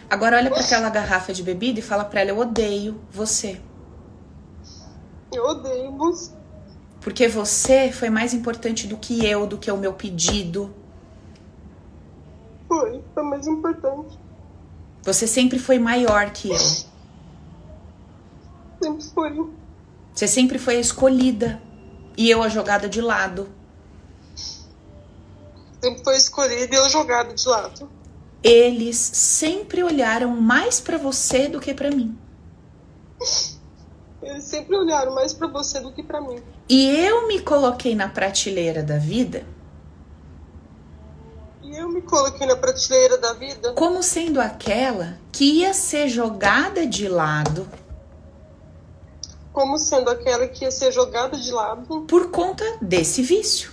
Agora 0.08 0.36
olha 0.36 0.50
para 0.50 0.60
aquela 0.60 0.90
garrafa 0.90 1.32
de 1.32 1.42
bebida 1.42 1.78
e 1.78 1.82
fala 1.82 2.04
para 2.04 2.20
ela 2.20 2.30
eu 2.30 2.38
odeio 2.38 3.00
você. 3.10 3.60
Eu 5.32 5.44
odeio 5.44 5.92
você. 5.96 6.32
Porque 7.00 7.28
você 7.28 7.92
foi 7.92 8.10
mais 8.10 8.34
importante 8.34 8.86
do 8.86 8.96
que 8.96 9.24
eu, 9.24 9.46
do 9.46 9.56
que 9.56 9.70
o 9.70 9.76
meu 9.76 9.92
pedido. 9.92 10.74
Foi, 12.66 13.02
foi 13.14 13.22
mais 13.22 13.46
importante. 13.46 14.18
Você 15.02 15.26
sempre 15.26 15.58
foi 15.58 15.78
maior 15.78 16.30
que 16.30 16.50
eu. 16.50 16.58
Sempre 18.80 19.04
foi. 19.04 19.50
Você 20.14 20.28
sempre 20.28 20.58
foi 20.58 20.76
a 20.76 20.80
escolhida 20.80 21.60
e 22.16 22.30
eu 22.30 22.42
a 22.42 22.48
jogada 22.48 22.88
de 22.88 23.00
lado. 23.00 23.48
Sempre 25.80 26.02
foi 26.02 26.16
escolhida 26.16 26.74
e 26.74 26.78
eu 26.78 26.88
jogada 26.88 27.34
de 27.34 27.48
lado. 27.48 27.88
Eles 28.42 28.96
sempre 28.96 29.82
olharam 29.82 30.40
mais 30.40 30.80
para 30.80 30.96
você 30.96 31.48
do 31.48 31.60
que 31.60 31.74
para 31.74 31.90
mim. 31.90 32.16
Eles 34.22 34.44
sempre 34.44 34.76
olharam 34.76 35.14
mais 35.14 35.32
para 35.32 35.46
você 35.48 35.80
do 35.80 35.92
que 35.92 36.02
para 36.02 36.20
mim. 36.20 36.42
E 36.68 36.88
eu 36.88 37.26
me 37.26 37.40
coloquei 37.40 37.94
na 37.94 38.08
prateleira 38.08 38.82
da 38.82 38.98
vida 38.98 39.44
E 41.62 41.74
eu 41.74 41.88
me 41.88 42.02
coloquei 42.02 42.46
na 42.46 42.56
prateleira 42.56 43.16
da 43.16 43.32
vida 43.32 43.72
como 43.72 44.02
sendo 44.02 44.40
aquela 44.40 45.18
que 45.32 45.44
ia 45.44 45.72
ser 45.72 46.08
jogada 46.08 46.86
de 46.86 47.08
lado 47.08 47.66
como 49.58 49.76
sendo 49.76 50.08
aquela 50.08 50.46
que 50.46 50.62
ia 50.62 50.70
ser 50.70 50.92
jogada 50.92 51.36
de 51.36 51.50
lado 51.50 52.02
por 52.02 52.30
conta 52.30 52.64
desse 52.80 53.22
vício, 53.22 53.72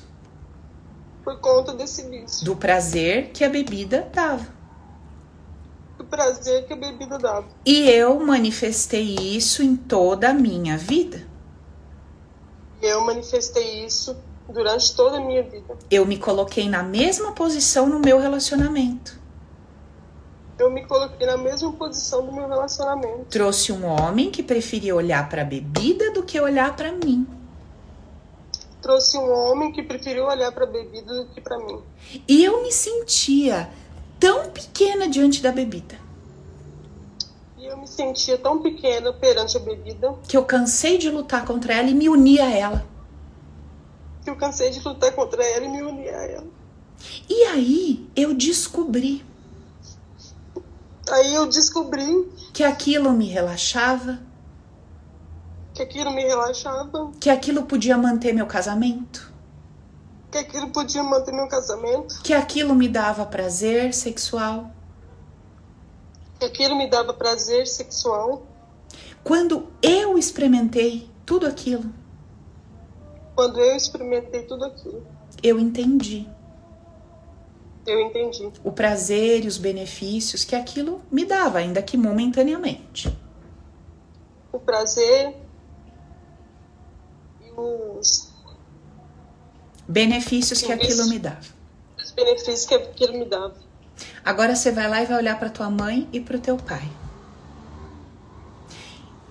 por 1.24 1.40
conta 1.40 1.76
desse 1.76 2.02
vício. 2.10 2.44
do 2.44 2.56
prazer 2.56 3.30
que 3.30 3.44
a 3.44 3.50
bebida 3.50 4.10
dava. 4.12 4.48
Do 5.96 6.04
prazer 6.06 6.66
que 6.66 6.74
a 6.74 6.76
bebida 6.76 7.20
dava. 7.20 7.46
E 7.64 7.88
eu 7.88 8.20
manifestei 8.20 9.14
isso 9.14 9.62
em 9.62 9.76
toda 9.76 10.32
a 10.32 10.34
minha 10.34 10.76
vida. 10.76 11.22
Eu 12.82 13.02
manifestei 13.02 13.86
isso 13.86 14.18
durante 14.50 14.96
toda 14.96 15.18
a 15.18 15.22
minha 15.22 15.44
vida. 15.44 15.78
Eu 15.92 16.04
me 16.08 16.18
coloquei 16.18 16.68
na 16.68 16.82
mesma 16.82 17.32
posição 17.34 17.88
no 17.88 18.00
meu 18.00 18.20
relacionamento. 18.20 19.20
Eu 20.58 20.70
me 20.72 20.86
coloquei 20.86 21.28
na 21.28 21.38
mesma 21.38 21.72
posição 21.74 22.26
do 22.26 22.32
meu 22.32 22.48
relacionamento. 22.48 23.26
Trouxe 23.30 23.72
um 23.74 23.86
homem 23.86 24.32
que 24.32 24.42
preferia 24.42 24.96
olhar 24.96 25.28
para 25.28 25.42
a 25.42 25.46
bebida 25.46 26.12
do 26.12 26.24
que 26.24 26.40
olhar 26.40 26.76
para 26.76 26.92
mim. 26.94 27.28
Trouxe 28.82 29.18
um 29.18 29.32
homem 29.32 29.72
que 29.72 29.82
preferiu 29.84 30.26
olhar 30.26 30.52
para 30.52 30.64
a 30.64 30.68
bebida 30.68 31.12
do 31.14 31.26
que 31.32 31.42
para 31.42 31.58
mim. 31.58 31.82
E 32.28 32.44
eu 32.44 32.62
me 32.62 32.72
sentia 32.72 33.68
tão 34.20 34.50
pequena 34.52 35.08
diante 35.10 35.42
da 35.42 35.52
bebida 35.52 35.96
E 37.58 37.66
eu 37.66 37.76
me 37.78 37.88
sentia 37.88 38.38
tão 38.38 38.62
pequena 38.62 39.12
perante 39.12 39.58
a 39.58 39.60
bebida 39.60 40.14
que 40.28 40.38
eu 40.38 40.46
cansei 40.46 40.98
de 40.98 41.10
lutar 41.10 41.46
contra 41.46 41.74
ela 41.74 41.90
e 41.90 41.94
me 41.96 42.08
uni 42.08 42.40
a 42.40 42.50
ela. 42.50 42.86
que 44.24 44.30
eu 44.30 44.36
cansei 44.36 44.70
de 44.70 44.80
lutar 44.88 45.12
contra 45.14 45.44
ela 45.44 45.66
e 45.66 45.70
me 45.70 45.82
unir 45.82 46.10
a 46.14 46.24
ela. 46.26 46.48
E 47.30 47.44
aí 47.46 48.08
eu 48.16 48.34
descobri 48.36 49.24
Aí 51.12 51.36
eu 51.36 51.46
descobri 51.48 52.32
que 52.54 52.64
aquilo 52.64 53.12
me 53.12 53.28
relaxava, 53.28 54.20
que 55.74 55.82
aquilo 55.84 56.12
me 56.12 56.24
relaxava, 56.24 57.12
que 57.20 57.30
aquilo 57.30 57.64
podia 57.64 57.98
manter 57.98 58.34
meu 58.34 58.48
casamento, 58.48 59.32
que 60.32 60.38
aquilo 60.38 60.70
podia 60.70 61.04
manter 61.04 61.32
meu 61.32 61.48
casamento, 61.48 62.22
que 62.24 62.34
aquilo 62.34 62.74
me 62.74 62.88
dava 62.88 63.26
prazer 63.26 63.94
sexual. 63.94 64.72
que 66.40 66.46
aquilo 66.46 66.76
me 66.76 66.90
dava 66.90 67.14
prazer 67.14 67.68
sexual. 67.68 68.46
Quando 69.24 69.68
eu 69.82 70.18
experimentei 70.18 71.10
tudo 71.26 71.46
aquilo, 71.48 71.92
Quando 73.36 73.60
eu 73.60 73.76
experimentei 73.76 74.44
tudo 74.44 74.66
aquilo, 74.66 75.06
eu 75.44 75.60
entendi 75.60 76.28
eu 77.86 78.00
entendi 78.02 78.52
o 78.64 78.72
prazer 78.72 79.46
e 79.46 79.48
os 79.48 79.58
benefícios 79.58 80.44
que 80.44 80.56
aquilo 80.56 81.02
me 81.12 81.26
dava, 81.26 81.60
ainda 81.60 81.82
que 81.82 81.96
momentaneamente. 81.98 83.16
o 84.52 84.60
prazer 84.60 85.36
e 87.42 87.52
os, 87.60 88.34
Benefícios 89.88 90.62
que 90.62 90.72
aquilo 90.72 91.08
me 91.08 91.20
dava. 91.20 91.42
os 92.00 92.12
benefícios 92.12 92.66
que 92.66 92.74
aquilo 92.74 93.14
me 93.14 93.26
dava. 93.26 93.54
Agora 94.24 94.56
você 94.56 94.72
vai 94.72 94.90
lá 94.90 95.04
e 95.04 95.06
vai 95.06 95.18
olhar 95.18 95.38
para 95.40 95.50
tua 95.50 95.70
mãe 95.70 96.10
e 96.12 96.20
para 96.20 96.38
o 96.38 96.40
teu 96.40 96.58
pai. 96.58 96.90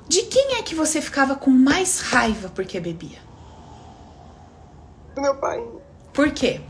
De 0.06 0.22
quem 0.22 0.54
é 0.58 0.62
que 0.62 0.74
você 0.74 1.00
ficava 1.00 1.34
com 1.34 1.50
mais 1.50 2.00
raiva 2.00 2.48
porque 2.50 2.78
bebia? 2.78 3.18
Do 5.14 5.20
meu 5.22 5.36
pai. 5.36 5.64
Por 6.12 6.30
quê? 6.32 6.60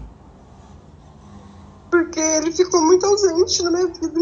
Porque 1.95 2.19
ele 2.19 2.51
ficou 2.51 2.83
muito 2.83 3.07
ausente 3.07 3.63
na 3.63 3.71
minha 3.71 3.87
vida. 3.87 4.19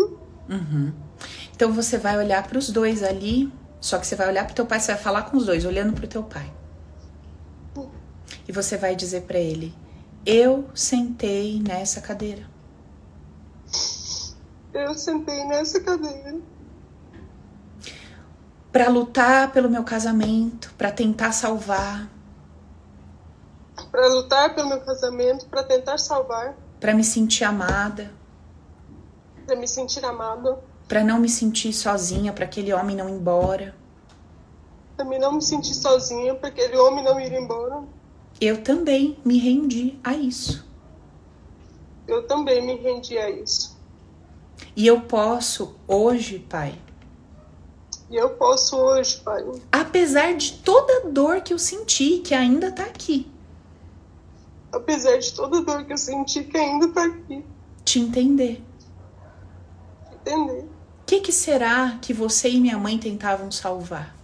Uhum. 0.51 0.93
Então 1.57 1.73
você 1.73 1.97
vai 1.97 2.19
olhar 2.19 2.47
para 2.47 2.59
os 2.59 2.69
dois 2.69 3.03
ali, 3.03 3.51
só 3.81 3.99
que 3.99 4.07
você 4.07 4.15
vai 4.15 4.29
olhar 4.29 4.45
para 4.45 4.55
teu 4.55 4.67
pai, 4.67 4.79
você 4.79 4.93
vai 4.93 5.01
falar 5.01 5.23
com 5.23 5.39
os 5.39 5.47
dois, 5.47 5.65
olhando 5.65 5.95
para 5.95 6.05
o 6.05 6.09
teu 6.09 6.23
pai. 6.23 6.53
E 8.47 8.53
você 8.53 8.77
vai 8.77 8.95
dizer 8.95 9.23
para 9.23 9.39
ele: 9.39 9.75
"Eu 10.27 10.69
sentei 10.75 11.63
nessa 11.67 12.03
cadeira. 12.03 12.47
Eu 14.75 14.93
sentei 14.93 15.43
nessa 15.47 15.81
cadeira 15.81 16.41
para 18.71 18.91
lutar 18.91 19.51
pelo 19.51 19.71
meu 19.71 19.83
casamento, 19.83 20.75
para 20.77 20.93
tentar 20.93 21.33
salvar, 21.33 22.07
para 23.91 24.09
lutar 24.09 24.55
pelo 24.55 24.69
meu 24.69 24.81
casamento, 24.83 25.47
para 25.47 25.63
tentar 25.63 25.97
salvar, 25.97 26.55
para 26.83 26.95
me 26.95 27.05
sentir 27.05 27.45
amada, 27.45 28.13
para 29.47 29.55
me 29.55 29.69
sentir 29.69 30.05
amada, 30.05 30.59
para 30.89 31.05
não 31.05 31.21
me 31.21 31.29
sentir 31.29 31.73
sozinha, 31.73 32.33
para 32.33 32.45
aquele 32.45 32.73
homem 32.75 32.97
não 32.97 33.09
ir 33.09 33.13
embora. 33.13 33.73
para 34.97 35.05
me 35.05 35.17
não 35.17 35.33
me 35.33 35.43
sentir 35.43 35.75
sozinha, 35.75 36.35
para 36.35 36.49
aquele 36.49 36.77
homem 36.77 37.05
não 37.05 37.21
ir 37.21 37.33
embora. 37.33 37.85
Eu 38.41 38.65
também 38.65 39.17
me 39.25 39.39
rendi 39.39 39.97
a 40.03 40.13
isso. 40.15 40.67
Eu 42.09 42.27
também 42.27 42.61
me 42.67 42.75
rendi 42.75 43.17
a 43.17 43.31
isso. 43.31 43.79
E 44.75 44.85
eu 44.85 45.03
posso 45.03 45.77
hoje, 45.87 46.41
pai, 46.41 46.75
E 48.11 48.17
eu 48.17 48.31
posso 48.31 48.77
hoje, 48.77 49.21
Pai, 49.25 49.43
apesar 49.71 50.35
de 50.35 50.55
toda 50.59 50.99
a 50.99 51.09
dor 51.09 51.41
que 51.43 51.55
eu 51.55 51.59
senti, 51.59 52.19
que 52.19 52.35
ainda 52.35 52.73
tá 52.73 52.83
aqui, 52.83 53.32
apesar 54.73 55.19
de 55.19 55.33
toda 55.33 55.59
a 55.59 55.61
dor 55.61 55.85
que 55.85 55.93
eu 55.93 55.99
senti, 55.99 56.45
que 56.45 56.57
ainda 56.57 56.89
tá 56.89 57.05
aqui, 57.05 57.45
te 57.85 58.01
entender. 58.01 58.63
entender 60.21 60.65
O 61.03 61.05
que, 61.07 61.21
que 61.21 61.33
será 61.33 61.99
que 62.01 62.13
você 62.15 62.49
e 62.49 62.61
minha 62.61 62.79
mãe 62.79 62.99
tentavam 62.99 63.51
salvar? 63.51 64.15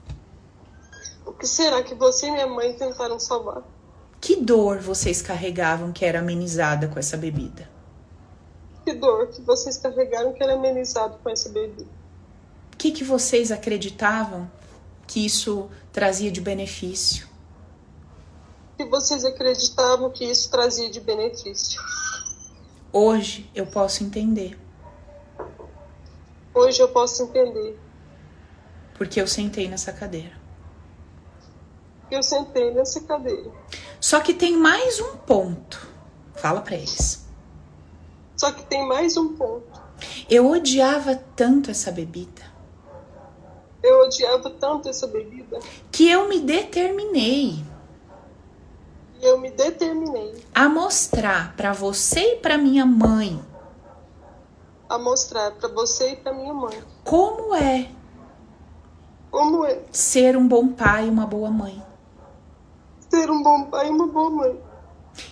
o 1.28 1.32
que 1.32 1.46
será 1.46 1.82
que 1.82 1.94
você 1.94 2.26
e 2.26 2.30
minha 2.30 2.46
mãe 2.46 2.72
tentaram 2.72 3.20
salvar. 3.20 3.62
Que 4.20 4.36
dor 4.36 4.78
vocês 4.78 5.20
carregavam 5.20 5.92
que 5.92 6.04
era 6.04 6.20
amenizada 6.20 6.88
com 6.88 6.98
essa 6.98 7.16
bebida? 7.16 7.68
Que 8.84 8.94
dor 8.94 9.28
que 9.28 9.42
vocês 9.42 9.76
carregaram 9.76 10.32
que 10.32 10.42
era 10.42 10.54
amenizado 10.54 11.18
com 11.22 11.28
essa 11.28 11.50
bebida. 11.50 11.88
O 12.72 12.76
que, 12.78 12.90
que 12.90 13.04
vocês 13.04 13.52
acreditavam 13.52 14.50
que 15.06 15.24
isso 15.24 15.68
trazia 15.92 16.32
de 16.32 16.40
benefício? 16.40 17.27
Que 18.78 18.84
vocês 18.84 19.24
acreditavam 19.24 20.08
que 20.10 20.24
isso 20.24 20.50
trazia 20.50 20.88
de 20.88 21.00
benefício. 21.00 21.82
Hoje 22.92 23.50
eu 23.54 23.66
posso 23.66 24.04
entender, 24.04 24.56
Hoje 26.54 26.80
eu 26.80 26.88
posso 26.88 27.24
entender 27.24 27.78
porque 28.94 29.20
eu 29.20 29.26
sentei 29.28 29.68
nessa 29.68 29.92
cadeira. 29.92 30.32
eu 32.10 32.22
sentei 32.22 32.72
nessa 32.72 33.00
cadeira. 33.02 33.50
Só 34.00 34.20
que 34.20 34.32
tem 34.32 34.56
mais 34.56 34.98
um 35.00 35.16
ponto. 35.18 35.86
Fala 36.34 36.60
pra 36.60 36.74
eles. 36.76 37.26
Só 38.36 38.50
que 38.52 38.62
tem 38.64 38.86
mais 38.88 39.16
um 39.16 39.36
ponto. 39.36 39.80
Eu 40.30 40.50
odiava 40.50 41.16
tanto 41.34 41.72
essa 41.72 41.90
bebida 41.90 42.42
Eu 43.82 44.04
odiava 44.04 44.48
tanto 44.48 44.88
essa 44.88 45.08
bebida 45.08 45.58
que 45.90 46.08
eu 46.08 46.28
me 46.28 46.38
determinei 46.40 47.64
eu 49.20 49.38
me 49.38 49.50
determinei 49.50 50.44
a 50.54 50.68
mostrar 50.68 51.54
pra 51.56 51.72
você 51.72 52.34
e 52.34 52.36
pra 52.36 52.58
minha 52.58 52.86
mãe 52.86 53.40
a 54.88 54.98
mostrar 54.98 55.52
para 55.52 55.68
você 55.68 56.12
e 56.12 56.16
para 56.16 56.32
minha 56.32 56.54
mãe 56.54 56.82
como 57.04 57.54
é 57.54 57.90
como 59.30 59.64
é 59.64 59.78
ser 59.92 60.36
um 60.36 60.48
bom 60.48 60.68
pai 60.68 61.06
e 61.06 61.10
uma 61.10 61.26
boa 61.26 61.50
mãe. 61.50 61.82
ser 63.10 63.30
um 63.30 63.42
bom 63.42 63.64
pai 63.64 63.88
e 63.88 63.90
uma 63.90 64.06
boa 64.06 64.30
mãe. 64.30 64.60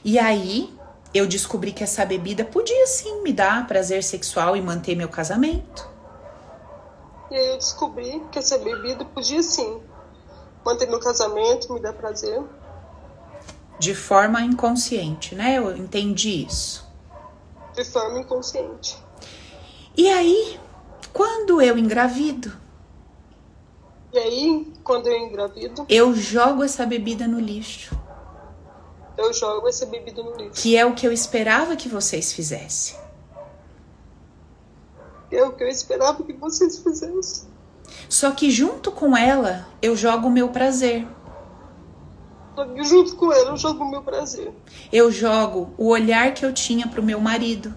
E 0.05 0.19
aí 0.19 0.75
eu 1.15 1.27
descobri 1.27 1.73
que 1.73 1.83
essa 1.83 2.05
bebida 2.05 2.45
podia 2.45 2.87
sim 2.87 3.23
me 3.23 3.33
dar 3.33 3.67
prazer 3.67 4.03
sexual 4.05 4.57
e 4.57 4.61
manter 4.61 4.95
meu 4.95 5.09
casamento. 5.09 5.89
E 7.31 7.35
aí 7.35 7.49
eu 7.49 7.57
descobri 7.57 8.23
que 8.31 8.39
essa 8.39 8.59
bebida 8.59 9.05
podia 9.05 9.43
sim 9.43 9.81
manter 10.65 10.89
meu 10.89 11.01
casamento, 11.01 11.73
me 11.73 11.81
dar 11.81 11.93
prazer, 11.93 12.43
De 13.79 13.95
forma 13.95 14.41
inconsciente, 14.43 15.35
né? 15.35 15.59
Eu 15.59 15.77
entendi 15.77 16.45
isso. 16.47 16.87
de 17.75 17.85
forma 17.85 18.21
inconsciente. 18.21 18.97
E 19.97 20.09
aí, 20.09 20.59
quando 21.13 21.61
eu 21.61 21.77
engravido, 21.79 22.53
E 24.13 24.19
aí, 24.19 24.73
quando 24.83 25.09
eu 25.09 25.17
engravido, 25.19 25.85
eu 25.89 26.15
jogo 26.15 26.63
essa 26.65 26.87
bebida 26.87 27.27
no 27.29 27.39
lixo, 27.39 27.95
eu 29.19 29.33
jogo 29.33 29.69
essa 29.69 29.85
bebida 29.85 30.23
no 30.23 30.35
lixo. 30.37 30.63
que 30.63 30.77
é 30.77 30.85
o 30.87 30.95
que 30.95 31.07
eu 31.07 31.13
esperava 31.13 31.77
que 31.77 31.89
vocês 31.89 32.33
fizessem. 32.33 32.97
É 35.31 35.43
o 35.45 35.53
que 35.53 35.65
eu 35.65 35.69
esperava 35.69 36.23
que 36.23 36.33
vocês 36.33 36.79
fizessem. 36.79 37.49
Só 38.09 38.31
que 38.31 38.51
junto 38.51 38.91
com 38.93 39.17
ela, 39.17 39.67
eu 39.83 39.97
jogo 39.97 40.29
o 40.29 40.31
meu 40.31 40.49
prazer. 40.49 41.07
Junto 42.83 43.17
com 43.17 43.33
ela 43.33 43.51
eu 43.51 43.57
jogo 43.57 43.85
o 43.85 43.91
meu 43.91 44.03
prazer. 44.03 44.53
Eu 44.93 45.11
jogo 45.11 45.75
o 45.77 45.89
olhar 45.89 46.33
que 46.33 46.45
eu 46.45 46.53
tinha 46.53 46.87
pro 46.87 47.03
meu 47.03 47.21
marido. 47.21 47.75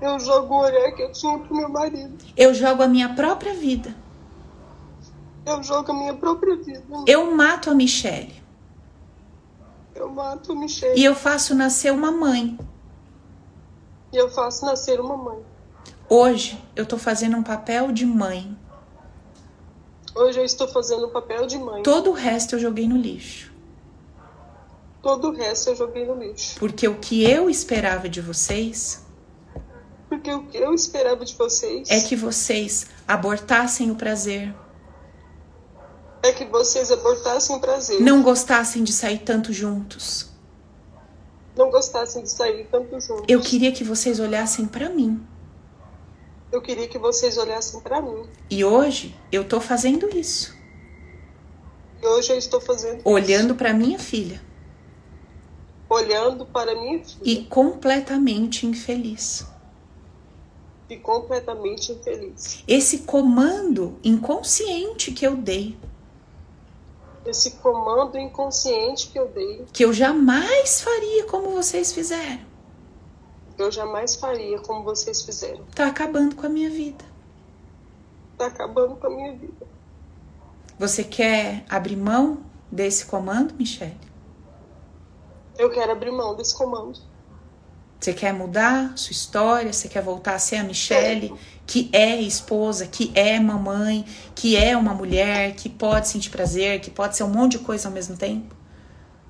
Eu 0.00 0.20
jogo 0.20 0.54
o 0.54 0.58
olhar 0.58 0.92
que 0.92 1.02
eu 1.02 1.10
tinha 1.10 1.38
pro 1.38 1.56
meu 1.56 1.68
marido. 1.68 2.24
Eu 2.36 2.54
jogo 2.54 2.82
a 2.82 2.86
minha 2.86 3.14
própria 3.14 3.54
vida. 3.54 3.94
Eu 5.44 5.62
jogo 5.62 5.90
a 5.90 5.94
minha 5.94 6.14
própria 6.14 6.56
vida. 6.56 6.82
Eu 7.06 7.34
mato 7.34 7.70
a 7.70 7.74
Michelle. 7.74 8.34
Eu 9.94 10.08
mato 10.08 10.52
a 10.52 10.54
Michelle. 10.54 11.00
E 11.00 11.04
eu 11.04 11.14
faço 11.14 11.54
nascer 11.54 11.92
uma 11.92 12.12
mãe. 12.12 12.58
E 14.12 14.16
eu 14.16 14.28
faço 14.28 14.64
nascer 14.66 15.00
uma 15.00 15.16
mãe. 15.16 15.38
Hoje 16.08 16.62
eu 16.76 16.84
tô 16.84 16.98
fazendo 16.98 17.36
um 17.36 17.42
papel 17.42 17.90
de 17.90 18.04
mãe. 18.04 18.56
Hoje 20.16 20.40
eu 20.40 20.44
estou 20.44 20.66
fazendo 20.66 21.06
o 21.06 21.10
papel 21.10 21.46
de 21.46 21.58
mãe. 21.58 21.82
Todo 21.82 22.10
o 22.10 22.12
resto 22.14 22.56
eu 22.56 22.58
joguei 22.58 22.88
no 22.88 22.96
lixo. 22.96 23.52
Todo 25.02 25.28
o 25.28 25.32
resto 25.32 25.70
eu 25.70 25.76
joguei 25.76 26.06
no 26.06 26.14
lixo. 26.14 26.58
Porque 26.58 26.88
o 26.88 26.96
que 26.96 27.22
eu 27.22 27.48
esperava 27.48 28.08
de 28.08 28.20
vocês 28.20 29.04
Porque 30.08 30.32
o 30.32 30.46
que 30.46 30.56
eu 30.56 30.74
esperava 30.74 31.24
de 31.24 31.34
vocês 31.34 31.90
é 31.90 32.00
que 32.00 32.16
vocês 32.16 32.86
abortassem 33.06 33.90
o 33.90 33.94
prazer, 33.94 34.54
é 36.22 36.32
que 36.32 36.44
vocês 36.44 36.90
abortassem 36.90 37.56
o 37.56 37.60
prazer. 37.60 38.00
não 38.00 38.22
gostassem 38.22 38.82
de 38.82 38.92
sair 38.92 39.18
tanto 39.18 39.52
juntos. 39.52 40.28
Não 41.56 41.70
gostassem 41.70 42.22
de 42.22 42.30
sair 42.30 42.66
tanto 42.70 43.00
juntos. 43.00 43.24
Eu 43.28 43.40
queria 43.40 43.72
que 43.72 43.84
vocês 43.84 44.18
olhassem 44.18 44.66
pra 44.66 44.88
mim. 44.88 45.24
Eu 46.56 46.62
queria 46.62 46.88
que 46.88 46.96
vocês 46.98 47.36
olhassem 47.36 47.80
pra 47.80 48.00
mim. 48.00 48.26
E 48.48 48.64
hoje 48.64 49.14
eu 49.30 49.46
tô 49.46 49.60
fazendo 49.60 50.08
isso, 50.16 50.56
E 52.02 52.06
hoje 52.06 52.32
eu 52.32 52.38
estou 52.38 52.62
fazendo 52.62 53.02
olhando 53.04 53.54
pra 53.54 53.74
minha 53.74 53.98
filha. 53.98 54.40
Olhando 55.86 56.46
para 56.46 56.74
minha 56.74 57.04
filha. 57.04 57.20
E 57.22 57.44
completamente 57.44 58.66
infeliz. 58.66 59.44
e 60.88 60.96
completamente 60.96 61.92
infeliz. 61.92 62.62
Esse 62.66 63.00
comando 63.00 63.98
inconsciente 64.02 65.12
que 65.12 65.26
eu 65.26 65.36
dei, 65.36 65.76
Esse 67.26 67.50
comando 67.56 68.16
inconsciente 68.16 69.08
que 69.08 69.18
eu 69.18 69.28
dei, 69.28 69.66
que 69.74 69.84
eu 69.84 69.92
jamais 69.92 70.80
faria 70.80 71.24
como 71.24 71.50
vocês 71.50 71.92
fizeram, 71.92 72.45
eu 73.58 73.70
jamais 73.70 74.16
faria 74.16 74.58
como 74.60 74.82
vocês 74.82 75.22
fizeram. 75.22 75.64
tá 75.74 75.86
acabando 75.86 76.36
com 76.36 76.46
a 76.46 76.48
minha 76.48 76.70
vida. 76.70 77.04
Tá 78.36 78.46
acabando 78.46 78.96
com 78.96 79.06
a 79.06 79.10
minha 79.10 79.32
vida. 79.32 79.66
Você 80.78 81.02
quer 81.02 81.64
abrir 81.68 81.96
mão 81.96 82.38
desse 82.70 83.06
comando, 83.06 83.54
Michelle? 83.54 83.96
Eu 85.58 85.70
quero 85.70 85.92
abrir 85.92 86.10
mão 86.10 86.34
desse 86.34 86.54
comando. 86.54 87.00
Você 87.98 88.12
quer 88.12 88.32
mudar 88.32 88.92
sua 88.96 89.12
história? 89.12 89.72
Você 89.72 89.88
quer 89.88 90.02
voltar 90.02 90.34
a 90.34 90.38
ser 90.38 90.56
a 90.56 90.64
Michelle, 90.64 91.34
que 91.66 91.88
é 91.92 92.20
esposa, 92.20 92.86
que 92.86 93.10
é 93.14 93.40
mamãe, 93.40 94.04
que 94.34 94.56
é 94.56 94.76
uma 94.76 94.92
mulher, 94.92 95.54
que 95.54 95.68
pode 95.68 96.08
sentir 96.08 96.30
prazer, 96.30 96.80
que 96.80 96.90
pode 96.90 97.16
ser 97.16 97.24
um 97.24 97.30
monte 97.30 97.52
de 97.52 97.60
coisa 97.60 97.88
ao 97.88 97.94
mesmo 97.94 98.16
tempo? 98.16 98.55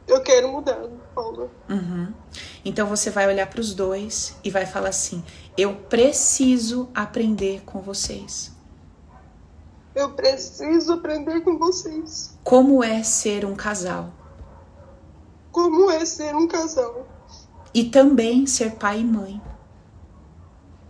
Eu 0.06 0.22
quero 0.22 0.48
mudar, 0.48 0.80
Paula. 1.14 1.50
Uhum. 1.68 2.12
Então 2.64 2.86
você 2.86 3.10
vai 3.10 3.26
olhar 3.26 3.46
para 3.48 3.60
os 3.60 3.74
dois 3.74 4.36
e 4.44 4.50
vai 4.50 4.64
falar 4.66 4.90
assim: 4.90 5.24
eu 5.56 5.74
preciso 5.74 6.88
aprender 6.94 7.62
com 7.64 7.80
vocês. 7.80 8.52
Eu 9.94 10.10
preciso 10.12 10.92
aprender 10.92 11.40
com 11.40 11.58
vocês. 11.58 12.36
Como 12.44 12.84
é 12.84 13.02
ser 13.02 13.46
um 13.46 13.54
casal 13.56 14.12
Como 15.50 15.90
é 15.90 16.04
ser 16.04 16.36
um 16.36 16.46
casal. 16.46 17.06
e 17.72 17.84
também 17.84 18.46
ser 18.46 18.72
pai 18.72 19.00
e 19.00 19.04
mãe. 19.04 19.40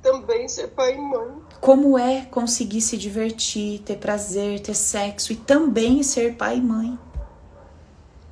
Também 0.03 0.49
ser 0.49 0.69
pai 0.69 0.95
e 0.97 1.01
mãe. 1.01 1.37
Como 1.61 1.97
é 1.97 2.23
conseguir 2.27 2.81
se 2.81 2.97
divertir, 2.97 3.81
ter 3.81 3.97
prazer, 3.97 4.61
ter 4.61 4.75
sexo 4.75 5.33
e 5.33 5.37
também 5.37 6.03
ser 6.03 6.37
pai 6.37 6.59
e 6.59 6.61
mãe. 6.61 6.99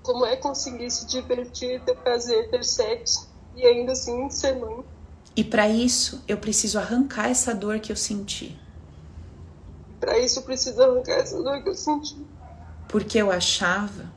Como 0.04 0.24
é 0.24 0.36
conseguir 0.36 0.88
se 0.90 1.06
divertir, 1.06 1.80
ter 1.80 1.96
prazer, 1.96 2.48
ter 2.50 2.62
sexo 2.64 3.28
e 3.56 3.66
ainda 3.66 3.92
assim 3.92 4.30
ser 4.30 4.54
mãe. 4.56 4.84
E 5.34 5.42
para 5.42 5.68
isso 5.68 6.22
eu 6.28 6.36
preciso 6.36 6.78
arrancar 6.78 7.28
essa 7.30 7.52
dor 7.52 7.80
que 7.80 7.90
eu 7.90 7.96
senti, 7.96 8.56
Para 9.98 10.16
isso 10.18 10.38
eu 10.38 10.42
preciso 10.44 10.80
arrancar 10.80 11.14
essa 11.14 11.42
dor 11.42 11.60
que 11.62 11.68
eu 11.70 11.74
senti. 11.74 12.16
porque 12.88 13.18
eu 13.18 13.32
achava 13.32 14.12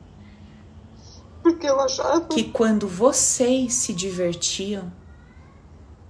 Porque 1.42 1.66
eu 1.66 1.80
achava 1.80 2.20
que 2.26 2.44
quando 2.44 2.86
vocês 2.86 3.72
se 3.74 3.92
divertiam, 3.94 4.92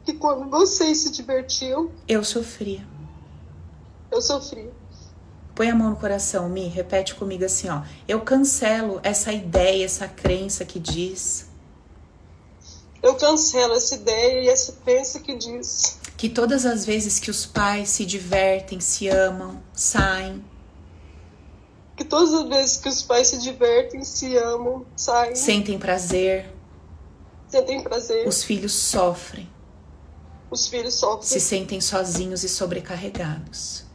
que 0.05 0.13
quando 0.15 0.51
vocês 0.51 0.99
se 0.99 1.13
divertiam, 1.13 1.91
eu 2.09 2.23
sofria. 2.25 2.85
eu 4.11 4.21
sofria. 4.21 4.73
Põe 5.59 5.71
a 5.71 5.75
mão 5.75 5.91
no 5.91 5.97
coração, 5.97 6.49
Mi, 6.49 6.69
repete 6.69 7.17
comigo 7.17 7.45
assim, 7.45 7.69
ó. 7.69 7.83
Eu 8.07 8.21
cancelo 8.21 9.01
essa 9.03 9.33
ideia, 9.33 9.85
essa 9.85 10.07
crença 10.07 10.65
que 10.65 10.79
diz. 10.79 11.49
Eu 13.03 13.17
cancelo 13.17 13.75
essa 13.75 13.97
ideia 13.97 14.45
e 14.45 14.49
essa 14.49 14.75
crença 14.85 15.19
que 15.19 15.35
diz. 15.35 15.99
Que 16.17 16.29
todas 16.29 16.65
as 16.65 16.85
vezes 16.85 17.19
que 17.19 17.29
os 17.29 17.45
pais 17.45 17.89
se 17.89 18.07
divertem, 18.07 18.79
se 18.79 19.09
amam, 19.09 19.61
saem, 19.73 20.45
que 21.97 22.05
todas 22.05 22.33
as 22.33 22.49
vezes 22.49 22.77
que 22.77 22.89
os 22.89 23.03
pais 23.03 23.27
se 23.27 23.39
divertem, 23.39 24.05
se 24.05 24.37
amam, 24.37 24.87
saem, 24.95 25.35
sentem 25.35 25.77
prazer, 25.77 26.55
sentem 27.49 27.83
prazer, 27.83 28.29
os 28.29 28.45
filhos 28.45 28.75
sofrem, 28.75 29.51
os 30.53 30.69
filhos 30.69 30.95
sofrem, 30.95 31.27
se 31.27 31.41
sentem 31.41 31.81
sozinhos 31.81 32.45
e 32.45 32.49
sobrecarregados. 32.49 33.88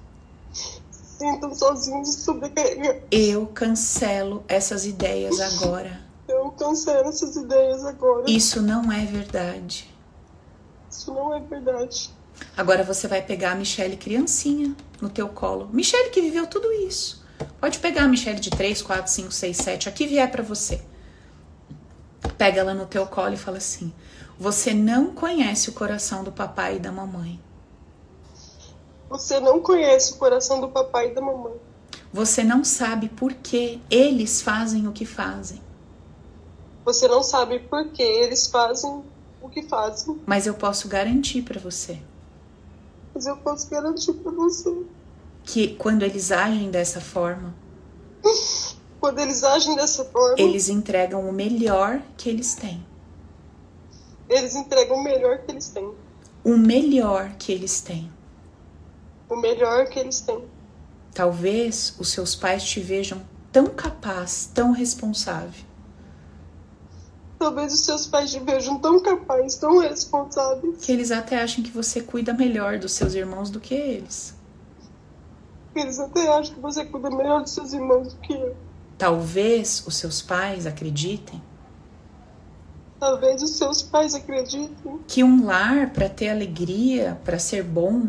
Se 1.23 1.31
sentam 1.31 1.55
sozinhos 1.55 2.09
e 2.09 2.21
sobrecarregados. 2.21 3.01
Eu 3.09 3.47
cancelo 3.47 4.43
essas 4.47 4.85
ideias 4.85 5.39
agora. 5.39 6.01
Eu 6.27 6.51
cancelo 6.51 7.09
essas 7.09 7.35
ideias 7.35 7.85
agora. 7.85 8.29
Isso 8.29 8.61
não 8.61 8.91
é 8.91 9.05
verdade. 9.05 9.89
Isso 10.91 11.13
não 11.13 11.33
é 11.33 11.39
verdade. 11.39 12.09
Agora 12.57 12.83
você 12.83 13.07
vai 13.07 13.21
pegar 13.21 13.51
a 13.51 13.55
Michelle 13.55 13.95
criancinha 13.95 14.75
no 15.01 15.09
teu 15.09 15.29
colo. 15.29 15.69
Michelle 15.71 16.09
que 16.09 16.21
viveu 16.21 16.45
tudo 16.45 16.71
isso. 16.71 17.23
Pode 17.59 17.79
pegar 17.79 18.03
a 18.03 18.07
Michelle 18.07 18.39
de 18.39 18.49
3, 18.49 18.81
4, 18.81 19.11
5, 19.11 19.31
6, 19.31 19.57
7, 19.57 19.89
a 19.89 19.91
que 19.91 20.05
vier 20.05 20.29
pra 20.29 20.43
você. 20.43 20.81
Pega 22.37 22.61
ela 22.61 22.73
no 22.73 22.85
teu 22.85 23.05
colo 23.05 23.33
e 23.33 23.37
fala 23.37 23.57
assim: 23.57 23.93
Você 24.37 24.73
não 24.73 25.13
conhece 25.13 25.69
o 25.69 25.73
coração 25.73 26.23
do 26.23 26.31
papai 26.31 26.77
e 26.77 26.79
da 26.79 26.91
mamãe. 26.91 27.39
Você 29.13 29.39
não 29.39 29.59
conhece 29.61 30.13
o 30.13 30.15
coração 30.15 30.59
do 30.59 30.69
papai 30.69 31.11
e 31.11 31.13
da 31.13 31.21
mamãe. 31.21 31.53
Você 32.11 32.43
não 32.43 32.63
sabe 32.63 33.09
por 33.09 33.31
que 33.31 33.79
eles 33.87 34.41
fazem 34.41 34.87
o 34.87 34.91
que 34.91 35.05
fazem. 35.05 35.61
Você 36.83 37.07
não 37.07 37.21
sabe 37.21 37.59
por 37.59 37.89
que 37.89 38.01
eles 38.01 38.47
fazem 38.47 39.03
o 39.39 39.49
que 39.49 39.61
fazem. 39.61 40.19
Mas 40.25 40.47
eu 40.47 40.55
posso 40.55 40.87
garantir 40.87 41.43
pra 41.43 41.59
você 41.59 41.99
Mas 43.13 43.27
eu 43.27 43.37
posso 43.37 43.69
garantir 43.69 44.13
pra 44.13 44.31
você. 44.31 44.75
que 45.43 45.75
quando 45.75 46.01
eles 46.01 46.31
agem 46.31 46.71
dessa 46.71 46.99
forma, 46.99 47.53
Quando 48.99 49.19
eles 49.19 49.43
agem 49.43 49.75
dessa 49.75 50.05
forma, 50.05 50.35
eles 50.39 50.69
entregam 50.69 51.29
o 51.29 51.31
melhor 51.31 52.01
que 52.17 52.29
eles 52.29 52.55
têm. 52.55 52.83
eles 54.27 54.55
entregam 54.55 54.97
o 54.97 55.03
melhor 55.03 55.37
que 55.39 55.51
eles 55.51 55.67
têm. 55.67 55.93
O 56.43 56.57
melhor 56.57 57.35
que 57.37 57.51
eles 57.51 57.79
têm. 57.81 58.09
O 59.29 59.35
melhor 59.35 59.87
que 59.87 59.99
eles 59.99 60.21
têm. 60.21 60.43
Talvez 61.13 61.95
os 61.99 62.09
seus 62.09 62.35
pais 62.35 62.63
te 62.63 62.79
vejam 62.79 63.21
tão 63.51 63.67
capaz, 63.67 64.49
tão 64.53 64.71
responsável, 64.71 65.63
Talvez 67.37 67.73
os 67.73 67.81
seus 67.81 68.07
pais 68.07 68.31
te 68.31 68.39
vejam 68.39 68.79
tão 68.79 69.01
capazes, 69.01 69.55
tão 69.55 69.79
responsáveis, 69.79 70.77
que 70.81 70.89
eles 70.89 71.11
até 71.11 71.41
acham 71.41 71.61
que 71.61 71.71
você 71.71 71.99
cuida 72.01 72.33
melhor 72.33 72.79
dos 72.79 72.93
seus 72.93 73.13
irmãos 73.15 73.49
do 73.49 73.59
que 73.59 73.73
eles. 73.75 74.33
eles 75.75 75.99
até 75.99 76.25
acham 76.29 76.55
que 76.55 76.61
você 76.61 76.85
cuida 76.85 77.09
melhor 77.09 77.41
dos 77.41 77.51
seus 77.51 77.73
irmãos 77.73 78.13
do 78.13 78.19
que 78.21 78.31
eu. 78.31 78.55
Talvez 78.97 79.83
os 79.85 79.97
seus 79.97 80.21
pais 80.21 80.65
acreditem 80.65 81.41
Talvez 82.97 83.43
os 83.43 83.57
seus 83.57 83.81
pais 83.81 84.15
acreditem. 84.15 84.97
Que 85.05 85.25
um 85.25 85.45
lar 85.45 85.89
para 85.89 86.07
ter 86.07 86.29
alegria, 86.29 87.19
para 87.25 87.37
ser 87.37 87.61
bom. 87.61 88.07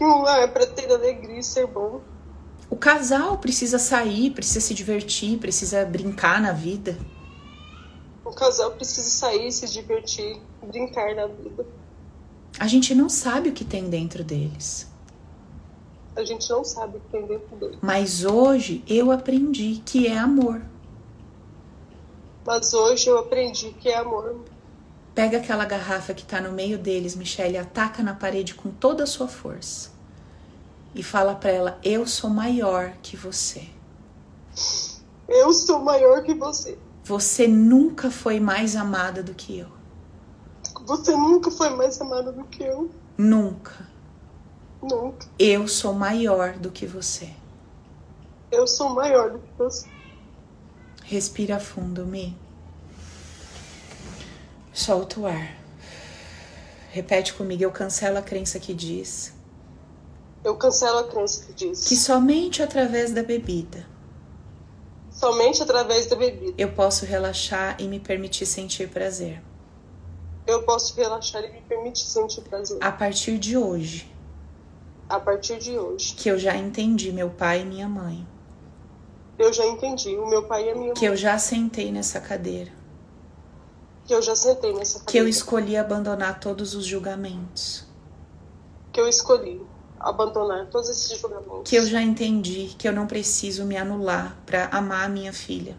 Um 0.00 0.22
lar 0.22 0.52
para 0.52 0.66
ter 0.66 0.90
alegria 0.92 1.38
e 1.38 1.42
ser 1.42 1.66
bom. 1.66 2.00
O 2.68 2.76
casal 2.76 3.38
precisa 3.38 3.78
sair, 3.78 4.30
precisa 4.30 4.60
se 4.60 4.74
divertir, 4.74 5.38
precisa 5.38 5.84
brincar 5.84 6.40
na 6.40 6.52
vida. 6.52 6.98
O 8.24 8.30
casal 8.30 8.72
precisa 8.72 9.08
sair, 9.08 9.52
se 9.52 9.68
divertir, 9.68 10.40
brincar 10.62 11.14
na 11.14 11.26
vida. 11.26 11.66
A 12.58 12.66
gente 12.66 12.94
não 12.94 13.08
sabe 13.08 13.50
o 13.50 13.52
que 13.52 13.64
tem 13.64 13.88
dentro 13.88 14.24
deles. 14.24 14.88
A 16.16 16.24
gente 16.24 16.48
não 16.48 16.64
sabe 16.64 16.98
o 16.98 17.00
que 17.00 17.08
tem 17.08 17.26
dentro 17.26 17.56
deles. 17.56 17.78
Mas 17.82 18.24
hoje 18.24 18.82
eu 18.86 19.10
aprendi 19.10 19.82
que 19.84 20.06
é 20.06 20.16
amor. 20.16 20.62
Mas 22.46 22.72
hoje 22.72 23.08
eu 23.08 23.18
aprendi 23.18 23.70
que 23.72 23.88
é 23.88 23.96
amor. 23.96 24.36
Pega 25.14 25.38
aquela 25.38 25.64
garrafa 25.64 26.12
que 26.12 26.24
tá 26.24 26.40
no 26.40 26.50
meio 26.50 26.76
deles, 26.76 27.14
Michelle, 27.14 27.56
ataca 27.56 28.02
na 28.02 28.14
parede 28.14 28.54
com 28.54 28.70
toda 28.70 29.04
a 29.04 29.06
sua 29.06 29.28
força. 29.28 29.90
E 30.94 31.02
fala 31.02 31.34
para 31.34 31.50
ela: 31.50 31.78
Eu 31.84 32.06
sou 32.06 32.28
maior 32.28 32.94
que 33.02 33.16
você. 33.16 33.68
Eu 35.28 35.52
sou 35.52 35.80
maior 35.80 36.22
que 36.22 36.34
você. 36.34 36.78
Você 37.04 37.46
nunca 37.46 38.10
foi 38.10 38.40
mais 38.40 38.74
amada 38.74 39.22
do 39.22 39.34
que 39.34 39.58
eu. 39.58 39.68
Você 40.84 41.12
nunca 41.12 41.50
foi 41.50 41.70
mais 41.70 42.00
amada 42.00 42.32
do 42.32 42.44
que 42.44 42.62
eu. 42.62 42.90
Nunca. 43.16 43.88
Nunca. 44.82 45.26
Eu 45.38 45.68
sou 45.68 45.94
maior 45.94 46.54
do 46.54 46.70
que 46.70 46.86
você. 46.86 47.30
Eu 48.50 48.66
sou 48.66 48.90
maior 48.90 49.30
do 49.30 49.38
que 49.38 49.58
você. 49.58 49.88
Respira 51.04 51.58
fundo, 51.58 52.04
Mi. 52.06 52.36
Solta 54.74 55.20
o 55.20 55.26
ar. 55.26 55.56
Repete 56.90 57.32
comigo, 57.32 57.62
eu 57.62 57.70
cancelo 57.70 58.18
a 58.18 58.22
crença 58.22 58.58
que 58.58 58.74
diz. 58.74 59.32
Eu 60.42 60.56
cancelo 60.56 60.98
a 60.98 61.04
crença 61.04 61.44
que 61.46 61.52
diz. 61.52 61.86
Que 61.86 61.94
somente 61.94 62.60
através 62.60 63.12
da 63.12 63.22
bebida. 63.22 63.86
Somente 65.12 65.62
através 65.62 66.06
da 66.06 66.16
bebida. 66.16 66.54
Eu 66.58 66.72
posso 66.72 67.06
relaxar 67.06 67.76
e 67.80 67.86
me 67.86 68.00
permitir 68.00 68.46
sentir 68.46 68.88
prazer. 68.88 69.40
Eu 70.44 70.64
posso 70.64 70.96
relaxar 70.96 71.44
e 71.44 71.52
me 71.52 71.60
permitir 71.62 72.06
sentir 72.06 72.40
prazer. 72.42 72.78
A 72.80 72.90
partir 72.90 73.38
de 73.38 73.56
hoje. 73.56 74.12
A 75.08 75.20
partir 75.20 75.58
de 75.58 75.78
hoje. 75.78 76.14
Que 76.16 76.28
eu 76.28 76.36
já 76.38 76.56
entendi 76.56 77.12
meu 77.12 77.30
pai 77.30 77.62
e 77.62 77.64
minha 77.64 77.88
mãe. 77.88 78.26
Eu 79.38 79.52
já 79.52 79.64
entendi 79.66 80.16
o 80.16 80.28
meu 80.28 80.42
pai 80.48 80.66
e 80.66 80.70
a 80.70 80.74
minha 80.74 80.86
mãe. 80.86 80.94
Que 80.94 81.06
eu 81.06 81.16
já 81.16 81.38
sentei 81.38 81.92
nessa 81.92 82.20
cadeira. 82.20 82.83
Que 84.04 84.14
eu 84.14 84.22
já 84.22 84.36
sentei 84.36 84.72
nessa 84.72 84.98
cadeira. 84.98 85.12
Que 85.12 85.18
eu 85.18 85.28
escolhi 85.28 85.76
abandonar 85.76 86.40
todos 86.40 86.74
os 86.74 86.84
julgamentos. 86.84 87.84
Que 88.92 89.00
eu 89.00 89.08
escolhi 89.08 89.60
abandonar 89.98 90.68
todos 90.68 90.88
esses 90.88 91.18
julgamentos. 91.18 91.68
Que 91.68 91.76
eu 91.76 91.86
já 91.86 92.02
entendi 92.02 92.74
que 92.78 92.86
eu 92.86 92.92
não 92.92 93.06
preciso 93.06 93.64
me 93.64 93.76
anular 93.76 94.36
para 94.44 94.66
amar 94.66 95.06
a 95.06 95.08
minha 95.08 95.32
filha. 95.32 95.76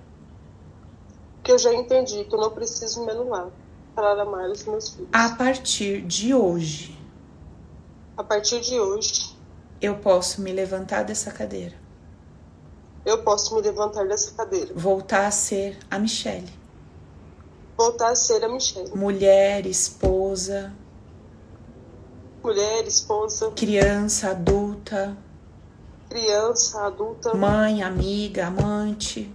Que 1.44 1.52
eu 1.52 1.60
já 1.60 1.74
entendi 1.74 2.24
que 2.26 2.34
eu 2.34 2.40
não 2.40 2.52
preciso 2.52 3.06
me 3.06 3.12
anular 3.12 3.50
para 3.94 4.22
amar 4.22 4.50
os 4.50 4.66
meus 4.66 4.90
filhos. 4.90 5.10
A 5.14 5.30
partir 5.30 6.02
de 6.02 6.34
hoje. 6.34 6.98
A 8.18 8.24
partir 8.24 8.60
de 8.62 8.80
hoje. 8.80 9.36
Eu 9.80 9.98
posso 9.98 10.42
me 10.42 10.52
levantar 10.52 11.04
dessa 11.04 11.32
cadeira 11.32 11.86
eu 13.06 13.22
posso 13.24 13.56
me 13.56 13.62
levantar 13.62 14.08
dessa 14.08 14.32
cadeira. 14.34 14.74
Voltar 14.76 15.28
a 15.28 15.32
ser 15.32 15.78
a 15.90 16.00
Michelle. 16.00 16.52
Voltar 17.78 18.12
a 18.12 18.16
ser 18.16 18.44
a 18.44 18.50
Michelle. 18.50 18.96
Mulher, 18.96 19.66
esposa. 19.66 20.74
Mulher, 22.42 22.88
esposa. 22.88 23.52
Criança, 23.52 24.32
adulta. 24.32 25.18
Criança, 26.10 26.86
adulta. 26.86 27.34
Mãe, 27.34 27.84
amiga, 27.84 28.48
amante. 28.48 29.34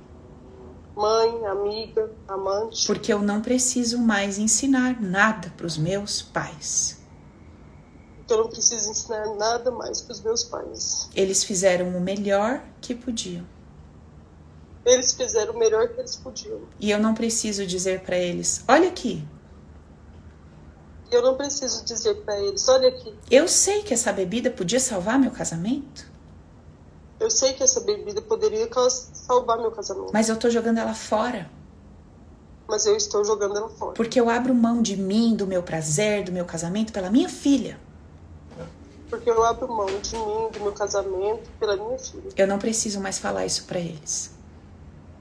Mãe, 0.96 1.46
amiga, 1.46 2.10
amante. 2.28 2.86
Porque 2.86 3.12
eu 3.12 3.20
não 3.20 3.42
preciso 3.42 3.98
mais 3.98 4.38
ensinar 4.38 5.00
nada 5.00 5.52
para 5.56 5.66
os 5.66 5.76
meus 5.76 6.22
pais. 6.22 6.98
Eu 8.28 8.38
não 8.38 8.48
preciso 8.48 8.90
ensinar 8.90 9.26
nada 9.34 9.70
mais 9.70 10.00
para 10.00 10.12
os 10.12 10.20
meus 10.20 10.44
pais. 10.44 11.10
Eles 11.14 11.42
fizeram 11.42 11.88
o 11.96 12.00
melhor 12.00 12.62
que 12.80 12.94
podiam. 12.94 13.44
Eles 14.84 15.12
fizeram 15.12 15.54
o 15.54 15.58
melhor 15.58 15.88
que 15.88 16.00
eles 16.00 16.16
podiam. 16.16 16.62
E 16.78 16.90
eu 16.90 16.98
não 16.98 17.14
preciso 17.14 17.66
dizer 17.66 18.00
para 18.00 18.16
eles: 18.16 18.64
olha 18.66 18.88
aqui. 18.88 19.24
Eu 21.10 21.22
não 21.22 21.36
preciso 21.36 21.84
dizer 21.84 22.22
para 22.22 22.38
eles: 22.40 22.68
olha 22.68 22.88
aqui. 22.88 23.14
Eu 23.30 23.48
sei 23.48 23.82
que 23.82 23.92
essa 23.92 24.12
bebida 24.12 24.50
podia 24.50 24.80
salvar 24.80 25.18
meu 25.18 25.30
casamento. 25.30 26.08
Eu 27.18 27.30
sei 27.30 27.52
que 27.52 27.62
essa 27.62 27.80
bebida 27.80 28.22
poderia 28.22 28.68
salvar 28.88 29.58
meu 29.58 29.70
casamento. 29.70 30.10
Mas 30.12 30.30
eu 30.30 30.38
tô 30.38 30.48
jogando 30.48 30.78
ela 30.78 30.94
fora. 30.94 31.50
Mas 32.66 32.86
eu 32.86 32.96
estou 32.96 33.24
jogando 33.24 33.56
ela 33.58 33.68
fora. 33.68 33.92
Porque 33.92 34.18
eu 34.18 34.30
abro 34.30 34.54
mão 34.54 34.80
de 34.80 34.96
mim, 34.96 35.36
do 35.36 35.46
meu 35.46 35.62
prazer, 35.62 36.24
do 36.24 36.32
meu 36.32 36.46
casamento 36.46 36.92
pela 36.92 37.10
minha 37.10 37.28
filha. 37.28 37.78
Porque 39.10 39.28
eu 39.28 39.44
abro 39.44 39.68
mão 39.68 39.86
de 39.86 40.16
mim, 40.16 40.48
do 40.52 40.60
meu 40.60 40.72
casamento 40.72 41.50
pela 41.58 41.76
minha 41.76 41.98
filha. 41.98 42.30
Eu 42.36 42.46
não 42.46 42.58
preciso 42.58 43.00
mais 43.00 43.18
falar 43.18 43.44
isso 43.44 43.64
para 43.64 43.80
eles. 43.80 44.30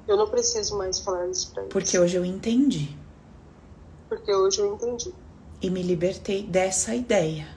Eu 0.10 0.18
não 0.18 0.28
preciso 0.28 0.76
mais 0.76 1.00
falar 1.00 1.28
isso 1.28 1.52
pra 1.52 1.62
eles. 1.62 1.72
Porque 1.72 2.00
hoje 2.00 2.18
eu 2.18 2.26
entendi. 2.26 2.98
Porque 4.10 4.34
hoje 4.34 4.60
eu 4.60 4.74
entendi. 4.74 5.14
E 5.62 5.70
me 5.70 5.84
libertei 5.84 6.42
dessa 6.42 6.96
ideia. 6.96 7.48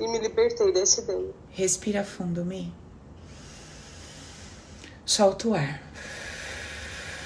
E 0.00 0.08
me 0.08 0.18
libertei 0.18 0.72
dessa 0.72 1.02
ideia. 1.02 1.34
Respira 1.50 2.02
fundo, 2.02 2.42
Mi. 2.42 2.72
Solta 5.04 5.48
o 5.48 5.54
ar. 5.54 5.82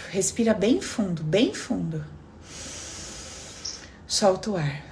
Respira 0.09 0.55
bem 0.55 0.81
fundo, 0.81 1.23
bem 1.23 1.55
fundo. 1.55 2.05
Solta 4.09 4.51
o 4.51 4.57
ar. 4.57 4.85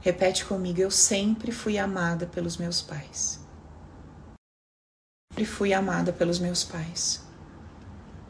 Repete 0.00 0.46
comigo: 0.46 0.80
eu 0.80 0.90
sempre 0.90 1.52
fui 1.52 1.76
amada 1.76 2.24
pelos 2.24 2.56
meus 2.56 2.80
pais 2.80 3.37
sempre 5.38 5.44
fui 5.44 5.72
amada 5.72 6.12
pelos 6.12 6.40
meus 6.40 6.64
pais. 6.64 7.20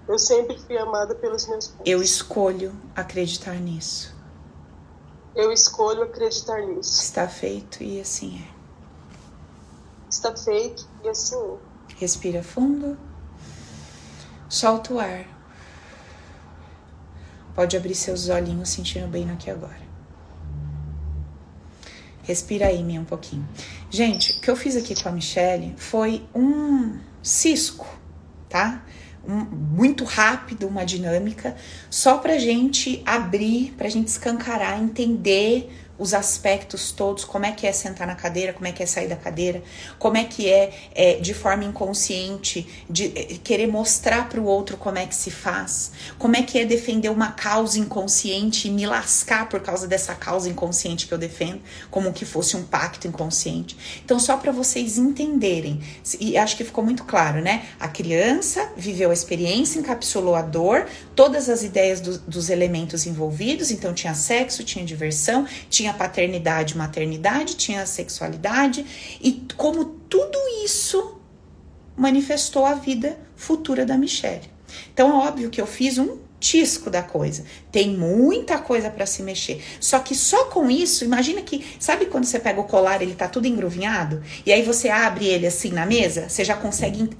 Eu 0.07 0.19
sempre 0.19 0.59
fui 0.59 0.77
amada 0.77 1.15
pelos 1.15 1.47
meus 1.49 1.69
pais. 1.69 1.81
Eu 1.87 2.03
escolho 2.03 2.75
acreditar 2.95 3.55
nisso. 3.55 4.15
Eu 5.35 5.51
escolho 5.51 6.03
acreditar 6.03 6.61
nisso. 6.67 7.01
Está 7.01 7.27
feito 7.27 7.83
e 7.83 8.01
assim 8.01 8.43
é. 8.43 8.59
Está 10.11 10.37
feito 10.37 10.87
e 11.03 11.09
assim 11.09 11.37
é. 11.37 11.95
Respira 11.97 12.43
fundo. 12.43 12.99
Solta 14.49 14.93
o 14.93 14.99
ar. 14.99 15.27
Pode 17.55 17.77
abrir 17.77 17.95
seus 17.95 18.29
olhinhos 18.29 18.69
sentindo 18.69 19.09
bem 19.09 19.25
no 19.25 19.33
aqui 19.33 19.51
agora. 19.51 19.88
Respira 22.29 22.67
aí, 22.67 22.85
minha, 22.85 23.01
um 23.01 23.07
pouquinho. 23.07 23.49
Gente, 23.89 24.33
o 24.33 24.41
que 24.43 24.51
eu 24.51 24.55
fiz 24.55 24.77
aqui 24.77 24.95
com 24.95 25.09
a 25.09 25.13
Michelle 25.13 25.75
foi 25.79 26.23
um 26.35 26.99
cisco, 27.23 27.89
tá? 28.51 28.85
Um, 29.27 29.47
muito 29.47 30.05
rápido, 30.05 30.69
uma 30.69 30.85
dinâmica, 30.85 31.57
só 31.89 32.19
pra 32.19 32.37
gente 32.37 33.03
abrir, 33.07 33.73
pra 33.79 33.89
gente 33.89 34.09
escancarar, 34.09 34.79
entender 34.79 35.75
os 35.99 36.15
aspectos 36.15 36.93
todos, 36.93 37.25
como 37.25 37.45
é 37.45 37.53
que 37.53 37.67
é 37.67 37.73
sentar 37.73 38.07
na 38.07 38.15
cadeira, 38.15 38.53
como 38.53 38.67
é 38.67 38.73
que 38.73 38.83
é 38.83 38.87
sair 38.87 39.09
da 39.09 39.17
cadeira, 39.17 39.63
como 39.99 40.17
é 40.17 40.25
que 40.25 40.49
é, 40.49 40.73
é 40.95 41.15
de 41.15 41.35
forma 41.35 41.65
inconsciente, 41.65 42.85
de 42.89 43.07
é, 43.07 43.25
querer 43.43 43.67
mostrar 43.67 44.29
para 44.29 44.41
o 44.41 44.45
outro 44.45 44.77
como 44.77 44.99
é 44.99 45.07
que 45.07 45.15
se 45.15 45.31
faz, 45.31 45.91
como 46.19 46.37
é 46.37 46.43
que 46.43 46.59
é 46.59 46.65
defender 46.65 47.11
uma 47.11 47.33
causa 47.33 47.79
inconsciente 47.79 48.69
e 48.69 48.71
me 48.71 48.87
lascar 48.87 49.49
por 49.49 49.61
causa 49.61 49.87
dessa 49.89 50.15
causa 50.15 50.49
inconsciente 50.49 51.07
que 51.07 51.13
eu 51.13 51.19
defendo, 51.19 51.61
como 51.91 52.13
que 52.13 52.25
fosse 52.25 52.57
um 52.57 52.63
pacto 52.63 53.09
inconsciente. 53.09 53.77
Então, 54.05 54.21
só 54.21 54.37
para 54.37 54.53
vocês 54.53 54.99
entenderem, 54.99 55.81
e 56.21 56.37
acho 56.37 56.57
que 56.57 56.65
ficou 56.65 56.85
muito 56.85 57.05
claro, 57.05 57.41
né? 57.41 57.67
A 57.81 57.89
criança 57.89 58.71
viveu 58.77 59.11
a 59.11 59.13
experiência, 59.13 59.79
encapsulou 59.79 60.35
a 60.35 60.43
dor, 60.43 60.87
todas 61.15 61.49
as 61.49 61.63
ideias 61.63 62.01
do, 62.01 62.19
dos 62.19 62.51
elementos 62.51 63.07
envolvidos, 63.07 63.71
então 63.71 63.93
tinha 63.93 64.15
sexo, 64.15 64.63
tinha 64.63 64.85
diversão, 64.85 65.47
tinha 65.69 65.88
tinha 65.89 65.95
paternidade, 65.95 66.77
maternidade, 66.77 67.57
tinha 67.57 67.87
sexualidade 67.87 68.85
e 69.21 69.47
como 69.57 69.85
tudo 69.85 70.39
isso 70.65 71.19
manifestou 71.97 72.67
a 72.67 72.75
vida 72.75 73.19
futura 73.35 73.87
da 73.87 73.97
Michelle. 73.97 74.51
Então 74.93 75.11
é 75.11 75.27
óbvio 75.27 75.51
que 75.51 75.61
eu 75.61 75.67
fiz 75.67 75.99
um 75.99 76.19
tisco 76.39 76.89
da 76.91 77.03
coisa. 77.03 77.45
Tem 77.73 77.97
muita 77.97 78.59
coisa 78.59 78.91
para 78.91 79.07
se 79.07 79.23
mexer. 79.23 79.63
Só 79.81 79.99
que 79.99 80.15
só 80.15 80.45
com 80.45 80.71
isso, 80.71 81.05
imagina 81.05 81.43
que, 81.43 81.65
sabe 81.81 82.07
quando 82.07 82.27
você 82.27 82.39
pega 82.39 82.61
o 82.61 82.65
colar, 82.65 83.03
ele 83.03 83.15
tá 83.15 83.27
tudo 83.27 83.47
engruvinhado, 83.47 84.23
e 84.47 84.53
aí 84.53 84.63
você 84.63 84.89
abre 84.89 85.27
ele 85.27 85.47
assim 85.47 85.71
na 85.71 85.85
mesa, 85.85 86.29
você 86.29 86.45
já 86.45 86.55
consegue 86.55 87.11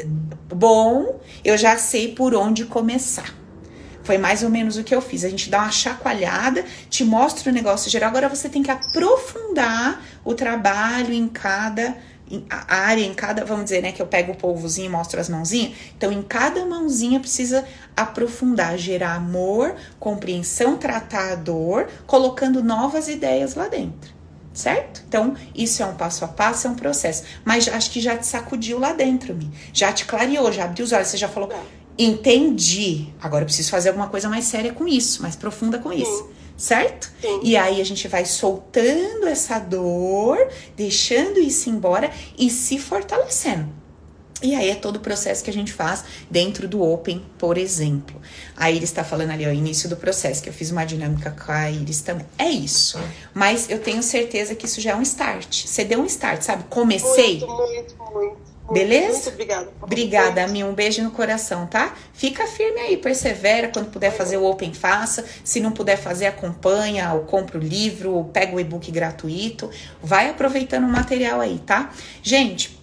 bom, 0.55 1.19
eu 1.45 1.57
já 1.57 1.77
sei 1.77 2.15
por 2.15 2.35
onde 2.35 2.65
começar. 2.65 3.38
Foi 4.09 4.17
mais 4.17 4.43
ou 4.43 4.49
menos 4.49 4.79
o 4.79 4.83
que 4.83 4.95
eu 4.95 5.03
fiz. 5.03 5.23
A 5.23 5.29
gente 5.29 5.51
dá 5.51 5.59
uma 5.59 5.71
chacoalhada, 5.71 6.65
te 6.89 7.05
mostra 7.05 7.51
o 7.51 7.53
negócio 7.53 7.91
geral. 7.91 8.09
Agora 8.09 8.27
você 8.27 8.49
tem 8.49 8.63
que 8.63 8.71
aprofundar 8.71 10.03
o 10.25 10.33
trabalho 10.33 11.13
em 11.13 11.29
cada 11.29 11.95
a 12.49 12.75
área, 12.75 13.05
em 13.05 13.13
cada, 13.13 13.45
vamos 13.45 13.65
dizer, 13.65 13.83
né, 13.83 13.93
que 13.93 14.01
eu 14.01 14.07
pego 14.07 14.33
o 14.33 14.35
polvozinho 14.35 14.87
e 14.87 14.89
mostro 14.89 15.21
as 15.21 15.29
mãozinhas. 15.29 15.73
Então, 15.95 16.11
em 16.11 16.23
cada 16.23 16.65
mãozinha 16.65 17.21
precisa 17.21 17.67
aprofundar, 17.95 18.79
gerar 18.79 19.15
amor, 19.15 19.77
compreensão, 20.01 20.79
tratar 20.79 21.33
a 21.33 21.35
dor, 21.35 21.89
colocando 22.07 22.65
novas 22.65 23.09
ideias 23.09 23.55
lá 23.55 23.69
dentro. 23.69 24.17
Certo? 24.55 25.03
Então, 25.07 25.35
isso 25.55 25.83
é 25.83 25.87
um 25.87 25.95
passo 25.95 26.25
a 26.25 26.29
passo, 26.29 26.67
é 26.67 26.71
um 26.71 26.75
processo. 26.75 27.25
Mas 27.45 27.69
acho 27.69 27.91
que 27.91 28.01
já 28.01 28.17
te 28.17 28.27
sacudiu 28.27 28.79
lá 28.79 28.95
dentro, 28.95 29.35
me. 29.35 29.51
Já 29.71 29.93
te 29.93 30.07
clareou, 30.07 30.51
já 30.51 30.65
abriu 30.65 30.87
os 30.87 30.93
olhos, 30.93 31.09
você 31.09 31.19
já 31.19 31.29
falou, 31.29 31.51
entendi. 31.99 33.09
Agora 33.21 33.43
eu 33.43 33.47
preciso 33.47 33.71
fazer 33.71 33.89
alguma 33.89 34.09
coisa 34.09 34.29
mais 34.29 34.45
séria 34.45 34.73
com 34.73 34.87
isso, 34.87 35.23
mais 35.23 35.37
profunda 35.37 35.79
com 35.79 35.93
isso 35.93 36.39
certo? 36.59 37.11
Sim. 37.21 37.41
E 37.45 37.57
aí 37.57 37.81
a 37.81 37.85
gente 37.85 38.09
vai 38.09 38.25
soltando 38.25 39.29
essa 39.29 39.61
dor, 39.61 40.37
deixando 40.77 41.39
isso 41.39 41.71
embora 41.71 42.11
e 42.37 42.51
se 42.51 42.79
fortalecendo. 42.79 43.79
E 44.41 44.55
aí 44.55 44.71
é 44.71 44.75
todo 44.77 44.97
o 44.97 45.01
processo 45.01 45.43
que 45.43 45.51
a 45.51 45.53
gente 45.53 45.73
faz 45.73 46.05
dentro 46.31 46.69
do 46.69 46.81
Open, 46.81 47.25
por 47.37 47.59
exemplo. 47.59 48.21
A 48.57 48.71
Iris 48.71 48.91
está 48.91 49.03
falando 49.03 49.31
ali, 49.31 49.45
ó, 49.45 49.51
início 49.51 49.89
do 49.89 49.97
processo, 49.97 50.41
que 50.41 50.49
eu 50.49 50.53
fiz 50.53 50.71
uma 50.71 50.85
dinâmica 50.85 51.33
com 51.33 51.51
a 51.51 51.69
Iris 51.69 52.03
também. 52.03 52.25
É 52.39 52.49
isso. 52.49 53.01
Mas 53.35 53.69
eu 53.69 53.81
tenho 53.81 54.01
certeza 54.01 54.55
que 54.55 54.65
isso 54.67 54.81
já 54.81 54.93
é 54.93 54.97
um 54.97 55.03
start. 55.03 55.67
Você 55.67 55.85
deu 55.85 56.01
um 56.01 56.07
start, 56.07 56.43
sabe? 56.43 56.65
Comecei. 56.71 57.41
Muito, 57.41 57.49
muito, 57.49 57.97
muito. 58.13 58.38
Beleza? 58.71 59.13
Muito 59.13 59.29
obrigada. 59.31 59.69
Obrigada, 59.81 60.45
Ami. 60.45 60.63
Um 60.63 60.75
beijo 60.75 61.03
no 61.03 61.11
coração, 61.11 61.67
tá? 61.67 61.95
Fica 62.13 62.47
firme 62.47 62.81
aí, 62.81 62.97
persevera. 62.97 63.69
Quando 63.69 63.91
puder 63.91 64.13
fazer 64.13 64.37
o 64.37 64.45
Open, 64.45 64.73
faça. 64.75 65.25
Se 65.43 65.61
não 65.61 65.73
puder 65.73 65.97
fazer, 65.97 66.27
acompanha, 66.27 67.13
ou 67.13 67.21
compra 67.21 67.59
o 67.59 67.61
livro, 67.61 68.13
ou 68.13 68.25
pega 68.25 68.55
o 68.55 68.61
e-book 68.61 68.91
gratuito. 68.91 69.71
Vai 70.03 70.29
aproveitando 70.31 70.85
o 70.85 70.89
material 70.89 71.41
aí, 71.41 71.59
tá? 71.65 71.91
Gente, 72.23 72.78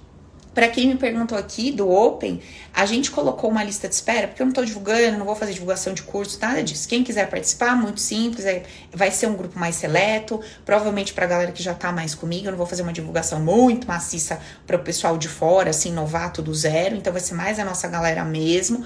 para 0.56 0.70
quem 0.70 0.88
me 0.88 0.96
perguntou 0.96 1.38
aqui 1.38 1.70
do 1.70 1.92
Open, 1.92 2.42
a 2.74 2.86
gente 2.86 3.12
colocou 3.12 3.50
uma 3.50 3.62
lista 3.62 3.90
de 3.90 3.94
espera, 3.94 4.26
porque 4.26 4.42
eu 4.42 4.46
não 4.46 4.52
estou 4.52 4.64
divulgando, 4.64 5.18
não 5.18 5.26
vou 5.26 5.36
fazer 5.36 5.52
divulgação 5.52 5.94
de 5.94 6.02
curso, 6.02 6.40
nada 6.42 6.64
disso. 6.64 6.88
Quem 6.88 7.04
quiser 7.04 7.30
participar, 7.30 7.76
muito 7.76 8.00
simples, 8.00 8.46
é, 8.46 8.64
vai 8.94 9.12
ser 9.12 9.28
um 9.28 9.36
grupo 9.36 9.60
mais 9.60 9.76
seleto, 9.76 10.40
provavelmente 10.64 11.14
para 11.14 11.26
a 11.26 11.28
galera 11.28 11.52
que 11.52 11.62
já 11.62 11.74
está 11.74 11.92
mais 11.92 12.16
comigo. 12.16 12.48
Eu 12.48 12.52
não 12.52 12.58
vou 12.58 12.66
fazer 12.66 12.84
uma 12.84 12.94
divulgação 12.94 13.42
muito 13.42 13.86
maciça 13.86 14.40
para 14.66 14.78
o 14.78 14.80
pessoal 14.80 15.18
de 15.18 15.28
fora, 15.28 15.72
assim, 15.72 15.92
novato 15.92 16.42
do 16.42 16.56
zero, 16.56 16.96
então 16.96 17.12
vai 17.12 17.22
ser 17.22 17.34
mais 17.34 17.60
a 17.60 17.66
nossa 17.66 17.90
galera 17.90 18.24
mesmo. 18.24 18.86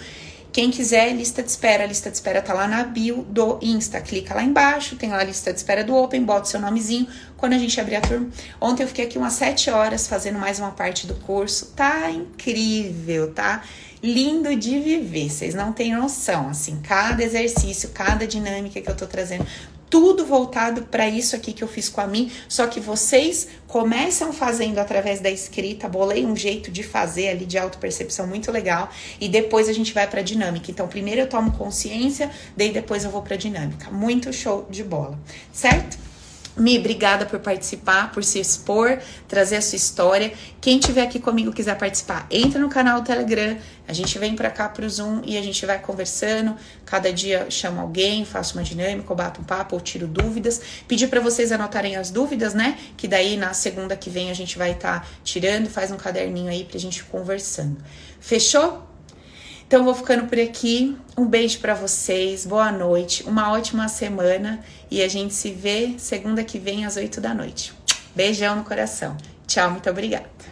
Quem 0.51 0.71
quiser, 0.71 1.13
lista 1.13 1.43
de 1.43 1.49
espera. 1.49 1.83
A 1.83 1.87
lista 1.87 2.09
de 2.09 2.15
espera 2.15 2.41
tá 2.41 2.53
lá 2.53 2.67
na 2.67 2.83
bio 2.83 3.23
do 3.29 3.59
Insta. 3.61 4.01
Clica 4.01 4.33
lá 4.33 4.43
embaixo, 4.43 4.95
tem 4.95 5.09
lá 5.09 5.19
a 5.19 5.23
lista 5.23 5.53
de 5.53 5.59
espera 5.59 5.83
do 5.83 5.95
Open, 5.95 6.23
bota 6.23 6.41
o 6.41 6.45
seu 6.45 6.59
nomezinho. 6.59 7.07
Quando 7.37 7.53
a 7.53 7.57
gente 7.57 7.79
abrir 7.79 7.97
a 7.97 8.01
turma. 8.01 8.29
Ontem 8.59 8.83
eu 8.83 8.87
fiquei 8.87 9.05
aqui 9.05 9.17
umas 9.17 9.33
7 9.33 9.69
horas 9.69 10.07
fazendo 10.07 10.39
mais 10.39 10.59
uma 10.59 10.71
parte 10.71 11.05
do 11.05 11.13
curso. 11.15 11.67
Tá 11.75 12.09
incrível, 12.09 13.31
tá? 13.31 13.63
Lindo 14.01 14.55
de 14.55 14.79
viver. 14.79 15.29
Vocês 15.29 15.53
não 15.53 15.71
têm 15.71 15.93
noção, 15.93 16.49
assim, 16.49 16.79
cada 16.81 17.23
exercício, 17.23 17.89
cada 17.89 18.25
dinâmica 18.25 18.81
que 18.81 18.89
eu 18.89 18.95
tô 18.95 19.05
trazendo 19.05 19.45
tudo 19.89 20.25
voltado 20.25 20.83
para 20.83 21.07
isso 21.07 21.35
aqui 21.35 21.53
que 21.53 21.63
eu 21.63 21.67
fiz 21.67 21.89
com 21.89 22.01
a 22.01 22.07
mim, 22.07 22.31
só 22.47 22.67
que 22.67 22.79
vocês 22.79 23.47
começam 23.67 24.31
fazendo 24.31 24.79
através 24.79 25.19
da 25.19 25.29
escrita, 25.29 25.87
bolei 25.87 26.25
um 26.25 26.35
jeito 26.35 26.71
de 26.71 26.83
fazer 26.83 27.29
ali 27.29 27.45
de 27.45 27.57
autopercepção 27.57 28.27
muito 28.27 28.51
legal 28.51 28.89
e 29.19 29.27
depois 29.27 29.69
a 29.69 29.73
gente 29.73 29.93
vai 29.93 30.07
para 30.07 30.21
dinâmica. 30.21 30.71
Então, 30.71 30.87
primeiro 30.87 31.21
eu 31.21 31.27
tomo 31.27 31.51
consciência, 31.51 32.29
daí 32.55 32.71
depois 32.71 33.03
eu 33.03 33.11
vou 33.11 33.21
para 33.21 33.35
dinâmica. 33.35 33.89
Muito 33.91 34.31
show 34.33 34.67
de 34.69 34.83
bola, 34.83 35.17
certo? 35.51 36.08
Mi, 36.59 36.77
obrigada 36.77 37.25
por 37.25 37.39
participar, 37.39 38.11
por 38.11 38.23
se 38.23 38.39
expor, 38.39 38.99
trazer 39.27 39.55
a 39.55 39.61
sua 39.61 39.77
história. 39.77 40.33
Quem 40.59 40.77
tiver 40.77 41.03
aqui 41.03 41.19
comigo 41.19 41.53
quiser 41.53 41.77
participar, 41.77 42.27
entra 42.29 42.59
no 42.59 42.67
canal 42.67 43.01
do 43.01 43.05
Telegram. 43.05 43.57
A 43.87 43.93
gente 43.93 44.19
vem 44.19 44.35
para 44.35 44.49
cá 44.49 44.67
pro 44.67 44.87
Zoom 44.89 45.21
e 45.25 45.37
a 45.37 45.41
gente 45.41 45.65
vai 45.65 45.79
conversando. 45.79 46.55
Cada 46.85 47.13
dia 47.13 47.49
chamo 47.49 47.79
alguém, 47.79 48.25
faço 48.25 48.57
uma 48.57 48.63
dinâmica, 48.63 49.15
bato 49.15 49.41
um 49.41 49.43
papo, 49.43 49.75
ou 49.75 49.81
tiro 49.81 50.05
dúvidas. 50.05 50.61
Pedir 50.87 51.07
para 51.07 51.21
vocês 51.21 51.51
anotarem 51.51 51.95
as 51.95 52.11
dúvidas, 52.11 52.53
né? 52.53 52.77
Que 52.97 53.07
daí 53.07 53.37
na 53.37 53.53
segunda 53.53 53.95
que 53.95 54.09
vem 54.09 54.29
a 54.29 54.33
gente 54.33 54.57
vai 54.57 54.71
estar 54.71 55.01
tá 55.01 55.07
tirando, 55.23 55.69
faz 55.69 55.91
um 55.91 55.97
caderninho 55.97 56.49
aí 56.49 56.65
pra 56.65 56.77
gente 56.77 57.03
conversando. 57.05 57.77
Fechou? 58.19 58.89
Então 59.69 59.83
vou 59.85 59.93
ficando 59.93 60.25
por 60.25 60.39
aqui. 60.39 60.97
Um 61.15 61.27
beijo 61.27 61.59
para 61.59 61.75
vocês, 61.75 62.43
boa 62.43 62.71
noite, 62.71 63.21
uma 63.23 63.51
ótima 63.51 63.87
semana 63.87 64.65
e 64.91 65.01
a 65.01 65.07
gente 65.07 65.33
se 65.33 65.51
vê 65.51 65.95
segunda 65.97 66.43
que 66.43 66.57
vem 66.59 66.85
às 66.85 66.97
8 66.97 67.21
da 67.21 67.33
noite. 67.33 67.73
Beijão 68.15 68.55
no 68.55 68.63
coração. 68.63 69.15
Tchau, 69.45 69.71
muito 69.71 69.89
obrigada. 69.89 70.48